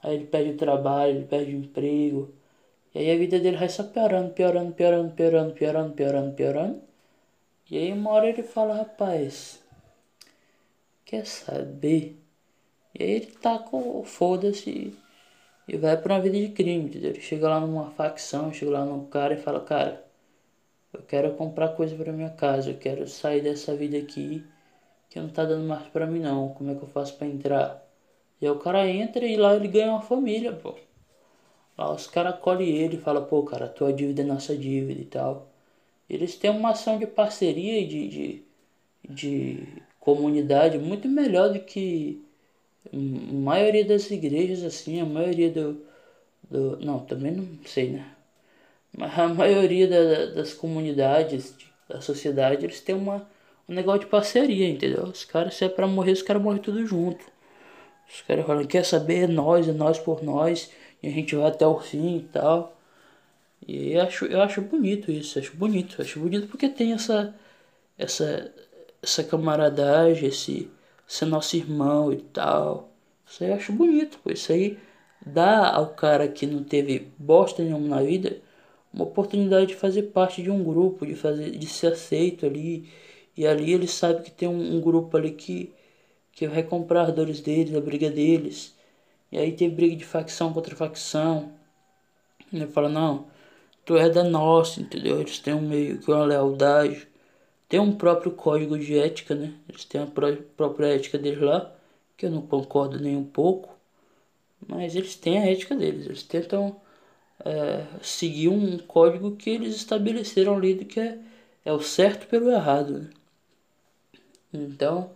Aí 0.03 0.17
ele 0.17 0.27
perde 0.27 0.51
o 0.51 0.57
trabalho, 0.57 1.13
ele 1.19 1.27
perde 1.27 1.55
o 1.55 1.59
emprego. 1.59 2.35
E 2.93 2.99
aí 2.99 3.13
a 3.13 3.19
vida 3.19 3.39
dele 3.39 3.57
vai 3.57 3.69
só 3.69 3.85
piorando, 3.85 4.33
piorando, 4.33 4.73
piorando, 4.73 5.13
piorando, 5.13 5.53
piorando, 5.55 5.93
piorando, 5.95 6.35
piorando. 6.35 6.81
E 7.71 7.79
aí 7.79 7.93
uma 7.93 8.11
hora 8.11 8.29
ele 8.29 8.43
fala, 8.43 8.75
rapaz, 8.75 9.65
Quer 11.07 11.25
saber? 11.25 12.21
E 12.93 13.03
aí 13.03 13.11
ele 13.13 13.27
tá 13.27 13.59
com 13.61 14.03
foda-se 14.05 14.93
e 15.69 15.77
vai 15.77 15.97
pra 15.97 16.15
uma 16.15 16.21
vida 16.21 16.37
de 16.37 16.49
crime, 16.49 16.87
entendeu? 16.87 17.11
Ele 17.11 17.21
chega 17.21 17.49
lá 17.49 17.61
numa 17.61 17.93
facção, 17.93 18.53
chega 18.53 18.73
lá 18.73 18.85
num 18.85 19.07
cara 19.07 19.35
e 19.35 19.37
fala, 19.37 19.61
cara, 19.61 20.05
eu 20.93 21.03
quero 21.03 21.35
comprar 21.35 21.71
coisa 21.71 21.95
para 21.97 22.13
minha 22.13 22.31
casa, 22.31 22.71
eu 22.71 22.79
quero 22.79 23.07
sair 23.07 23.41
dessa 23.41 23.77
vida 23.77 23.97
aqui, 23.97 24.45
que 25.09 25.21
não 25.21 25.29
tá 25.29 25.45
dando 25.45 25.67
mais 25.69 25.87
pra 25.89 26.07
mim 26.07 26.21
não, 26.21 26.51
como 26.51 26.73
é 26.73 26.75
que 26.75 26.83
eu 26.83 26.89
faço 26.89 27.17
pra 27.17 27.27
entrar? 27.29 27.87
E 28.41 28.47
aí 28.47 28.51
o 28.53 28.59
cara 28.59 28.89
entra 28.89 29.25
e 29.25 29.37
lá 29.37 29.55
ele 29.55 29.69
ganha 29.69 29.93
uma 29.93 30.03
família, 30.03 30.53
pô. 30.53 30.75
Lá 31.79 31.93
os 31.93 32.09
caras 32.09 32.35
acolhem 32.35 32.77
ele 32.77 32.97
e 32.97 33.01
falam, 33.01 33.25
pô, 33.27 33.45
cara, 33.45 33.69
tua 33.69 33.93
dívida 33.93 34.23
é 34.23 34.25
nossa 34.25 34.57
dívida 34.57 35.01
e 35.01 35.05
tal. 35.05 35.49
Eles 36.11 36.37
têm 36.37 36.51
uma 36.51 36.71
ação 36.71 36.99
de 36.99 37.07
parceria 37.07 37.81
e 37.81 37.87
de, 37.87 38.09
de, 38.09 38.45
de 39.09 39.83
comunidade 40.07 40.79
muito 40.79 41.09
melhor 41.09 41.53
do 41.53 41.59
que 41.59 42.25
a 42.93 42.97
maioria 42.97 43.85
das 43.85 44.09
igrejas, 44.11 44.63
assim, 44.63 45.01
a 45.01 45.05
maioria 45.05 45.51
do, 45.51 45.83
do. 46.49 46.79
Não, 46.79 47.01
também 47.01 47.33
não 47.33 47.49
sei, 47.67 47.91
né? 47.91 48.07
Mas 48.97 49.19
a 49.19 49.29
maioria 49.29 49.89
da, 49.89 50.27
das 50.35 50.55
comunidades, 50.55 51.57
da 51.89 52.01
sociedade, 52.01 52.65
eles 52.65 52.81
têm 52.81 52.95
uma, 52.95 53.29
um 53.69 53.75
negócio 53.75 54.03
de 54.03 54.07
parceria, 54.07 54.69
entendeu? 54.69 55.05
Os 55.05 55.25
caras, 55.25 55.55
se 55.55 55.65
é 55.65 55.69
pra 55.69 55.89
morrer, 55.89 56.13
os 56.13 56.23
caras 56.23 56.43
morrem 56.43 56.63
tudo 56.63 56.87
junto. 56.87 57.25
Os 58.09 58.23
caras 58.23 58.47
falam, 58.47 58.67
quer 58.67 58.85
saber, 58.85 59.25
é 59.25 59.27
nós, 59.27 59.69
é 59.69 59.73
nós 59.73 59.99
por 59.99 60.23
nós, 60.23 60.73
e 61.03 61.09
a 61.09 61.11
gente 61.11 61.35
vai 61.37 61.49
até 61.49 61.67
o 61.67 61.81
fim 61.81 62.19
e 62.19 62.23
tal. 62.33 62.77
E 63.67 63.93
eu 63.95 64.03
acho, 64.03 64.27
eu 64.27 64.43
acho 64.43 64.63
bonito 64.63 65.11
isso, 65.11 65.39
acho 65.39 65.57
bonito, 65.57 66.01
acho 66.03 66.21
bonito 66.21 66.49
porque 66.49 66.69
tem 66.69 66.93
essa, 66.93 67.35
essa, 67.99 68.53
essa 69.07 69.25
camaradagem, 69.25 70.29
esse 70.29 70.71
ser 71.07 71.27
nosso 71.27 71.57
irmão 71.57 72.13
e 72.13 72.17
tal. 72.17 72.91
Isso 73.27 73.45
aí 73.45 73.51
eu 73.51 73.57
acho 73.57 73.73
bonito, 73.73 74.19
pô. 74.23 74.31
Isso 74.31 74.53
aí 74.53 74.79
dá 75.25 75.73
ao 75.73 75.95
cara 75.95 76.29
que 76.29 76.47
não 76.47 76.65
teve 76.65 77.13
bosta 77.19 77.63
nenhuma 77.63 77.89
na 77.89 78.03
vida 78.03 78.41
uma 78.93 79.05
oportunidade 79.05 79.69
de 79.69 79.75
fazer 79.77 80.05
parte 80.05 80.43
de 80.43 80.51
um 80.51 80.65
grupo, 80.65 81.07
de 81.07 81.15
fazer, 81.15 81.51
de 81.51 81.67
ser 81.67 81.89
aceito 81.89 82.47
ali. 82.47 82.89
E 83.37 83.47
ali 83.47 83.73
ele 83.73 83.87
sabe 83.87 84.23
que 84.23 84.31
tem 84.31 84.49
um, 84.49 84.77
um 84.77 84.81
grupo 84.81 85.17
ali 85.17 85.33
que, 85.33 85.73
que 86.33 86.49
vai 86.49 86.63
comprar 86.63 87.03
as 87.03 87.15
dores 87.15 87.41
deles, 87.41 87.75
a 87.77 87.81
briga 87.81 88.11
deles. 88.11 88.75
E 89.31 89.39
aí 89.39 89.53
tem 89.53 89.71
briga 89.71 89.97
de 89.97 90.05
facção 90.05 90.53
contra 90.53 90.75
facção. 90.77 91.53
Ele 92.53 92.67
fala, 92.67 92.89
não, 92.89 93.27
tu 93.85 93.97
é 93.97 94.09
da 94.09 94.25
nossa, 94.25 94.81
entendeu? 94.81 95.21
Eles 95.21 95.39
têm 95.39 95.55
um 95.55 95.61
meio 95.63 95.99
que 96.01 96.11
uma 96.11 96.25
lealdade 96.25 97.09
tem 97.69 97.81
um 97.81 97.93
próprio 97.97 98.33
código 98.33 98.79
de 98.79 98.99
ética, 98.99 99.35
né? 99.35 99.55
Eles 99.69 99.85
têm 99.85 100.03
a 100.03 100.07
pró 100.07 100.35
própria 100.57 100.95
ética 100.95 101.19
deles 101.19 101.41
lá, 101.41 101.75
que 102.17 102.27
eu 102.27 102.31
não 102.31 102.43
concordo 102.43 103.01
nem 103.01 103.17
um 103.17 103.25
pouco, 103.25 103.77
mas 104.67 104.95
eles 104.97 105.17
têm 105.17 105.39
a 105.39 105.51
ética 105.51 105.77
deles. 105.77 106.07
Eles 106.07 106.23
tentam 106.23 106.81
é, 107.45 107.87
seguir 108.03 108.49
um 108.49 108.79
código 108.79 109.37
que 109.37 109.51
eles 109.51 109.77
estabeleceram 109.77 110.57
ali, 110.57 110.85
que 110.85 111.01
é, 111.01 111.19
é 111.65 111.73
o 111.73 111.81
certo 111.81 112.27
pelo 112.29 112.51
errado. 112.51 113.01
Né? 113.01 113.11
Então, 114.55 115.11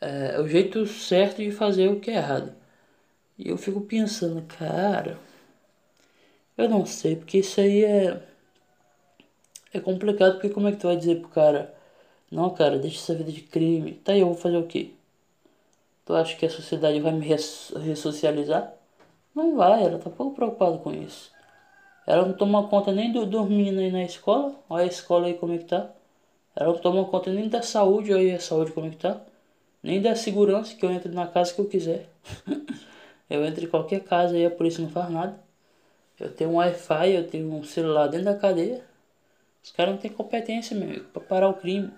é, 0.00 0.36
é 0.36 0.40
o 0.40 0.48
jeito 0.48 0.86
certo 0.86 1.38
de 1.38 1.52
fazer 1.52 1.88
o 1.88 2.00
que 2.00 2.10
é 2.10 2.16
errado. 2.16 2.54
E 3.38 3.48
eu 3.48 3.58
fico 3.58 3.80
pensando, 3.80 4.42
cara, 4.42 5.18
eu 6.56 6.68
não 6.68 6.84
sei, 6.86 7.16
porque 7.16 7.38
isso 7.38 7.60
aí 7.60 7.84
é. 7.84 8.22
É 9.72 9.80
complicado, 9.80 10.34
porque 10.34 10.50
como 10.50 10.68
é 10.68 10.72
que 10.72 10.78
tu 10.78 10.88
vai 10.88 10.96
dizer 10.96 11.20
pro 11.20 11.28
cara 11.28 11.72
não, 12.30 12.50
cara, 12.50 12.78
deixa 12.78 12.98
essa 12.98 13.14
vida 13.14 13.32
de 13.32 13.40
crime. 13.40 13.94
Tá 13.94 14.12
aí, 14.12 14.20
eu 14.20 14.26
vou 14.28 14.36
fazer 14.36 14.56
o 14.56 14.66
quê? 14.66 14.92
Tu 16.04 16.14
acha 16.14 16.36
que 16.36 16.46
a 16.46 16.50
sociedade 16.50 17.00
vai 17.00 17.12
me 17.12 17.26
ressocializar? 17.26 18.72
Não 19.34 19.56
vai, 19.56 19.84
ela 19.84 19.98
tá 19.98 20.10
pouco 20.10 20.34
preocupada 20.34 20.78
com 20.78 20.92
isso. 20.92 21.30
Ela 22.06 22.26
não 22.26 22.32
toma 22.32 22.66
conta 22.68 22.92
nem 22.92 23.12
do 23.12 23.26
dormindo 23.26 23.80
aí 23.80 23.90
na 23.92 24.04
escola. 24.04 24.54
Olha 24.68 24.84
a 24.84 24.86
escola 24.86 25.26
aí 25.26 25.34
como 25.34 25.54
é 25.54 25.58
que 25.58 25.64
tá. 25.64 25.90
Ela 26.56 26.72
não 26.72 26.78
toma 26.78 27.04
conta 27.04 27.32
nem 27.32 27.48
da 27.48 27.62
saúde, 27.62 28.12
olha 28.12 28.36
a 28.36 28.40
saúde 28.40 28.72
como 28.72 28.86
é 28.86 28.90
que 28.90 28.96
tá. 28.96 29.20
Nem 29.82 30.00
da 30.00 30.14
segurança, 30.14 30.74
que 30.74 30.84
eu 30.84 30.90
entro 30.90 31.12
na 31.12 31.26
casa 31.26 31.54
que 31.54 31.60
eu 31.60 31.66
quiser. 31.66 32.08
eu 33.30 33.44
entro 33.44 33.64
em 33.64 33.68
qualquer 33.68 34.00
casa 34.00 34.36
e 34.36 34.44
a 34.44 34.50
polícia 34.50 34.82
não 34.82 34.90
faz 34.90 35.10
nada. 35.10 35.38
Eu 36.18 36.32
tenho 36.32 36.50
um 36.50 36.56
Wi-Fi, 36.56 37.12
eu 37.12 37.28
tenho 37.28 37.52
um 37.52 37.64
celular 37.64 38.08
dentro 38.08 38.26
da 38.26 38.36
cadeia. 38.36 38.84
Os 39.62 39.70
caras 39.70 39.94
não 39.94 40.00
têm 40.00 40.10
competência, 40.10 40.76
meu 40.76 40.88
amigo, 40.88 41.04
pra 41.12 41.22
parar 41.22 41.48
o 41.48 41.54
crime. 41.54 41.90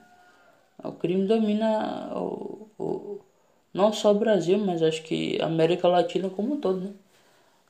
O 0.85 0.93
crime 0.93 1.27
domina 1.27 2.13
o, 2.17 2.69
o, 2.79 3.21
não 3.73 3.93
só 3.93 4.13
o 4.13 4.19
Brasil, 4.19 4.59
mas 4.59 4.83
acho 4.83 5.03
que 5.03 5.41
a 5.41 5.47
América 5.47 5.89
Latina 5.89 6.31
como 6.31 6.55
um 6.55 6.61
todo, 6.61 6.81
né? 6.81 6.93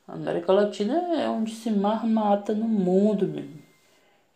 A 0.06 0.14
América 0.14 0.52
Latina 0.52 0.94
é 1.20 1.28
onde 1.28 1.52
se 1.54 1.70
mais 1.70 2.02
mata 2.04 2.54
no 2.54 2.66
mundo 2.68 3.26
mesmo. 3.28 3.62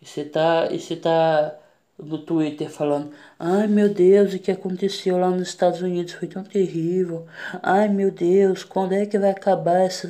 E 0.01 0.07
você 0.07 0.25
tá, 0.25 0.69
e 0.71 0.79
você 0.81 0.97
tá 0.97 1.59
no 1.99 2.19
Twitter 2.19 2.71
falando, 2.71 3.13
ai 3.39 3.67
meu 3.67 3.93
Deus, 3.93 4.35
o 4.35 4.39
que 4.39 4.51
aconteceu 4.51 5.19
lá 5.19 5.31
nos 5.31 5.49
Estados 5.49 5.81
Unidos 5.83 6.13
foi 6.15 6.29
tão 6.29 6.45
terrível. 6.45 7.27
Ai 7.63 7.89
meu 7.89 8.11
Deus, 8.11 8.65
quando 8.65 8.93
é 8.93 9.07
que 9.07 9.19
vai 9.19 9.31
acabar 9.31 9.81
essa, 9.81 10.09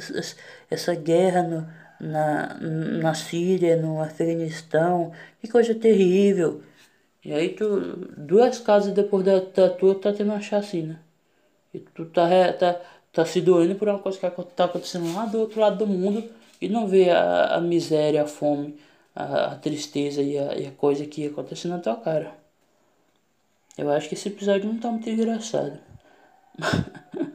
essa 0.71 0.95
guerra 0.95 1.43
no, 1.43 1.69
na, 2.01 2.55
na 2.61 3.15
Síria, 3.15 3.77
no 3.77 4.01
Afeganistão? 4.03 5.13
Que 5.41 5.49
coisa 5.49 5.75
terrível. 5.75 6.63
E 7.27 7.33
aí 7.33 7.49
tu, 7.49 7.81
duas 8.17 8.61
casas 8.61 8.95
depois 8.95 9.25
da, 9.25 9.41
da 9.41 9.69
tua 9.69 9.97
tá 9.97 10.13
tendo 10.13 10.31
uma 10.31 10.41
chacina. 10.41 11.03
E 11.75 11.81
tu 11.81 12.07
tá, 12.07 12.53
tá, 12.53 12.81
tá 13.13 13.27
se 13.27 13.41
doendo 13.41 13.75
por 13.75 13.89
uma 13.89 13.99
coisa 13.99 14.17
que 14.17 14.43
tá 14.55 14.67
acontecendo 14.67 15.13
lá 15.13 15.27
do 15.27 15.41
outro 15.41 15.61
lado 15.61 15.77
do 15.77 15.89
mundo 15.89 16.23
e 16.61 16.69
não 16.69 16.87
vê 16.87 17.11
a, 17.11 17.57
a 17.57 17.61
miséria, 17.61 18.23
a 18.23 18.29
fome, 18.29 18.79
a, 19.13 19.47
a 19.47 19.57
tristeza 19.57 20.23
e 20.23 20.39
a, 20.39 20.57
e 20.57 20.67
a 20.69 20.71
coisa 20.71 21.05
que 21.05 21.27
acontece 21.27 21.67
na 21.67 21.81
tua 21.81 21.97
cara. 21.97 22.33
Eu 23.77 23.91
acho 23.91 24.09
que 24.09 24.15
esse 24.15 24.29
episódio 24.29 24.73
não 24.73 24.79
tá 24.79 24.89
muito 24.89 25.11
engraçado. 25.11 25.81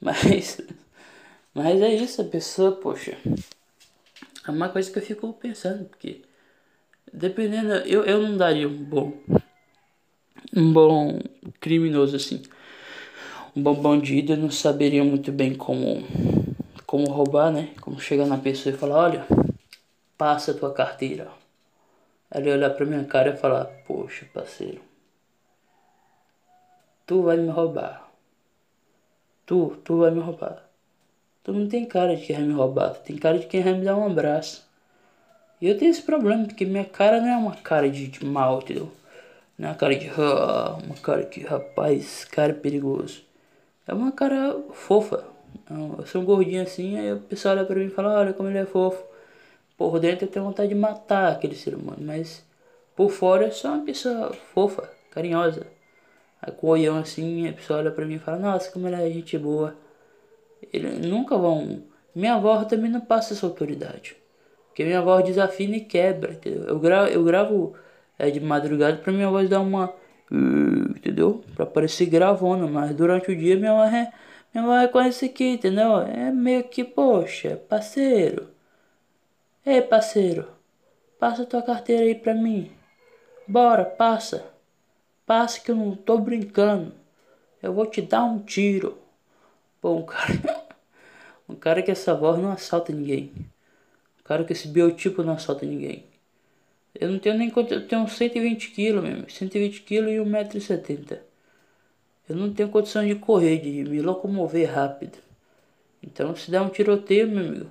mas, 0.00 0.60
mas 1.54 1.80
é 1.80 1.94
isso, 1.94 2.20
a 2.20 2.24
pessoa, 2.24 2.72
poxa. 2.72 3.16
É 4.44 4.50
uma 4.50 4.70
coisa 4.70 4.90
que 4.90 4.98
eu 4.98 5.02
fico 5.02 5.32
pensando, 5.34 5.84
porque 5.84 6.22
Dependendo, 7.12 7.72
eu, 7.86 8.04
eu 8.04 8.22
não 8.22 8.36
daria 8.36 8.68
um 8.68 8.84
bom. 8.84 9.12
Um 10.54 10.72
bom 10.72 11.18
criminoso 11.60 12.16
assim. 12.16 12.42
Um 13.54 13.62
bom 13.62 13.74
bandido, 13.74 14.36
não 14.36 14.50
saberia 14.50 15.02
muito 15.02 15.32
bem 15.32 15.54
como. 15.54 16.04
Como 16.86 17.10
roubar, 17.10 17.52
né? 17.52 17.70
Como 17.80 18.00
chegar 18.00 18.26
na 18.26 18.38
pessoa 18.38 18.74
e 18.74 18.78
falar: 18.78 18.96
olha, 18.96 19.26
passa 20.16 20.52
a 20.52 20.54
tua 20.54 20.72
carteira. 20.72 21.28
Ele 22.32 22.52
olhar 22.52 22.70
pra 22.70 22.86
minha 22.86 23.04
cara 23.04 23.30
e 23.30 23.36
falar: 23.36 23.64
Poxa, 23.86 24.26
parceiro, 24.32 24.80
tu 27.06 27.22
vai 27.22 27.36
me 27.36 27.48
roubar. 27.48 28.08
Tu, 29.46 29.76
tu 29.84 29.98
vai 29.98 30.12
me 30.12 30.20
roubar. 30.20 30.64
Tu 31.42 31.52
não 31.52 31.68
tem 31.68 31.86
cara 31.86 32.14
de 32.14 32.24
quem 32.24 32.36
vai 32.36 32.44
me 32.44 32.52
roubar, 32.52 32.90
tu 32.90 33.02
tem 33.02 33.16
cara 33.16 33.38
de 33.38 33.46
quem 33.46 33.62
vai 33.62 33.74
me 33.74 33.84
dar 33.84 33.96
um 33.96 34.06
abraço. 34.06 34.69
E 35.60 35.68
eu 35.68 35.76
tenho 35.78 35.90
esse 35.90 36.02
problema, 36.02 36.44
porque 36.46 36.64
minha 36.64 36.84
cara 36.84 37.20
não 37.20 37.28
é 37.28 37.36
uma 37.36 37.56
cara 37.56 37.88
de, 37.90 38.06
de 38.08 38.24
mal, 38.24 38.60
entendeu? 38.60 38.90
Não 39.58 39.68
é 39.68 39.72
uma 39.72 39.76
cara 39.76 39.94
de. 39.96 40.08
Ah, 40.18 40.78
uma 40.84 40.96
cara 40.96 41.24
que, 41.24 41.40
rapaz, 41.42 42.24
cara 42.24 42.52
é 42.52 42.54
perigoso. 42.54 43.22
É 43.86 43.92
uma 43.94 44.12
cara 44.12 44.56
fofa. 44.72 45.24
Eu 45.70 46.06
sou 46.06 46.22
um 46.22 46.24
gordinho 46.24 46.62
assim, 46.62 46.98
aí 46.98 47.12
o 47.12 47.20
pessoal 47.20 47.56
olha 47.56 47.64
pra 47.66 47.76
mim 47.76 47.86
e 47.86 47.90
fala: 47.90 48.20
Olha 48.20 48.32
como 48.32 48.48
ele 48.48 48.58
é 48.58 48.66
fofo. 48.66 49.04
Por 49.76 49.98
dentro 50.00 50.26
eu 50.26 50.30
tenho 50.30 50.44
vontade 50.44 50.68
de 50.70 50.74
matar 50.74 51.32
aquele 51.32 51.54
ser 51.56 51.74
humano, 51.74 51.98
mas 52.02 52.44
por 52.96 53.10
fora 53.10 53.46
é 53.46 53.50
só 53.50 53.74
uma 53.74 53.84
pessoa 53.84 54.32
fofa, 54.54 54.90
carinhosa. 55.10 55.66
Aí 56.42 56.52
com 56.52 56.68
o 56.68 56.70
olhão 56.70 56.98
assim, 56.98 57.48
a 57.48 57.52
pessoa 57.52 57.80
olha 57.80 57.90
pra 57.90 58.06
mim 58.06 58.14
e 58.16 58.18
fala: 58.18 58.38
Nossa, 58.38 58.70
como 58.70 58.88
ele 58.88 58.96
é 58.96 59.10
gente 59.10 59.36
boa. 59.38 59.76
Eles 60.72 61.06
nunca 61.06 61.36
vão. 61.36 61.82
Minha 62.14 62.34
avó 62.34 62.64
também 62.64 62.90
não 62.90 63.00
passa 63.00 63.34
essa 63.34 63.46
autoridade. 63.46 64.19
Porque 64.70 64.84
minha 64.84 65.02
voz 65.02 65.24
desafina 65.24 65.76
e 65.76 65.80
quebra, 65.80 66.32
entendeu? 66.32 66.62
Eu 66.64 66.78
gravo, 66.78 67.08
eu 67.10 67.24
gravo 67.24 67.74
é, 68.18 68.30
de 68.30 68.40
madrugada 68.40 68.98
pra 68.98 69.12
minha 69.12 69.28
voz 69.28 69.48
dar 69.48 69.60
uma. 69.60 69.92
Entendeu? 70.30 71.42
Pra 71.56 71.66
parecer 71.66 72.06
gravona, 72.06 72.66
mas 72.66 72.94
durante 72.94 73.30
o 73.30 73.36
dia 73.36 73.56
minha 73.56 73.74
voz 73.74 73.92
é. 73.92 74.12
Minha 74.54 74.88
voz 74.88 75.06
é 75.06 75.08
esse 75.08 75.24
aqui, 75.26 75.50
entendeu? 75.50 75.98
É 76.00 76.30
meio 76.30 76.64
que, 76.64 76.84
poxa, 76.84 77.56
parceiro. 77.68 78.48
Ei, 79.64 79.82
parceiro. 79.82 80.48
Passa 81.18 81.44
tua 81.44 81.62
carteira 81.62 82.04
aí 82.04 82.14
pra 82.14 82.34
mim. 82.34 82.70
Bora, 83.46 83.84
passa. 83.84 84.44
Passa 85.26 85.60
que 85.60 85.70
eu 85.70 85.76
não 85.76 85.94
tô 85.94 86.18
brincando. 86.18 86.92
Eu 87.62 87.72
vou 87.74 87.86
te 87.86 88.00
dar 88.00 88.24
um 88.24 88.38
tiro. 88.38 88.98
Pô, 89.80 90.02
cara. 90.04 90.32
um 91.48 91.54
cara 91.54 91.82
que 91.82 91.90
essa 91.90 92.14
voz 92.14 92.38
não 92.38 92.50
assalta 92.50 92.92
ninguém. 92.92 93.32
Cara, 94.30 94.44
que 94.44 94.52
esse 94.52 94.68
biotipo 94.68 95.24
não 95.24 95.32
assalta 95.32 95.66
ninguém. 95.66 96.04
Eu 96.94 97.10
não 97.10 97.18
tenho 97.18 97.36
nem 97.36 97.50
quanto. 97.50 97.74
Eu 97.74 97.88
tenho 97.88 98.06
120 98.06 98.70
quilos 98.70 99.02
mesmo. 99.02 99.28
120 99.28 99.82
quilos 99.82 100.12
e 100.12 100.18
1,70m. 100.18 101.18
Eu 102.28 102.36
não 102.36 102.54
tenho 102.54 102.68
condição 102.68 103.04
de 103.04 103.16
correr, 103.16 103.58
de 103.58 103.82
me 103.90 104.00
locomover 104.00 104.72
rápido. 104.72 105.18
Então, 106.00 106.36
se 106.36 106.48
der 106.48 106.60
um 106.60 106.68
tiroteio, 106.68 107.28
meu 107.28 107.44
amigo, 107.44 107.70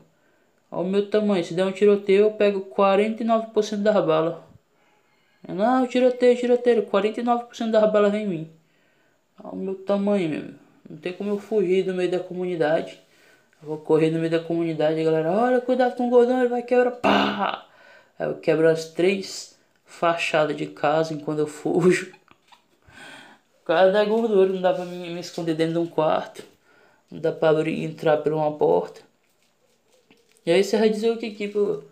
ao 0.69 0.83
meu 0.83 1.09
tamanho, 1.09 1.45
se 1.45 1.53
der 1.53 1.65
um 1.65 1.71
tiroteio, 1.71 2.23
eu 2.23 2.31
pego 2.31 2.59
49% 2.75 3.77
das 3.77 4.05
balas. 4.05 4.43
Não, 5.47 5.87
tiroteio, 5.87 6.37
tiroteio, 6.37 6.85
49% 6.87 7.71
das 7.71 7.89
balas 7.89 8.11
vem 8.11 8.25
em 8.25 8.27
mim. 8.27 8.51
ao 9.37 9.55
meu 9.55 9.75
tamanho 9.75 10.29
mesmo. 10.29 10.55
Não 10.89 10.97
tem 10.97 11.13
como 11.13 11.29
eu 11.29 11.39
fugir 11.39 11.85
do 11.85 11.93
meio 11.93 12.11
da 12.11 12.19
comunidade. 12.19 12.99
Eu 13.61 13.67
vou 13.67 13.77
correr 13.77 14.09
no 14.09 14.19
meio 14.19 14.31
da 14.31 14.39
comunidade, 14.39 15.03
galera, 15.03 15.31
olha, 15.31 15.61
cuidado 15.61 15.95
com 15.95 16.07
o 16.07 16.09
gordão, 16.09 16.39
ele 16.39 16.49
vai 16.49 16.63
quebrar, 16.63 16.91
pá! 16.91 17.67
Aí 18.17 18.27
eu 18.27 18.35
quebro 18.35 18.69
as 18.69 18.85
três 18.85 19.57
fachadas 19.85 20.55
de 20.55 20.67
casa 20.67 21.13
enquanto 21.13 21.39
eu 21.39 21.47
fujo. 21.47 22.13
Causa 23.65 23.91
da 23.91 24.03
gordura, 24.05 24.51
não 24.51 24.61
dá 24.61 24.73
pra 24.73 24.85
me, 24.85 25.09
me 25.09 25.19
esconder 25.19 25.55
dentro 25.55 25.73
de 25.73 25.79
um 25.79 25.87
quarto. 25.87 26.43
Não 27.11 27.19
dá 27.19 27.31
pra 27.31 27.49
abrir, 27.49 27.83
entrar 27.83 28.17
por 28.17 28.33
uma 28.33 28.51
porta. 28.57 29.01
E 30.45 30.51
aí 30.51 30.63
você 30.63 30.77
vai 30.77 30.89
dizer 30.89 31.11
o 31.11 31.17
que, 31.17 31.29
tipo, 31.31 31.83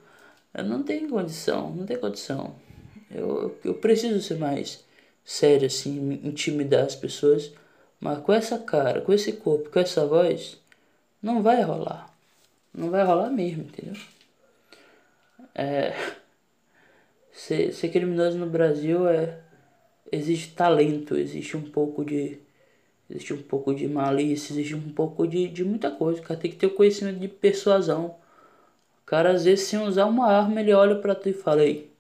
eu 0.54 0.64
não 0.64 0.82
tenho 0.82 1.10
condição, 1.10 1.70
não 1.72 1.86
tem 1.86 1.98
condição. 1.98 2.56
Eu, 3.12 3.56
eu 3.64 3.74
preciso 3.76 4.22
ser 4.22 4.38
mais 4.38 4.84
sério, 5.24 5.68
assim, 5.68 6.20
intimidar 6.24 6.86
as 6.86 6.96
pessoas. 6.96 7.52
Mas 8.00 8.20
com 8.20 8.34
essa 8.34 8.58
cara, 8.58 9.02
com 9.02 9.14
esse 9.14 9.34
corpo, 9.34 9.70
com 9.70 9.80
essa 9.80 10.06
voz, 10.06 10.58
não 11.28 11.44
vai 11.44 11.62
rolar. 11.62 12.10
Não 12.74 12.90
vai 12.90 13.04
rolar 13.04 13.30
mesmo, 13.30 13.64
entendeu? 13.64 14.02
É, 15.54 15.94
ser, 17.34 17.74
ser 17.74 17.90
criminoso 17.90 18.38
no 18.38 18.48
Brasil 18.48 19.10
é 19.10 19.40
existe 20.10 20.54
talento, 20.56 21.16
existe 21.18 21.58
um 21.58 21.70
pouco 21.70 22.06
de 22.06 22.40
existe 23.10 23.34
um 23.34 23.42
pouco 23.42 23.74
de 23.76 23.88
malícia, 23.88 24.54
existe 24.54 24.74
um 24.74 24.90
pouco 24.94 25.28
de, 25.28 25.50
de 25.50 25.66
muita 25.66 25.92
coisa. 25.92 26.22
O 26.22 26.24
cara 26.24 26.40
tem 26.40 26.52
que 26.52 26.58
ter 26.58 26.68
o 26.68 26.76
conhecimento 26.76 27.20
de 27.20 27.28
persuasão. 27.28 28.16
O 29.02 29.06
cara 29.06 29.32
às 29.32 29.44
vezes 29.44 29.66
sem 29.68 29.80
usar 29.80 30.06
uma 30.06 30.28
arma 30.32 30.62
ele 30.62 30.74
olha 30.74 30.96
para 30.96 31.16
tu 31.16 31.28
e 31.28 31.34
fala 31.34 31.62
aí, 31.62 31.92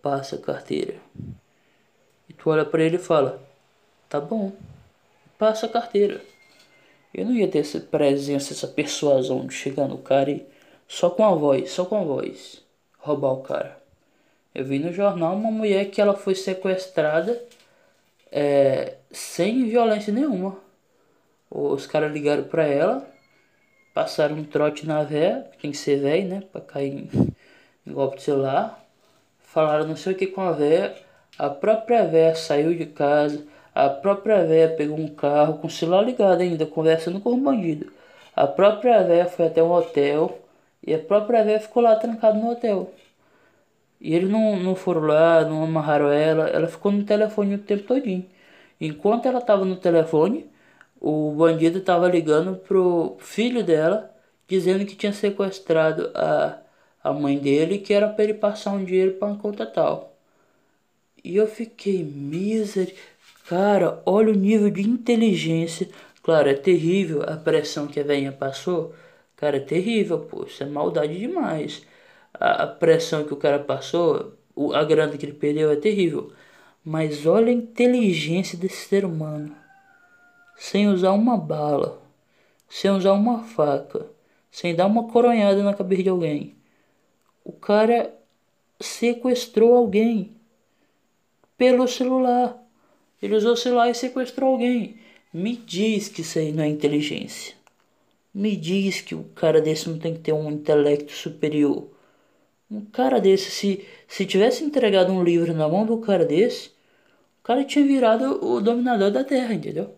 passa 0.00 0.36
a 0.36 0.38
carteira. 0.38 0.96
E 2.28 2.32
tu 2.32 2.48
olha 2.48 2.64
para 2.64 2.82
ele 2.82 2.96
e 2.96 2.98
fala, 2.98 3.42
tá 4.08 4.20
bom, 4.20 4.52
passa 5.38 5.66
a 5.66 5.68
carteira. 5.68 6.31
Eu 7.14 7.26
não 7.26 7.34
ia 7.34 7.48
ter 7.48 7.58
essa 7.58 7.78
presença, 7.80 8.52
essa 8.52 8.66
persuasão 8.66 9.46
de 9.46 9.54
chegar 9.54 9.86
no 9.86 9.98
cara 9.98 10.30
e 10.30 10.46
só 10.88 11.10
com 11.10 11.24
a 11.24 11.34
voz, 11.34 11.70
só 11.70 11.84
com 11.84 11.96
a 11.96 12.04
voz, 12.04 12.62
roubar 12.98 13.32
o 13.32 13.42
cara. 13.42 13.78
Eu 14.54 14.64
vi 14.64 14.78
no 14.78 14.92
jornal 14.92 15.34
uma 15.34 15.50
mulher 15.50 15.90
que 15.90 16.00
ela 16.00 16.14
foi 16.14 16.34
sequestrada 16.34 17.42
é, 18.30 18.96
sem 19.10 19.68
violência 19.68 20.12
nenhuma. 20.12 20.56
Os 21.50 21.86
caras 21.86 22.12
ligaram 22.12 22.44
pra 22.44 22.64
ela, 22.66 23.06
passaram 23.92 24.36
um 24.36 24.44
trote 24.44 24.86
na 24.86 25.02
véia, 25.02 25.46
tem 25.60 25.70
que 25.70 25.76
ser 25.76 26.00
velho, 26.00 26.28
né? 26.28 26.42
Pra 26.50 26.60
cair 26.62 27.08
em 27.86 27.92
golpe 27.92 28.16
de 28.16 28.22
celular. 28.22 28.82
Falaram 29.42 29.86
não 29.86 29.96
sei 29.96 30.14
o 30.14 30.16
que 30.16 30.26
com 30.26 30.40
a 30.40 30.52
véia. 30.52 30.94
A 31.38 31.50
própria 31.50 32.06
véia 32.06 32.34
saiu 32.34 32.74
de 32.74 32.86
casa, 32.86 33.46
a 33.74 33.88
própria 33.88 34.44
véia 34.44 34.68
pegou 34.68 34.98
um 34.98 35.08
carro 35.08 35.58
com 35.58 35.66
o 35.66 35.70
celular 35.70 36.02
ligado 36.02 36.40
ainda, 36.42 36.66
conversando 36.66 37.20
com 37.20 37.32
o 37.32 37.36
bandido. 37.36 37.92
A 38.36 38.46
própria 38.46 39.02
véia 39.02 39.26
foi 39.26 39.46
até 39.46 39.62
um 39.62 39.72
hotel 39.72 40.38
e 40.86 40.94
a 40.94 40.98
própria 40.98 41.44
véia 41.44 41.60
ficou 41.60 41.82
lá 41.82 41.96
trancada 41.96 42.38
no 42.38 42.50
hotel. 42.50 42.92
E 44.00 44.14
eles 44.14 44.28
não, 44.30 44.56
não 44.58 44.74
foram 44.74 45.02
lá, 45.02 45.44
não 45.44 45.62
amarraram 45.64 46.10
ela, 46.10 46.48
ela 46.48 46.66
ficou 46.68 46.90
no 46.92 47.04
telefone 47.04 47.54
o 47.54 47.58
tempo 47.58 47.84
todinho. 47.84 48.26
Enquanto 48.80 49.26
ela 49.26 49.38
estava 49.38 49.64
no 49.64 49.76
telefone, 49.76 50.50
o 51.00 51.32
bandido 51.32 51.78
estava 51.78 52.08
ligando 52.08 52.56
pro 52.56 53.16
filho 53.20 53.64
dela, 53.64 54.14
dizendo 54.48 54.84
que 54.86 54.96
tinha 54.96 55.12
sequestrado 55.12 56.10
a, 56.14 56.58
a 57.02 57.12
mãe 57.12 57.38
dele 57.38 57.78
que 57.78 57.94
era 57.94 58.08
para 58.08 58.24
ele 58.24 58.34
passar 58.34 58.72
um 58.72 58.84
dinheiro 58.84 59.14
para 59.14 59.28
uma 59.28 59.38
conta 59.38 59.66
tal. 59.66 60.16
E 61.24 61.36
eu 61.36 61.46
fiquei 61.46 62.02
miserável. 62.04 62.96
Cara, 63.52 64.02
olha 64.06 64.32
o 64.32 64.34
nível 64.34 64.70
de 64.70 64.80
inteligência. 64.80 65.86
Claro, 66.22 66.48
é 66.48 66.54
terrível 66.54 67.22
a 67.22 67.36
pressão 67.36 67.86
que 67.86 68.00
a 68.00 68.02
velhinha 68.02 68.32
passou. 68.32 68.94
Cara, 69.36 69.58
é 69.58 69.60
terrível, 69.60 70.20
pô. 70.20 70.44
Isso 70.44 70.62
é 70.62 70.66
maldade 70.66 71.18
demais. 71.18 71.86
A, 72.32 72.62
a 72.62 72.66
pressão 72.66 73.24
que 73.24 73.34
o 73.34 73.36
cara 73.36 73.58
passou, 73.58 74.32
o, 74.56 74.72
a 74.72 74.82
grana 74.84 75.18
que 75.18 75.26
ele 75.26 75.34
perdeu 75.34 75.70
é 75.70 75.76
terrível. 75.76 76.32
Mas 76.82 77.26
olha 77.26 77.48
a 77.50 77.52
inteligência 77.52 78.56
desse 78.56 78.88
ser 78.88 79.04
humano. 79.04 79.54
Sem 80.56 80.88
usar 80.88 81.12
uma 81.12 81.36
bala, 81.36 82.00
sem 82.70 82.90
usar 82.90 83.12
uma 83.12 83.42
faca, 83.42 84.06
sem 84.50 84.74
dar 84.74 84.86
uma 84.86 85.08
coronhada 85.08 85.62
na 85.62 85.74
cabeça 85.74 86.04
de 86.04 86.08
alguém. 86.08 86.56
O 87.44 87.52
cara 87.52 88.14
sequestrou 88.80 89.74
alguém 89.76 90.34
pelo 91.58 91.86
celular. 91.86 92.61
Ele 93.22 93.36
usou 93.36 93.52
o 93.52 93.56
celular 93.56 93.88
e 93.88 93.94
sequestrou 93.94 94.50
alguém. 94.50 94.96
Me 95.32 95.56
diz 95.56 96.08
que 96.08 96.22
isso 96.22 96.38
aí 96.38 96.52
não 96.52 96.64
é 96.64 96.68
inteligência. 96.68 97.54
Me 98.34 98.56
diz 98.56 99.00
que 99.00 99.14
o 99.14 99.24
cara 99.34 99.60
desse 99.60 99.88
não 99.88 99.98
tem 99.98 100.14
que 100.14 100.20
ter 100.20 100.32
um 100.32 100.50
intelecto 100.50 101.12
superior. 101.12 101.88
Um 102.70 102.80
cara 102.80 103.20
desse, 103.20 103.50
se, 103.50 103.86
se 104.08 104.26
tivesse 104.26 104.64
entregado 104.64 105.12
um 105.12 105.22
livro 105.22 105.54
na 105.54 105.68
mão 105.68 105.86
do 105.86 105.98
cara 105.98 106.24
desse, 106.24 106.70
o 107.40 107.44
cara 107.44 107.64
tinha 107.64 107.84
virado 107.84 108.44
o 108.44 108.60
dominador 108.60 109.10
da 109.10 109.22
terra, 109.22 109.54
entendeu? 109.54 109.94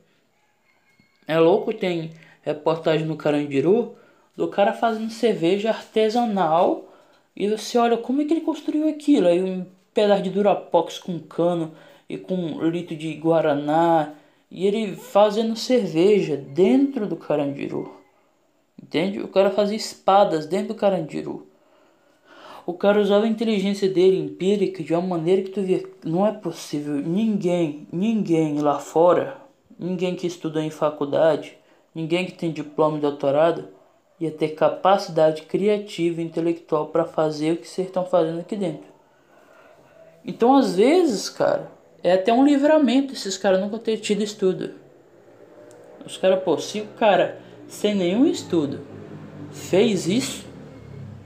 É 1.27 1.39
louco, 1.39 1.73
tem 1.73 2.13
reportagem 2.43 3.07
no 3.07 3.17
Carandiru 3.17 3.97
do 4.37 4.49
cara 4.49 4.73
fazendo 4.73 5.11
cerveja 5.11 5.71
artesanal 5.71 6.93
e 7.35 7.49
você 7.49 7.79
olha 7.79 7.97
como 7.97 8.21
é 8.21 8.25
que 8.25 8.35
ele 8.35 8.41
construiu 8.41 8.89
aquilo. 8.89 9.29
Aí 9.29 9.43
um 9.43 9.65
pedaço 9.95 10.23
de 10.23 10.31
Durapox 10.31 10.99
com 10.99 11.19
cano 11.19 11.75
e 12.09 12.19
com 12.19 12.61
litro 12.69 12.97
de 12.97 13.13
guaraná 13.15 14.15
e 14.51 14.67
ele 14.67 14.97
fazendo 14.97 15.57
cerveja 15.57 16.37
dentro 16.37 17.07
do 17.07 17.17
Carandiru. 17.17 17.93
Entende? 18.81 19.21
O 19.21 19.29
cara 19.29 19.51
fazia 19.51 19.77
espadas 19.77 20.47
dentro 20.47 20.69
do 20.69 20.75
Carandiru. 20.75 21.47
O 22.67 22.73
cara 22.73 23.01
usava 23.01 23.25
a 23.25 23.29
inteligência 23.29 23.89
dele 23.89 24.19
empírica 24.19 24.83
de 24.83 24.95
uma 24.95 25.03
maneira 25.03 25.43
que 25.43 25.51
tu 25.51 25.61
via, 25.61 25.83
não 26.05 26.27
é 26.27 26.33
possível 26.33 26.95
ninguém, 26.95 27.87
ninguém 27.93 28.59
lá 28.61 28.79
fora, 28.79 29.37
ninguém 29.79 30.15
que 30.15 30.27
estudou 30.27 30.63
em 30.63 30.71
faculdade, 30.71 31.59
ninguém 31.95 32.25
que 32.25 32.33
tem 32.33 32.53
diploma 32.53 32.97
de 32.97 33.03
doutorado 33.03 33.69
ia 34.19 34.31
ter 34.31 34.51
capacidade 34.51 35.43
criativa 35.43 36.21
e 36.21 36.25
intelectual 36.25 36.87
para 36.87 37.05
fazer 37.05 37.53
o 37.53 37.57
que 37.57 37.69
vocês 37.69 37.89
estão 37.89 38.07
fazendo 38.07 38.41
aqui 38.41 38.57
dentro. 38.57 38.87
Então, 40.25 40.55
às 40.55 40.77
vezes, 40.77 41.29
cara, 41.29 41.71
é 42.05 42.13
até 42.13 42.31
um 42.31 42.45
livramento 42.45 43.15
esses 43.15 43.39
caras 43.39 43.59
nunca 43.59 43.79
ter 43.79 43.97
tido 43.97 44.23
estudo. 44.23 44.73
Os 46.05 46.19
caras, 46.19 46.43
pô, 46.45 46.59
se 46.59 46.83
o 46.83 46.87
cara 46.99 47.41
sem 47.67 47.95
nenhum 47.95 48.27
estudo 48.27 48.81
fez 49.51 50.07
isso, 50.07 50.47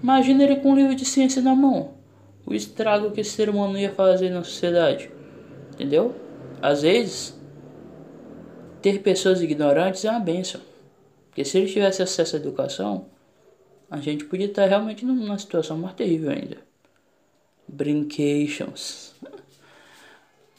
imagina 0.00 0.44
ele 0.44 0.56
com 0.56 0.70
um 0.70 0.76
livro 0.76 0.94
de 0.94 1.04
ciência 1.04 1.42
na 1.42 1.52
mão. 1.52 1.94
O 2.46 2.54
estrago 2.54 3.10
que 3.10 3.20
esse 3.20 3.30
ser 3.30 3.50
humano 3.50 3.76
ia 3.76 3.90
fazer 3.90 4.30
na 4.30 4.44
sociedade. 4.44 5.10
Entendeu? 5.74 6.14
Às 6.62 6.82
vezes, 6.82 7.36
ter 8.80 9.02
pessoas 9.02 9.42
ignorantes 9.42 10.04
é 10.04 10.10
uma 10.10 10.20
benção. 10.20 10.60
Porque 11.26 11.44
se 11.44 11.58
ele 11.58 11.66
tivesse 11.66 12.02
acesso 12.02 12.36
à 12.36 12.38
educação, 12.38 13.06
a 13.90 13.96
gente 13.96 14.24
podia 14.26 14.46
estar 14.46 14.66
realmente 14.66 15.04
numa 15.04 15.38
situação 15.38 15.76
mais 15.76 15.94
terrível 15.94 16.30
ainda. 16.30 16.58
Brincations. 17.66 19.14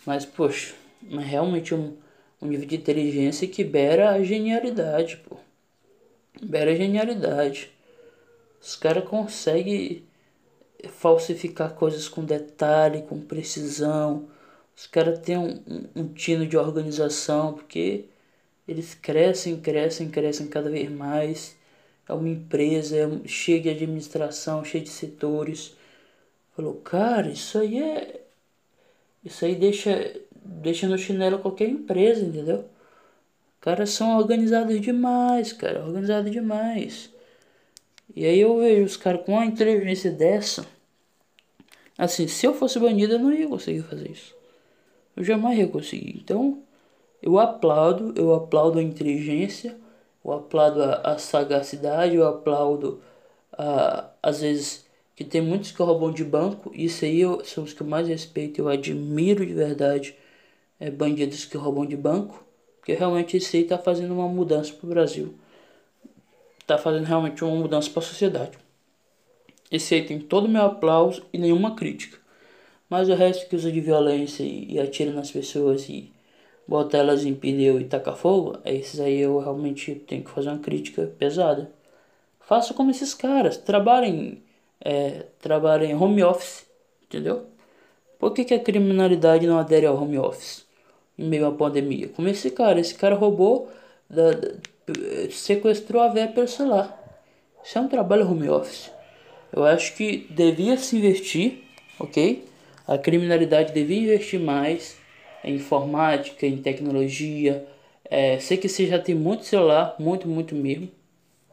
Mas, 0.09 0.25
poxa, 0.25 0.73
é 1.07 1.19
realmente 1.19 1.75
um, 1.75 1.95
um 2.41 2.47
nível 2.47 2.67
de 2.67 2.77
inteligência 2.77 3.47
que 3.47 3.63
beira 3.63 4.09
a 4.09 4.23
genialidade, 4.23 5.17
pô. 5.17 5.37
Beira 6.41 6.71
a 6.71 6.75
genialidade. 6.75 7.71
Os 8.59 8.75
caras 8.75 9.07
conseguem 9.07 10.03
falsificar 10.93 11.75
coisas 11.75 12.09
com 12.09 12.25
detalhe, 12.25 13.03
com 13.03 13.21
precisão. 13.21 14.27
Os 14.75 14.87
caras 14.87 15.19
têm 15.19 15.37
um, 15.37 15.61
um, 15.67 16.01
um 16.01 16.07
tino 16.07 16.47
de 16.47 16.57
organização, 16.57 17.53
porque 17.53 18.05
eles 18.67 18.95
crescem, 18.95 19.59
crescem, 19.61 20.09
crescem 20.09 20.47
cada 20.47 20.71
vez 20.71 20.89
mais. 20.89 21.55
É 22.07 22.13
uma 22.13 22.29
empresa 22.29 22.97
é 22.97 23.27
cheia 23.27 23.61
de 23.61 23.69
administração, 23.69 24.65
cheia 24.65 24.83
de 24.83 24.89
setores. 24.89 25.77
Falou, 26.55 26.73
cara, 26.77 27.29
isso 27.29 27.59
aí 27.59 27.77
é, 27.77 28.21
isso 29.23 29.45
aí 29.45 29.55
deixa, 29.55 30.21
deixa 30.43 30.87
no 30.87 30.97
chinelo 30.97 31.39
qualquer 31.39 31.67
empresa, 31.69 32.25
entendeu? 32.25 32.65
Caras 33.61 33.89
são 33.91 34.17
organizados 34.17 34.79
demais, 34.79 35.51
cara, 35.51 35.85
organizados 35.85 36.31
demais. 36.31 37.11
E 38.15 38.25
aí 38.25 38.39
eu 38.39 38.57
vejo 38.57 38.83
os 38.83 38.97
caras 38.97 39.25
com 39.25 39.33
uma 39.33 39.45
inteligência 39.45 40.11
dessa. 40.11 40.65
Assim, 41.97 42.27
se 42.27 42.45
eu 42.47 42.53
fosse 42.53 42.79
bandido, 42.79 43.13
eu 43.13 43.19
não 43.19 43.33
ia 43.33 43.47
conseguir 43.47 43.83
fazer 43.83 44.09
isso. 44.09 44.33
Eu 45.15 45.23
jamais 45.23 45.59
ia 45.59 45.67
conseguir. 45.67 46.17
Então, 46.17 46.63
eu 47.21 47.37
aplaudo, 47.37 48.13
eu 48.15 48.33
aplaudo 48.33 48.79
a 48.79 48.83
inteligência, 48.83 49.77
eu 50.23 50.31
aplaudo 50.31 50.81
a, 50.81 50.95
a 51.11 51.17
sagacidade, 51.17 52.15
eu 52.15 52.25
aplaudo 52.25 53.01
a, 53.51 54.09
às 54.23 54.41
vezes 54.41 54.85
que 55.19 55.25
tem 55.25 55.41
muitos 55.41 55.73
que 55.73 55.83
roubam 55.83 56.13
de 56.13 56.23
banco, 56.23 56.71
isso 56.73 57.03
aí 57.03 57.19
eu, 57.19 57.43
são 57.43 57.65
os 57.65 57.73
que 57.73 57.81
eu 57.81 57.87
mais 57.87 58.07
respeito, 58.07 58.61
eu 58.61 58.69
admiro 58.69 59.45
de 59.45 59.53
verdade 59.53 60.15
é, 60.79 60.89
bandidos 60.89 61.43
que 61.43 61.57
roubam 61.57 61.85
de 61.85 61.97
banco, 61.97 62.41
porque 62.77 62.93
realmente 62.93 63.35
isso 63.35 63.53
aí 63.53 63.63
está 63.63 63.77
fazendo 63.77 64.13
uma 64.13 64.29
mudança 64.29 64.71
para 64.71 64.85
o 64.85 64.89
Brasil. 64.89 65.33
Está 66.61 66.77
fazendo 66.77 67.03
realmente 67.03 67.43
uma 67.43 67.53
mudança 67.53 67.89
para 67.89 68.01
a 68.01 68.05
sociedade. 68.05 68.57
Esse 69.69 69.93
aí 69.93 70.05
tem 70.05 70.21
todo 70.21 70.45
o 70.45 70.49
meu 70.49 70.61
aplauso 70.61 71.25
e 71.33 71.37
nenhuma 71.37 71.75
crítica. 71.75 72.17
Mas 72.89 73.09
o 73.09 73.13
resto 73.13 73.49
que 73.49 73.57
usa 73.57 73.69
de 73.69 73.81
violência 73.81 74.43
e, 74.43 74.71
e 74.71 74.79
atira 74.79 75.11
nas 75.11 75.29
pessoas 75.29 75.89
e 75.89 76.13
bota 76.65 76.95
elas 76.95 77.25
em 77.25 77.35
pneu 77.35 77.77
e 77.77 77.83
taca 77.83 78.13
fogo, 78.13 78.57
esses 78.63 79.01
aí 79.01 79.19
eu 79.19 79.37
realmente 79.37 79.95
tenho 79.95 80.23
que 80.23 80.31
fazer 80.31 80.47
uma 80.47 80.59
crítica 80.59 81.13
pesada. 81.19 81.69
Faça 82.39 82.73
como 82.73 82.89
esses 82.89 83.13
caras, 83.13 83.57
trabalhem, 83.57 84.41
é, 84.83 85.25
trabalhem 85.39 85.95
home 85.95 86.23
office, 86.23 86.65
entendeu? 87.03 87.45
Por 88.17 88.33
que, 88.33 88.43
que 88.43 88.53
a 88.53 88.59
criminalidade 88.59 89.47
não 89.47 89.57
adere 89.57 89.85
ao 89.85 89.95
home 89.95 90.17
office 90.17 90.65
em 91.17 91.25
meio 91.25 91.47
à 91.47 91.51
pandemia? 91.51 92.09
Como 92.09 92.27
esse 92.27 92.51
cara, 92.51 92.79
esse 92.79 92.95
cara 92.95 93.15
roubou, 93.15 93.69
da, 94.09 94.31
da, 94.31 94.49
sequestrou 95.31 96.01
a 96.01 96.09
véia 96.09 96.27
pelo 96.27 96.47
celular. 96.47 96.97
Isso 97.63 97.77
é 97.77 97.81
um 97.81 97.87
trabalho 97.87 98.29
home 98.29 98.49
office. 98.49 98.91
Eu 99.51 99.63
acho 99.63 99.95
que 99.95 100.27
devia 100.29 100.77
se 100.77 100.97
investir, 100.97 101.63
ok? 101.99 102.45
A 102.87 102.97
criminalidade 102.97 103.73
devia 103.73 103.99
investir 103.99 104.39
mais 104.39 104.97
em 105.43 105.55
informática, 105.55 106.45
em 106.45 106.57
tecnologia. 106.57 107.65
É, 108.05 108.39
sei 108.39 108.57
que 108.57 108.67
você 108.67 108.87
já 108.87 108.99
tem 108.99 109.15
muito 109.15 109.45
celular, 109.45 109.95
muito, 109.99 110.27
muito 110.27 110.55
mesmo. 110.55 110.89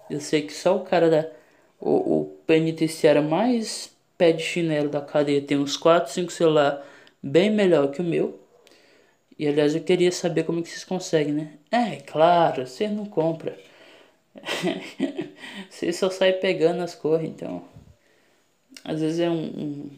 Eu 0.08 0.20
sei 0.20 0.42
que 0.42 0.52
só 0.52 0.76
o 0.76 0.80
cara 0.80 1.10
da. 1.10 1.26
O, 1.80 2.20
o 2.20 2.24
penitenciário 2.46 3.22
mais 3.22 3.94
pé 4.16 4.32
de 4.32 4.42
chinelo 4.42 4.88
da 4.88 5.00
cadeia 5.00 5.42
tem 5.42 5.58
uns 5.58 5.76
4, 5.76 6.12
5 6.12 6.32
celular 6.32 6.84
bem 7.22 7.50
melhor 7.50 7.90
que 7.90 8.00
o 8.00 8.04
meu. 8.04 8.40
E 9.38 9.46
aliás 9.46 9.74
eu 9.74 9.82
queria 9.82 10.10
saber 10.10 10.44
como 10.44 10.62
que 10.62 10.68
vocês 10.68 10.84
conseguem, 10.84 11.34
né? 11.34 11.52
É, 11.70 11.96
claro, 11.96 12.66
você 12.66 12.88
não 12.88 13.04
compra. 13.04 13.58
você 15.68 15.92
só 15.92 16.08
sai 16.08 16.32
pegando 16.34 16.82
as 16.82 16.94
cores, 16.94 17.28
então. 17.28 17.64
Às 18.84 19.00
vezes 19.00 19.20
é 19.20 19.28
um, 19.28 19.44
um, 19.44 19.90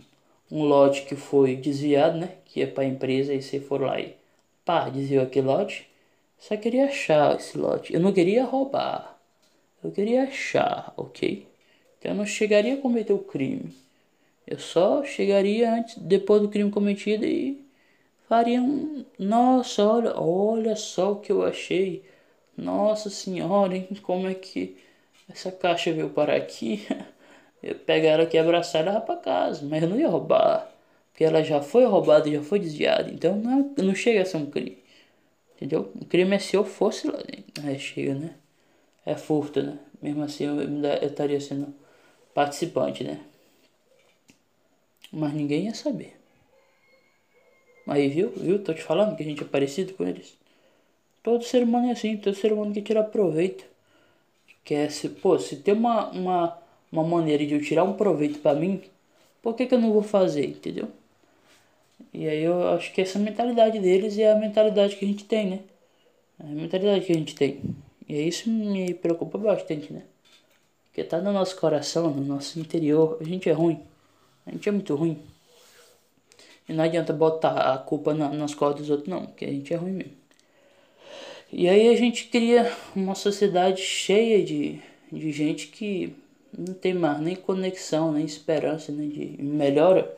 um 0.50 0.64
lote 0.64 1.02
que 1.02 1.14
foi 1.14 1.54
desviado, 1.56 2.18
né? 2.18 2.32
Que 2.46 2.62
é 2.62 2.66
para 2.66 2.84
empresa 2.84 3.32
e 3.32 3.42
você 3.42 3.60
for 3.60 3.80
lá 3.80 4.00
e 4.00 4.16
pá, 4.64 4.88
desviou 4.88 5.22
aquele 5.22 5.46
lote. 5.46 5.88
Só 6.38 6.56
queria 6.56 6.86
achar 6.86 7.36
esse 7.36 7.56
lote. 7.56 7.92
Eu 7.92 8.00
não 8.00 8.12
queria 8.12 8.44
roubar. 8.44 9.18
Eu 9.82 9.92
queria 9.92 10.24
achar, 10.24 10.92
ok? 10.96 11.46
Então 11.98 12.12
eu 12.12 12.16
não 12.16 12.26
chegaria 12.26 12.74
a 12.74 12.80
cometer 12.80 13.12
o 13.12 13.18
crime. 13.18 13.74
Eu 14.46 14.58
só 14.58 15.04
chegaria 15.04 15.72
antes, 15.72 15.98
depois 15.98 16.42
do 16.42 16.48
crime 16.48 16.70
cometido 16.70 17.24
e 17.26 17.64
faria 18.28 18.60
um. 18.62 19.04
Nossa, 19.18 19.84
olha, 19.86 20.14
olha 20.18 20.76
só 20.76 21.12
o 21.12 21.20
que 21.20 21.32
eu 21.32 21.44
achei. 21.44 22.04
Nossa 22.56 23.10
senhora, 23.10 23.76
hein? 23.76 23.88
Como 24.02 24.28
é 24.28 24.34
que 24.34 24.76
essa 25.28 25.52
caixa 25.52 25.92
veio 25.92 26.10
parar 26.10 26.36
aqui? 26.36 26.86
Eu 27.62 27.74
pegar 27.76 28.10
ela 28.10 28.22
aqui, 28.24 28.38
abraçar 28.38 28.86
ela 28.86 29.00
para 29.00 29.16
casa, 29.20 29.66
mas 29.66 29.82
eu 29.82 29.88
não 29.88 29.98
ia 29.98 30.08
roubar. 30.08 30.70
Porque 31.10 31.24
ela 31.24 31.42
já 31.42 31.60
foi 31.60 31.84
roubada, 31.84 32.30
já 32.30 32.40
foi 32.42 32.60
desviada. 32.60 33.10
Então 33.10 33.36
não, 33.36 33.74
não 33.76 33.94
chega 33.96 34.22
a 34.22 34.24
ser 34.24 34.36
um 34.36 34.46
crime. 34.46 34.78
Entendeu? 35.56 35.92
O 36.00 36.04
crime 36.04 36.36
é 36.36 36.38
se 36.38 36.56
eu 36.56 36.64
fosse 36.64 37.08
lá 37.08 37.18
dentro. 37.18 37.68
É, 37.68 37.78
chega, 37.78 38.14
né? 38.14 38.34
É 39.06 39.16
furto, 39.16 39.62
né? 39.62 39.78
Mesmo 40.02 40.22
assim 40.24 40.44
eu, 40.44 40.60
eu 40.60 41.08
estaria 41.08 41.40
sendo 41.40 41.74
participante, 42.34 43.04
né? 43.04 43.20
Mas 45.12 45.32
ninguém 45.32 45.66
ia 45.66 45.74
saber. 45.74 46.16
Aí, 47.86 48.08
viu? 48.08 48.30
Viu? 48.36 48.62
Tô 48.62 48.74
te 48.74 48.82
falando 48.82 49.16
que 49.16 49.22
a 49.22 49.26
gente 49.26 49.42
é 49.42 49.46
parecido 49.46 49.94
com 49.94 50.06
eles. 50.06 50.36
Todo 51.22 51.44
ser 51.44 51.62
humano 51.62 51.88
é 51.88 51.92
assim, 51.92 52.16
todo 52.16 52.36
ser 52.36 52.52
humano 52.52 52.72
quer 52.72 52.82
tirar 52.82 53.04
proveito. 53.04 53.64
Quer 54.64 54.90
se, 54.90 55.08
pô, 55.08 55.38
se 55.38 55.56
tem 55.56 55.74
uma, 55.74 56.10
uma, 56.10 56.58
uma 56.92 57.04
maneira 57.04 57.46
de 57.46 57.54
eu 57.54 57.62
tirar 57.62 57.84
um 57.84 57.94
proveito 57.94 58.38
para 58.40 58.58
mim, 58.58 58.82
por 59.42 59.54
que, 59.54 59.66
que 59.66 59.74
eu 59.74 59.80
não 59.80 59.92
vou 59.92 60.02
fazer, 60.02 60.46
entendeu? 60.46 60.88
E 62.12 62.28
aí 62.28 62.42
eu 62.42 62.68
acho 62.68 62.92
que 62.92 63.00
essa 63.00 63.18
mentalidade 63.18 63.78
deles 63.78 64.18
é 64.18 64.30
a 64.30 64.36
mentalidade 64.36 64.96
que 64.96 65.04
a 65.04 65.08
gente 65.08 65.24
tem, 65.24 65.48
né? 65.50 65.60
É 66.40 66.44
a 66.44 66.46
mentalidade 66.46 67.06
que 67.06 67.12
a 67.12 67.14
gente 67.14 67.34
tem. 67.34 67.60
E 68.08 68.28
isso 68.28 68.50
me 68.50 68.94
preocupa 68.94 69.38
bastante, 69.38 69.92
né? 69.92 70.02
Porque 70.98 71.10
tá 71.10 71.20
no 71.20 71.32
nosso 71.32 71.54
coração, 71.54 72.10
no 72.10 72.24
nosso 72.24 72.58
interior, 72.58 73.18
a 73.20 73.24
gente 73.24 73.48
é 73.48 73.52
ruim. 73.52 73.80
A 74.44 74.50
gente 74.50 74.68
é 74.68 74.72
muito 74.72 74.96
ruim. 74.96 75.16
E 76.68 76.72
não 76.72 76.82
adianta 76.82 77.12
botar 77.12 77.72
a 77.72 77.78
culpa 77.78 78.12
na, 78.12 78.30
nas 78.30 78.52
costas 78.52 78.80
dos 78.80 78.90
outros, 78.90 79.08
não, 79.08 79.26
porque 79.26 79.44
a 79.44 79.48
gente 79.48 79.72
é 79.72 79.76
ruim 79.76 79.92
mesmo. 79.92 80.12
E 81.52 81.68
aí 81.68 81.88
a 81.88 81.96
gente 81.96 82.24
cria 82.24 82.72
uma 82.96 83.14
sociedade 83.14 83.80
cheia 83.80 84.44
de, 84.44 84.82
de 85.12 85.30
gente 85.30 85.68
que 85.68 86.16
não 86.52 86.74
tem 86.74 86.94
mais 86.94 87.20
nem 87.20 87.36
conexão, 87.36 88.10
nem 88.10 88.24
esperança, 88.24 88.90
nem 88.90 89.08
de 89.08 89.40
melhora. 89.40 90.12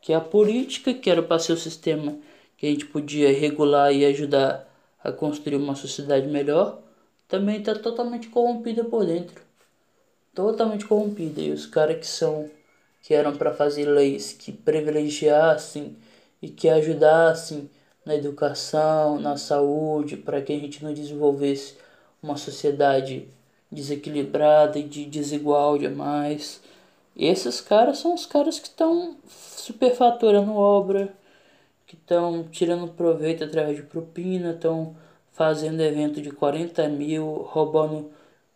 Que 0.00 0.12
é 0.12 0.16
a 0.16 0.20
política, 0.20 0.92
que 0.92 1.08
era 1.08 1.22
para 1.22 1.38
ser 1.38 1.52
o 1.52 1.56
sistema 1.56 2.18
que 2.56 2.66
a 2.66 2.70
gente 2.70 2.86
podia 2.86 3.32
regular 3.32 3.94
e 3.94 4.04
ajudar 4.04 4.68
a 4.98 5.12
construir 5.12 5.54
uma 5.54 5.76
sociedade 5.76 6.26
melhor, 6.26 6.82
também 7.28 7.58
está 7.58 7.72
totalmente 7.76 8.26
corrompida 8.26 8.82
por 8.82 9.06
dentro. 9.06 9.43
Totalmente 10.34 10.86
corrompida. 10.86 11.40
E 11.40 11.52
os 11.52 11.66
caras 11.66 11.98
que 11.98 12.06
são 12.06 12.50
que 13.02 13.12
eram 13.12 13.36
para 13.36 13.52
fazer 13.52 13.84
leis 13.84 14.32
que 14.32 14.50
privilegiassem 14.50 15.94
e 16.40 16.48
que 16.48 16.70
ajudassem 16.70 17.68
na 18.04 18.14
educação, 18.14 19.20
na 19.20 19.36
saúde, 19.36 20.16
para 20.16 20.40
que 20.40 20.52
a 20.52 20.58
gente 20.58 20.82
não 20.82 20.92
desenvolvesse 20.92 21.76
uma 22.22 22.36
sociedade 22.38 23.28
desequilibrada 23.70 24.78
e 24.78 24.82
de 24.82 25.04
desigual 25.04 25.76
demais. 25.76 26.62
Esses 27.16 27.60
caras 27.60 27.98
são 27.98 28.14
os 28.14 28.24
caras 28.24 28.58
que 28.58 28.68
estão 28.68 29.16
superfaturando 29.28 30.54
obra, 30.54 31.14
que 31.86 31.96
estão 31.96 32.44
tirando 32.50 32.88
proveito 32.88 33.44
através 33.44 33.76
de 33.76 33.82
propina, 33.82 34.52
estão 34.52 34.96
fazendo 35.32 35.80
evento 35.82 36.22
de 36.22 36.30
40 36.30 36.88
mil, 36.88 37.46
roubando 37.50 38.10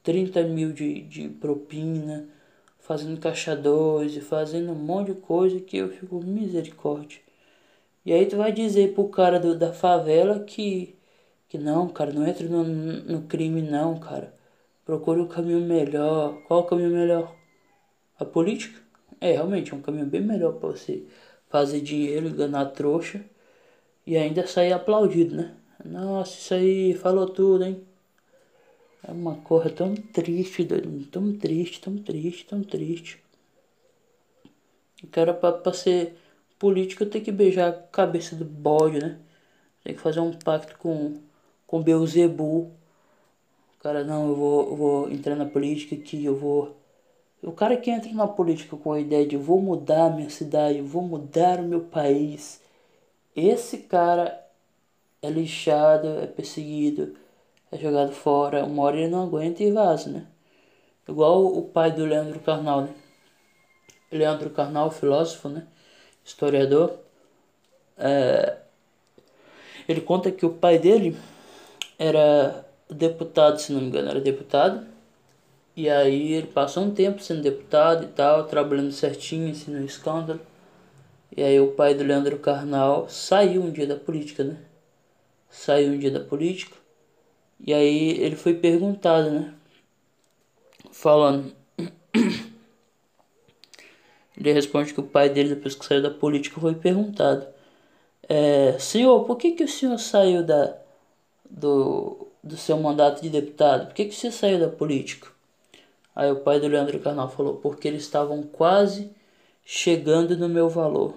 30 0.09 0.43
mil 0.45 0.73
de, 0.73 1.03
de 1.03 1.29
propina 1.29 2.27
fazendo 2.79 3.21
caixa 3.21 3.55
2 3.55 4.17
e 4.17 4.23
fazendo 4.23 4.73
um 4.73 4.75
monte 4.75 5.13
de 5.13 5.21
coisa 5.21 5.61
que 5.61 5.77
eu 5.77 5.91
fico 5.91 6.25
misericórdia. 6.25 7.21
E 8.07 8.15
aí 8.15 8.25
tu 8.25 8.39
vai 8.39 8.51
dizer 8.51 8.95
pro 8.95 9.11
cara 9.11 9.39
do, 9.39 9.55
da 9.55 9.71
favela 9.71 10.41
que, 10.41 10.97
que 11.47 11.59
não, 11.59 11.91
cara, 11.91 12.11
não 12.11 12.27
entra 12.27 12.49
no, 12.49 12.65
no 12.65 13.23
crime 13.25 13.61
não, 13.61 13.99
cara. 14.01 14.33
Procure 14.83 15.21
um 15.21 15.29
caminho 15.29 15.61
melhor. 15.61 16.41
Qual 16.45 16.61
o 16.61 16.65
caminho 16.65 16.91
melhor? 16.91 17.37
A 18.19 18.25
política? 18.25 18.81
É, 19.21 19.33
realmente, 19.33 19.75
é 19.75 19.77
um 19.77 19.83
caminho 19.83 20.07
bem 20.07 20.23
melhor 20.23 20.55
para 20.55 20.71
você 20.71 21.05
fazer 21.51 21.83
dinheiro, 21.83 22.31
ganhar 22.31 22.65
trouxa 22.73 23.23
e 24.07 24.17
ainda 24.17 24.47
sair 24.47 24.73
aplaudido, 24.73 25.37
né? 25.37 25.55
Nossa, 25.85 26.33
isso 26.33 26.55
aí 26.55 26.95
falou 26.95 27.27
tudo, 27.27 27.65
hein? 27.67 27.87
É 29.09 29.11
uma 29.11 29.37
cor 29.37 29.71
tão 29.71 29.95
triste, 29.95 30.67
tão 31.11 31.33
triste, 31.39 31.81
tão 31.81 31.97
triste, 31.97 32.45
tão 32.45 32.63
triste. 32.63 33.19
O 35.03 35.07
cara 35.07 35.33
pra, 35.33 35.51
pra 35.51 35.73
ser 35.73 36.19
político 36.59 37.07
tem 37.07 37.23
que 37.23 37.33
beijar 37.33 37.71
a 37.71 37.73
cabeça 37.73 38.37
do 38.37 38.45
bode, 38.45 38.99
né? 38.99 39.19
Tem 39.83 39.95
que 39.95 40.01
fazer 40.03 40.21
um 40.21 40.35
pacto 40.35 40.77
com, 40.79 41.23
com 41.67 41.83
Beuzebu. 41.83 42.71
O 43.79 43.83
cara, 43.83 44.05
não, 44.05 44.29
eu 44.29 44.37
vou, 44.37 44.69
eu 44.69 44.77
vou 44.77 45.11
entrar 45.11 45.37
na 45.37 45.47
política 45.47 45.97
que 45.97 46.23
eu 46.23 46.37
vou. 46.37 46.77
O 47.43 47.53
cara 47.53 47.79
que 47.79 47.91
entra 47.91 48.13
na 48.13 48.29
política 48.29 48.77
com 48.77 48.93
a 48.93 49.01
ideia 49.01 49.27
de 49.27 49.39
vou 49.39 49.59
mudar 49.63 50.09
a 50.09 50.11
minha 50.11 50.29
cidade, 50.29 50.83
vou 50.83 51.03
mudar 51.03 51.61
o 51.61 51.67
meu 51.67 51.81
país. 51.81 52.61
Esse 53.35 53.79
cara 53.79 54.47
é 55.23 55.31
lixado, 55.31 56.09
é 56.09 56.27
perseguido 56.27 57.17
é 57.71 57.79
jogado 57.79 58.13
fora, 58.13 58.65
uma 58.65 58.83
hora 58.85 58.97
ele 58.97 59.09
não 59.09 59.25
aguenta 59.25 59.63
e 59.63 59.71
vaza, 59.71 60.11
né? 60.11 60.27
Igual 61.07 61.47
o 61.47 61.63
pai 61.63 61.93
do 61.93 62.05
Leandro 62.05 62.41
Carnal, 62.41 62.83
né? 62.83 62.95
Leandro 64.11 64.51
Carnal, 64.51 64.91
filósofo, 64.91 65.49
né? 65.49 65.67
Historiador. 66.25 66.99
É... 67.97 68.59
Ele 69.89 70.01
conta 70.01 70.31
que 70.31 70.47
o 70.47 70.51
pai 70.51 70.79
dele 70.79 71.17
era 71.99 72.67
deputado, 72.91 73.59
se 73.59 73.73
não 73.73 73.81
me 73.81 73.89
engano, 73.89 74.11
era 74.11 74.21
deputado. 74.21 74.87
E 75.77 75.89
aí 75.89 76.33
ele 76.33 76.47
passou 76.47 76.85
um 76.85 76.95
tempo 76.95 77.23
sendo 77.23 77.43
deputado 77.43 78.05
e 78.05 78.09
tal, 78.09 78.45
trabalhando 78.47 78.93
certinho, 78.93 79.51
assim, 79.51 79.71
no 79.71 79.85
escândalo. 79.85 80.41
E 81.37 81.43
aí 81.43 81.61
o 81.61 81.73
pai 81.73 81.95
do 81.95 82.05
Leandro 82.05 82.39
Carnal 82.39 83.09
saiu 83.09 83.63
um 83.63 83.71
dia 83.71 83.87
da 83.87 83.97
política, 83.97 84.43
né? 84.45 84.57
Saiu 85.51 85.93
um 85.93 85.99
dia 85.99 86.11
da 86.11 86.21
política 86.21 86.78
e 87.61 87.75
aí 87.75 88.11
ele 88.21 88.37
foi 88.37 88.55
perguntado, 88.55 89.31
né? 89.31 89.55
Falando. 90.91 91.53
Ele 94.37 94.53
responde 94.53 94.95
que 94.95 95.01
o 95.01 95.05
pai 95.05 95.29
dele, 95.29 95.55
depois 95.55 95.75
que 95.75 95.85
saiu 95.85 96.01
da 96.01 96.11
política, 96.11 96.61
foi 96.61 96.75
perguntado: 96.75 97.47
é, 98.29 98.79
senhor, 98.79 99.25
por 99.25 99.37
que, 99.37 99.53
que 99.53 99.65
o 99.65 99.69
senhor 99.69 99.99
saiu 99.99 100.45
da, 100.45 100.77
do, 101.51 102.29
do 102.43 102.57
seu 102.57 102.79
mandato 102.79 103.21
de 103.21 103.31
deputado? 103.31 103.87
Por 103.87 103.95
que, 103.95 104.07
que 104.07 104.15
você 104.15 104.31
saiu 104.31 104.61
da 104.61 104.69
política? 104.69 105.29
Aí 106.15 106.31
o 106.31 106.41
pai 106.41 106.61
do 106.61 106.69
Leandro 106.69 106.99
Carnal 107.01 107.29
falou, 107.29 107.57
porque 107.57 107.89
eles 107.89 108.03
estavam 108.03 108.43
quase 108.43 109.11
chegando 109.65 110.37
no 110.37 110.49
meu 110.49 110.69
valor. 110.69 111.15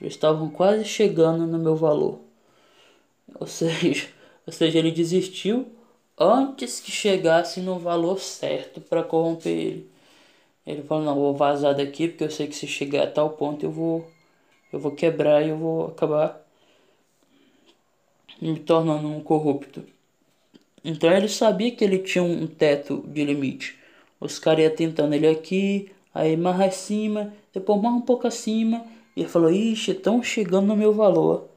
Eles 0.00 0.14
estavam 0.14 0.50
quase 0.50 0.84
chegando 0.84 1.46
no 1.46 1.58
meu 1.58 1.76
valor. 1.76 2.20
Ou 3.38 3.46
seja, 3.48 4.08
ou 4.48 4.52
seja, 4.52 4.78
ele 4.78 4.90
desistiu 4.90 5.68
antes 6.18 6.80
que 6.80 6.90
chegasse 6.90 7.60
no 7.60 7.78
valor 7.78 8.18
certo 8.18 8.80
para 8.80 9.02
corromper 9.02 9.52
ele. 9.52 9.90
Ele 10.66 10.82
falou, 10.84 11.04
não, 11.04 11.14
vou 11.14 11.36
vazar 11.36 11.76
daqui 11.76 12.08
porque 12.08 12.24
eu 12.24 12.30
sei 12.30 12.46
que 12.46 12.56
se 12.56 12.66
chegar 12.66 13.02
a 13.04 13.10
tal 13.10 13.28
ponto 13.32 13.66
eu 13.66 13.70
vou 13.70 14.10
eu 14.72 14.80
vou 14.80 14.92
quebrar 14.92 15.44
e 15.44 15.50
eu 15.50 15.58
vou 15.58 15.88
acabar 15.88 16.42
me 18.40 18.58
tornando 18.58 19.06
um 19.08 19.20
corrupto. 19.20 19.84
Então 20.82 21.12
ele 21.12 21.28
sabia 21.28 21.70
que 21.70 21.84
ele 21.84 21.98
tinha 21.98 22.24
um 22.24 22.46
teto 22.46 23.04
de 23.06 23.24
limite. 23.26 23.78
Os 24.18 24.38
caras 24.38 24.64
iam 24.64 24.74
tentando 24.74 25.12
ele 25.14 25.28
aqui, 25.28 25.92
aí 26.14 26.38
mais 26.38 26.58
acima, 26.62 27.34
depois 27.52 27.82
mais 27.82 27.94
um 27.96 28.00
pouco 28.00 28.26
acima. 28.26 28.82
E 29.14 29.20
ele 29.20 29.28
falou, 29.28 29.50
ixi, 29.50 29.90
estão 29.90 30.22
chegando 30.22 30.68
no 30.68 30.76
meu 30.76 30.94
valor. 30.94 31.50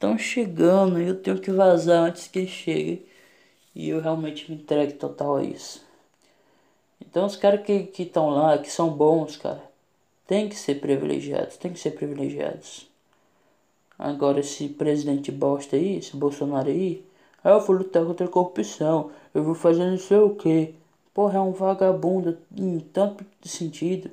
Estão 0.00 0.16
chegando, 0.16 0.98
eu 0.98 1.14
tenho 1.14 1.38
que 1.38 1.50
vazar 1.50 2.04
antes 2.04 2.26
que 2.26 2.38
eles 2.38 2.50
cheguem. 2.50 3.02
E 3.74 3.90
eu 3.90 4.00
realmente 4.00 4.50
me 4.50 4.56
entregue 4.56 4.94
total 4.94 5.36
a 5.36 5.44
isso. 5.44 5.84
Então 6.98 7.26
os 7.26 7.36
caras 7.36 7.62
que 7.66 7.90
estão 7.98 8.30
lá, 8.30 8.56
que 8.56 8.72
são 8.72 8.88
bons, 8.88 9.36
cara, 9.36 9.62
tem 10.26 10.48
que 10.48 10.56
ser 10.56 10.76
privilegiados, 10.80 11.58
tem 11.58 11.70
que 11.70 11.78
ser 11.78 11.90
privilegiados. 11.90 12.88
Agora 13.98 14.40
esse 14.40 14.70
presidente 14.70 15.30
bosta 15.30 15.76
aí, 15.76 15.98
esse 15.98 16.16
Bolsonaro 16.16 16.70
aí, 16.70 17.04
ah, 17.44 17.50
eu 17.50 17.60
vou 17.60 17.76
lutar 17.76 18.02
contra 18.02 18.24
a 18.24 18.30
corrupção, 18.30 19.10
eu 19.34 19.44
vou 19.44 19.54
fazer 19.54 19.84
não 19.84 19.98
sei 19.98 20.16
o 20.16 20.34
que. 20.34 20.74
Porra, 21.12 21.36
é 21.36 21.42
um 21.42 21.52
vagabundo 21.52 22.38
em 22.56 22.78
tanto 22.80 23.22
sentido. 23.44 24.10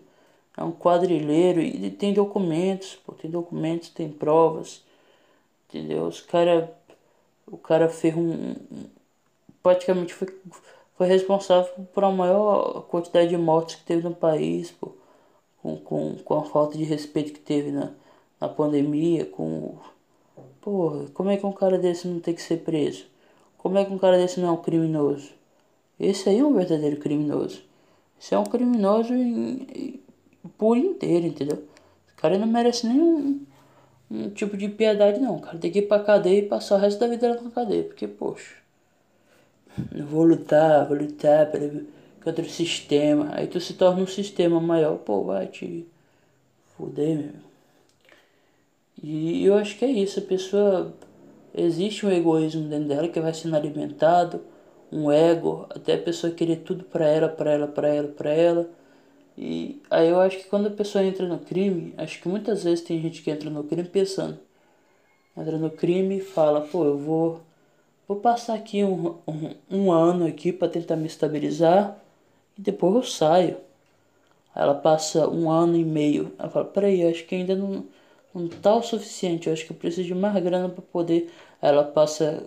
É 0.58 0.62
um 0.66 0.72
quadrilheiro 0.74 1.62
e 1.62 1.90
tem 1.92 2.14
documentos, 2.14 3.00
pô, 3.06 3.14
tem 3.14 3.32
documentos, 3.32 3.88
tem 3.88 4.10
provas. 4.10 4.86
Entendeu? 5.70 6.06
Os 6.06 6.22
cara. 6.22 6.74
O 7.46 7.58
cara 7.58 7.90
fez 7.90 8.16
um. 8.16 8.56
Praticamente 9.62 10.14
foi, 10.14 10.28
foi 10.98 11.08
responsável 11.08 11.72
por 11.94 12.04
a 12.04 12.12
maior 12.12 12.84
quantidade 12.84 13.30
de 13.30 13.38
mortes 13.38 13.76
que 13.76 13.84
teve 13.86 14.04
no 14.04 14.16
país, 14.16 14.72
pô. 14.72 14.92
Com, 15.62 15.78
com, 15.78 16.16
com 16.18 16.34
a 16.40 16.44
falta 16.44 16.78
de 16.78 16.84
respeito 16.84 17.34
que 17.34 17.40
teve 17.40 17.72
na, 17.72 17.92
na 18.40 18.48
pandemia, 18.50 19.26
com. 19.26 19.78
Porra, 20.62 21.08
como 21.14 21.30
é 21.30 21.38
que 21.38 21.46
um 21.46 21.52
cara 21.52 21.78
desse 21.78 22.08
não 22.08 22.20
tem 22.20 22.34
que 22.34 22.42
ser 22.42 22.58
preso? 22.58 23.06
Como 23.58 23.78
é 23.78 23.86
que 23.86 23.92
um 23.92 23.98
cara 23.98 24.18
desse 24.18 24.40
não 24.40 24.50
é 24.50 24.52
um 24.52 24.62
criminoso? 24.62 25.32
Esse 26.00 26.30
aí 26.30 26.40
é 26.40 26.46
um 26.46 26.54
verdadeiro 26.54 26.98
criminoso. 26.98 27.62
Esse 28.20 28.34
é 28.34 28.40
um 28.40 28.44
criminoso 28.46 29.14
em, 29.14 29.68
em, 29.74 30.02
por 30.58 30.78
inteiro, 30.78 31.26
entendeu? 31.26 31.64
O 32.14 32.22
cara 32.22 32.38
não 32.38 32.48
merece 32.48 32.88
nenhum 32.88 33.46
um 34.10 34.30
tipo 34.30 34.58
de 34.58 34.70
piedade, 34.70 35.20
não. 35.20 35.40
Cara 35.40 35.58
tem 35.58 35.72
que 35.72 35.80
ir 35.80 35.88
pra 35.88 36.04
cadeia 36.04 36.40
e 36.40 36.48
passar 36.48 36.76
o 36.76 36.80
resto 36.80 37.00
da 37.00 37.08
vida 37.08 37.42
na 37.42 37.52
cadeia. 37.52 37.84
Porque, 37.84 38.08
poxa, 38.08 38.56
eu 39.94 40.06
vou 40.06 40.24
lutar, 40.24 40.88
vou 40.88 40.98
lutar 40.98 41.52
pelo, 41.52 41.86
contra 42.24 42.44
o 42.44 42.50
sistema. 42.50 43.30
Aí 43.34 43.48
tu 43.48 43.60
se 43.60 43.74
torna 43.74 44.02
um 44.02 44.08
sistema 44.08 44.60
maior, 44.60 44.98
pô, 44.98 45.24
vai 45.24 45.48
te 45.48 45.86
fuder, 46.76 47.18
meu. 47.18 47.48
E 49.02 49.46
eu 49.46 49.56
acho 49.56 49.78
que 49.78 49.86
é 49.86 49.92
isso. 49.92 50.20
A 50.20 50.24
pessoa. 50.24 50.94
Existe 51.54 52.06
um 52.06 52.12
egoísmo 52.12 52.70
dentro 52.70 52.88
dela 52.88 53.08
que 53.08 53.20
vai 53.20 53.34
sendo 53.34 53.56
alimentado, 53.56 54.42
um 54.92 55.12
ego, 55.12 55.66
até 55.72 55.96
a 55.96 55.98
pessoa 55.98 56.32
querer 56.32 56.58
tudo 56.58 56.84
pra 56.84 57.08
ela, 57.08 57.28
pra 57.28 57.52
ela, 57.52 57.68
pra 57.68 57.88
ela, 57.88 58.08
pra 58.10 58.32
ela. 58.32 58.70
E 59.38 59.82
aí 59.90 60.10
eu 60.10 60.20
acho 60.20 60.38
que 60.38 60.46
quando 60.46 60.68
a 60.68 60.72
pessoa 60.72 61.04
entra 61.04 61.28
no 61.28 61.40
crime, 61.40 61.94
acho 61.98 62.22
que 62.22 62.28
muitas 62.28 62.64
vezes 62.64 62.84
tem 62.84 63.02
gente 63.02 63.22
que 63.22 63.30
entra 63.32 63.50
no 63.50 63.64
crime 63.64 63.88
pensando. 63.88 64.40
Entra 65.38 65.58
no 65.58 65.70
crime 65.70 66.18
e 66.18 66.22
fala, 66.22 66.62
pô, 66.62 66.86
eu 66.86 66.98
vou. 66.98 67.42
Vou 68.08 68.20
passar 68.20 68.56
aqui 68.56 68.84
um, 68.84 69.18
um, 69.28 69.56
um 69.70 69.92
ano 69.92 70.26
aqui 70.28 70.52
para 70.54 70.70
tentar 70.70 70.96
me 70.96 71.08
estabilizar 71.08 71.98
e 72.58 72.62
depois 72.62 72.96
eu 72.96 73.04
saio. 73.04 73.58
Aí 74.56 74.64
ela 74.64 74.76
passa 74.76 75.30
um 75.30 75.50
ano 75.50 75.76
e 75.78 75.86
meio. 75.86 76.34
Ela 76.40 76.50
fala, 76.50 76.66
peraí, 76.66 77.02
eu 77.02 77.10
acho 77.10 77.26
que 77.26 77.36
ainda 77.36 77.56
não, 77.56 77.86
não 78.34 78.48
tá 78.48 78.76
o 78.76 78.82
suficiente, 78.84 79.48
eu 79.48 79.54
acho 79.54 79.66
que 79.66 79.72
eu 79.72 79.78
preciso 79.78 80.08
de 80.08 80.16
mais 80.16 80.42
grana 80.44 80.70
para 80.70 80.82
poder. 80.82 81.32
Aí 81.62 81.70
ela 81.70 81.84
passa 81.84 82.46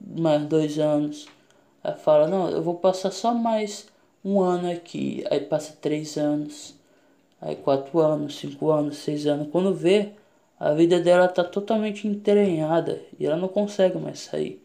mais 0.00 0.44
dois 0.46 0.78
anos. 0.78 1.28
Ela 1.82 1.96
fala, 1.96 2.28
não, 2.28 2.50
eu 2.50 2.62
vou 2.62 2.76
passar 2.76 3.10
só 3.10 3.34
mais 3.34 3.88
um 4.24 4.40
ano 4.40 4.70
aqui, 4.70 5.24
aí 5.30 5.40
passa 5.40 5.76
três 5.80 6.16
anos, 6.16 6.74
aí 7.40 7.56
quatro 7.56 7.98
anos, 8.00 8.36
cinco 8.38 8.70
anos, 8.70 8.98
seis 8.98 9.26
anos. 9.26 9.48
Quando 9.50 9.74
vê, 9.74 10.12
a 10.58 10.72
vida 10.74 11.00
dela 11.00 11.28
tá 11.28 11.44
totalmente 11.44 12.06
entranhada 12.08 13.00
e 13.18 13.26
ela 13.26 13.36
não 13.36 13.48
consegue 13.48 13.98
mais 13.98 14.20
sair. 14.20 14.62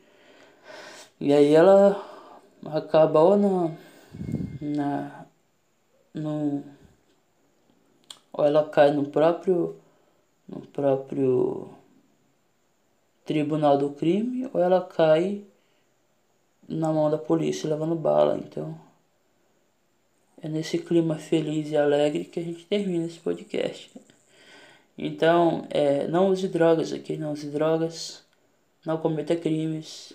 E 1.20 1.32
aí 1.34 1.54
ela 1.54 2.04
acaba 2.66 3.20
ou 3.22 3.38
na, 3.38 3.72
na 4.62 5.26
no, 6.14 6.64
ou 8.32 8.46
ela 8.46 8.68
cai 8.70 8.92
no 8.92 9.06
próprio 9.10 9.76
no 10.48 10.62
próprio 10.62 11.70
tribunal 13.26 13.78
do 13.78 13.92
crime 13.92 14.50
ou 14.54 14.60
ela 14.60 14.82
cai 14.82 15.44
na 16.68 16.92
mão 16.92 17.10
da 17.10 17.18
polícia 17.18 17.70
levando 17.70 17.96
bala, 17.96 18.38
então 18.38 18.78
é 20.44 20.50
nesse 20.50 20.78
clima 20.78 21.16
feliz 21.16 21.72
e 21.72 21.78
alegre 21.78 22.26
que 22.26 22.38
a 22.38 22.44
gente 22.44 22.66
termina 22.66 23.06
esse 23.06 23.18
podcast. 23.18 23.90
Então, 24.98 25.66
é, 25.70 26.06
não 26.08 26.30
use 26.30 26.50
drogas 26.50 26.92
aqui, 26.92 27.16
não 27.16 27.32
use 27.32 27.48
drogas, 27.48 28.22
não 28.86 28.98
cometa 28.98 29.38
crimes, 29.38 30.12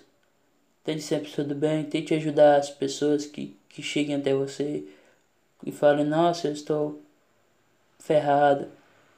tente 0.85 1.01
sempre 1.01 1.31
tudo 1.31 1.55
bem, 1.55 1.83
tente 1.85 2.13
ajudar 2.13 2.57
as 2.57 2.69
pessoas 2.69 3.25
que, 3.25 3.57
que 3.71 3.83
cheguem 3.83 4.17
até 4.17 4.35
você 4.35 4.85
e 5.65 5.73
falem, 5.73 6.05
nossa, 6.05 6.49
eu 6.49 6.53
estou 6.53 7.01
ferrado. 7.99 8.69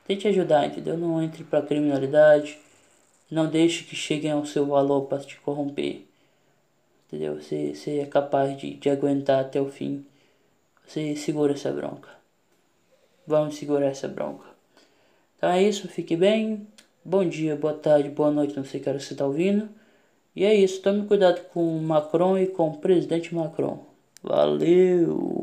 Tente 0.07 0.29
ajudar, 0.29 0.67
entendeu? 0.67 0.97
Não 0.97 1.21
entre 1.21 1.43
para 1.43 1.67
criminalidade, 1.67 2.57
não 3.29 3.49
deixe 3.49 3.83
que 3.83 3.97
cheguem 3.97 4.31
ao 4.31 4.47
seu 4.47 4.65
valor 4.65 5.07
para 5.07 5.19
te 5.25 5.41
corromper. 5.41 6.05
Entendeu? 7.09 7.41
Você, 7.41 7.75
você 7.75 7.99
é 7.99 8.07
capaz 8.07 8.57
de, 8.57 8.75
de 8.75 8.89
aguentar 8.89 9.41
até 9.41 9.61
o 9.61 9.69
fim 9.69 10.07
você 10.91 11.15
segura 11.15 11.53
essa 11.53 11.71
bronca. 11.71 12.09
Vamos 13.25 13.55
segurar 13.55 13.87
essa 13.87 14.09
bronca. 14.09 14.45
Então 15.37 15.49
é 15.49 15.63
isso, 15.63 15.87
fique 15.87 16.17
bem. 16.17 16.67
Bom 17.05 17.25
dia, 17.25 17.55
boa 17.55 17.75
tarde, 17.75 18.09
boa 18.09 18.33
noite, 18.33 18.57
não 18.57 18.65
sei 18.65 18.81
que 18.81 18.93
você 18.93 19.13
está 19.13 19.25
ouvindo. 19.25 19.69
E 20.35 20.45
é 20.45 20.53
isso, 20.53 20.83
tome 20.83 21.07
cuidado 21.07 21.43
com 21.51 21.77
o 21.77 21.81
Macron 21.81 22.37
e 22.37 22.49
com 22.49 22.71
o 22.71 22.79
presidente 22.79 23.33
Macron. 23.33 23.87
Valeu! 24.21 25.40